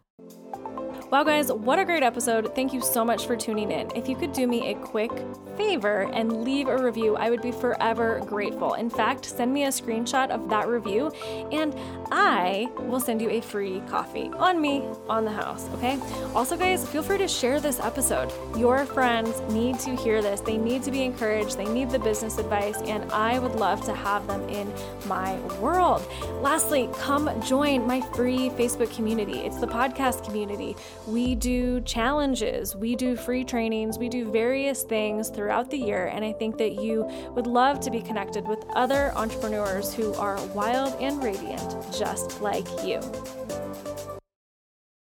Wow, 1.11 1.25
guys, 1.25 1.53
what 1.53 1.79
a 1.79 1.85
great 1.85 2.03
episode. 2.03 2.55
Thank 2.55 2.73
you 2.73 2.81
so 2.81 3.05
much 3.05 3.27
for 3.27 3.37
tuning 3.37 3.71
in. 3.71 3.91
If 3.95 4.09
you 4.09 4.17
could 4.17 4.33
do 4.33 4.47
me 4.47 4.71
a 4.71 4.75
quick 4.75 5.11
favor 5.59 6.11
and 6.13 6.43
leave 6.43 6.69
a 6.69 6.83
review, 6.83 7.17
I 7.17 7.29
would 7.29 7.43
be 7.43 7.53
forever 7.53 8.23
grateful. 8.25 8.75
In 8.75 8.89
fact, 8.89 9.27
send 9.27 9.53
me 9.53 9.65
a 9.65 9.69
screenshot 9.69 10.31
of 10.31 10.49
that 10.49 10.69
review 10.69 11.13
and 11.53 11.75
I 12.11 12.71
will 12.79 13.01
send 13.01 13.21
you 13.21 13.29
a 13.29 13.43
free 13.43 13.83
coffee 13.89 14.31
on 14.35 14.61
me, 14.61 14.85
on 15.09 15.27
the 15.27 15.31
house, 15.31 15.69
okay? 15.75 15.99
Also, 16.35 16.57
guys, 16.57 16.89
feel 16.89 17.03
free 17.03 17.19
to 17.19 17.29
share 17.29 17.61
this 17.61 17.79
episode. 17.81 18.33
Your 18.57 18.87
friends 18.87 19.41
need 19.53 19.79
to 19.81 19.95
hear 19.95 20.23
this. 20.23 20.41
They 20.41 20.57
need 20.57 20.83
to 20.85 20.91
be 20.91 21.03
encouraged, 21.03 21.59
they 21.59 21.67
need 21.67 21.91
the 21.91 21.99
business 21.99 22.39
advice, 22.39 22.81
and 22.83 23.11
I 23.13 23.39
would 23.39 23.55
love 23.57 23.85
to 23.85 23.95
have 23.95 24.27
them 24.27 24.49
in 24.49 24.73
my 25.07 25.39
world. 25.61 26.07
Lastly, 26.41 26.89
come 26.95 27.31
join 27.43 27.87
my 27.87 28.01
free 28.01 28.49
Facebook 28.51 28.95
community. 28.95 29.41
It's 29.41 29.59
the 29.59 29.67
podcast 29.67 30.25
community. 30.25 30.75
We 31.07 31.35
do 31.35 31.81
challenges, 31.83 32.77
we 32.77 32.95
do 32.95 33.17
free 33.17 33.45
trainings, 33.45 33.99
we 33.99 34.09
do 34.09 34.31
various 34.31 34.83
things 34.83 35.29
throughout 35.29 35.71
the 35.71 35.79
year. 35.79 36.07
And 36.07 36.25
I 36.25 36.33
think 36.33 36.59
that 36.59 36.81
you 36.81 37.05
would 37.35 37.47
love 37.47 37.81
to 37.81 37.91
be 37.91 38.01
connected 38.01 38.47
with 38.47 38.65
other 38.75 39.13
entrepreneurs 39.17 39.93
who 39.93 40.15
are 40.15 40.45
wild 40.49 40.95
and 41.01 41.23
radiant, 41.23 41.77
just 41.93 42.41
like 42.41 42.67
you. 42.85 43.01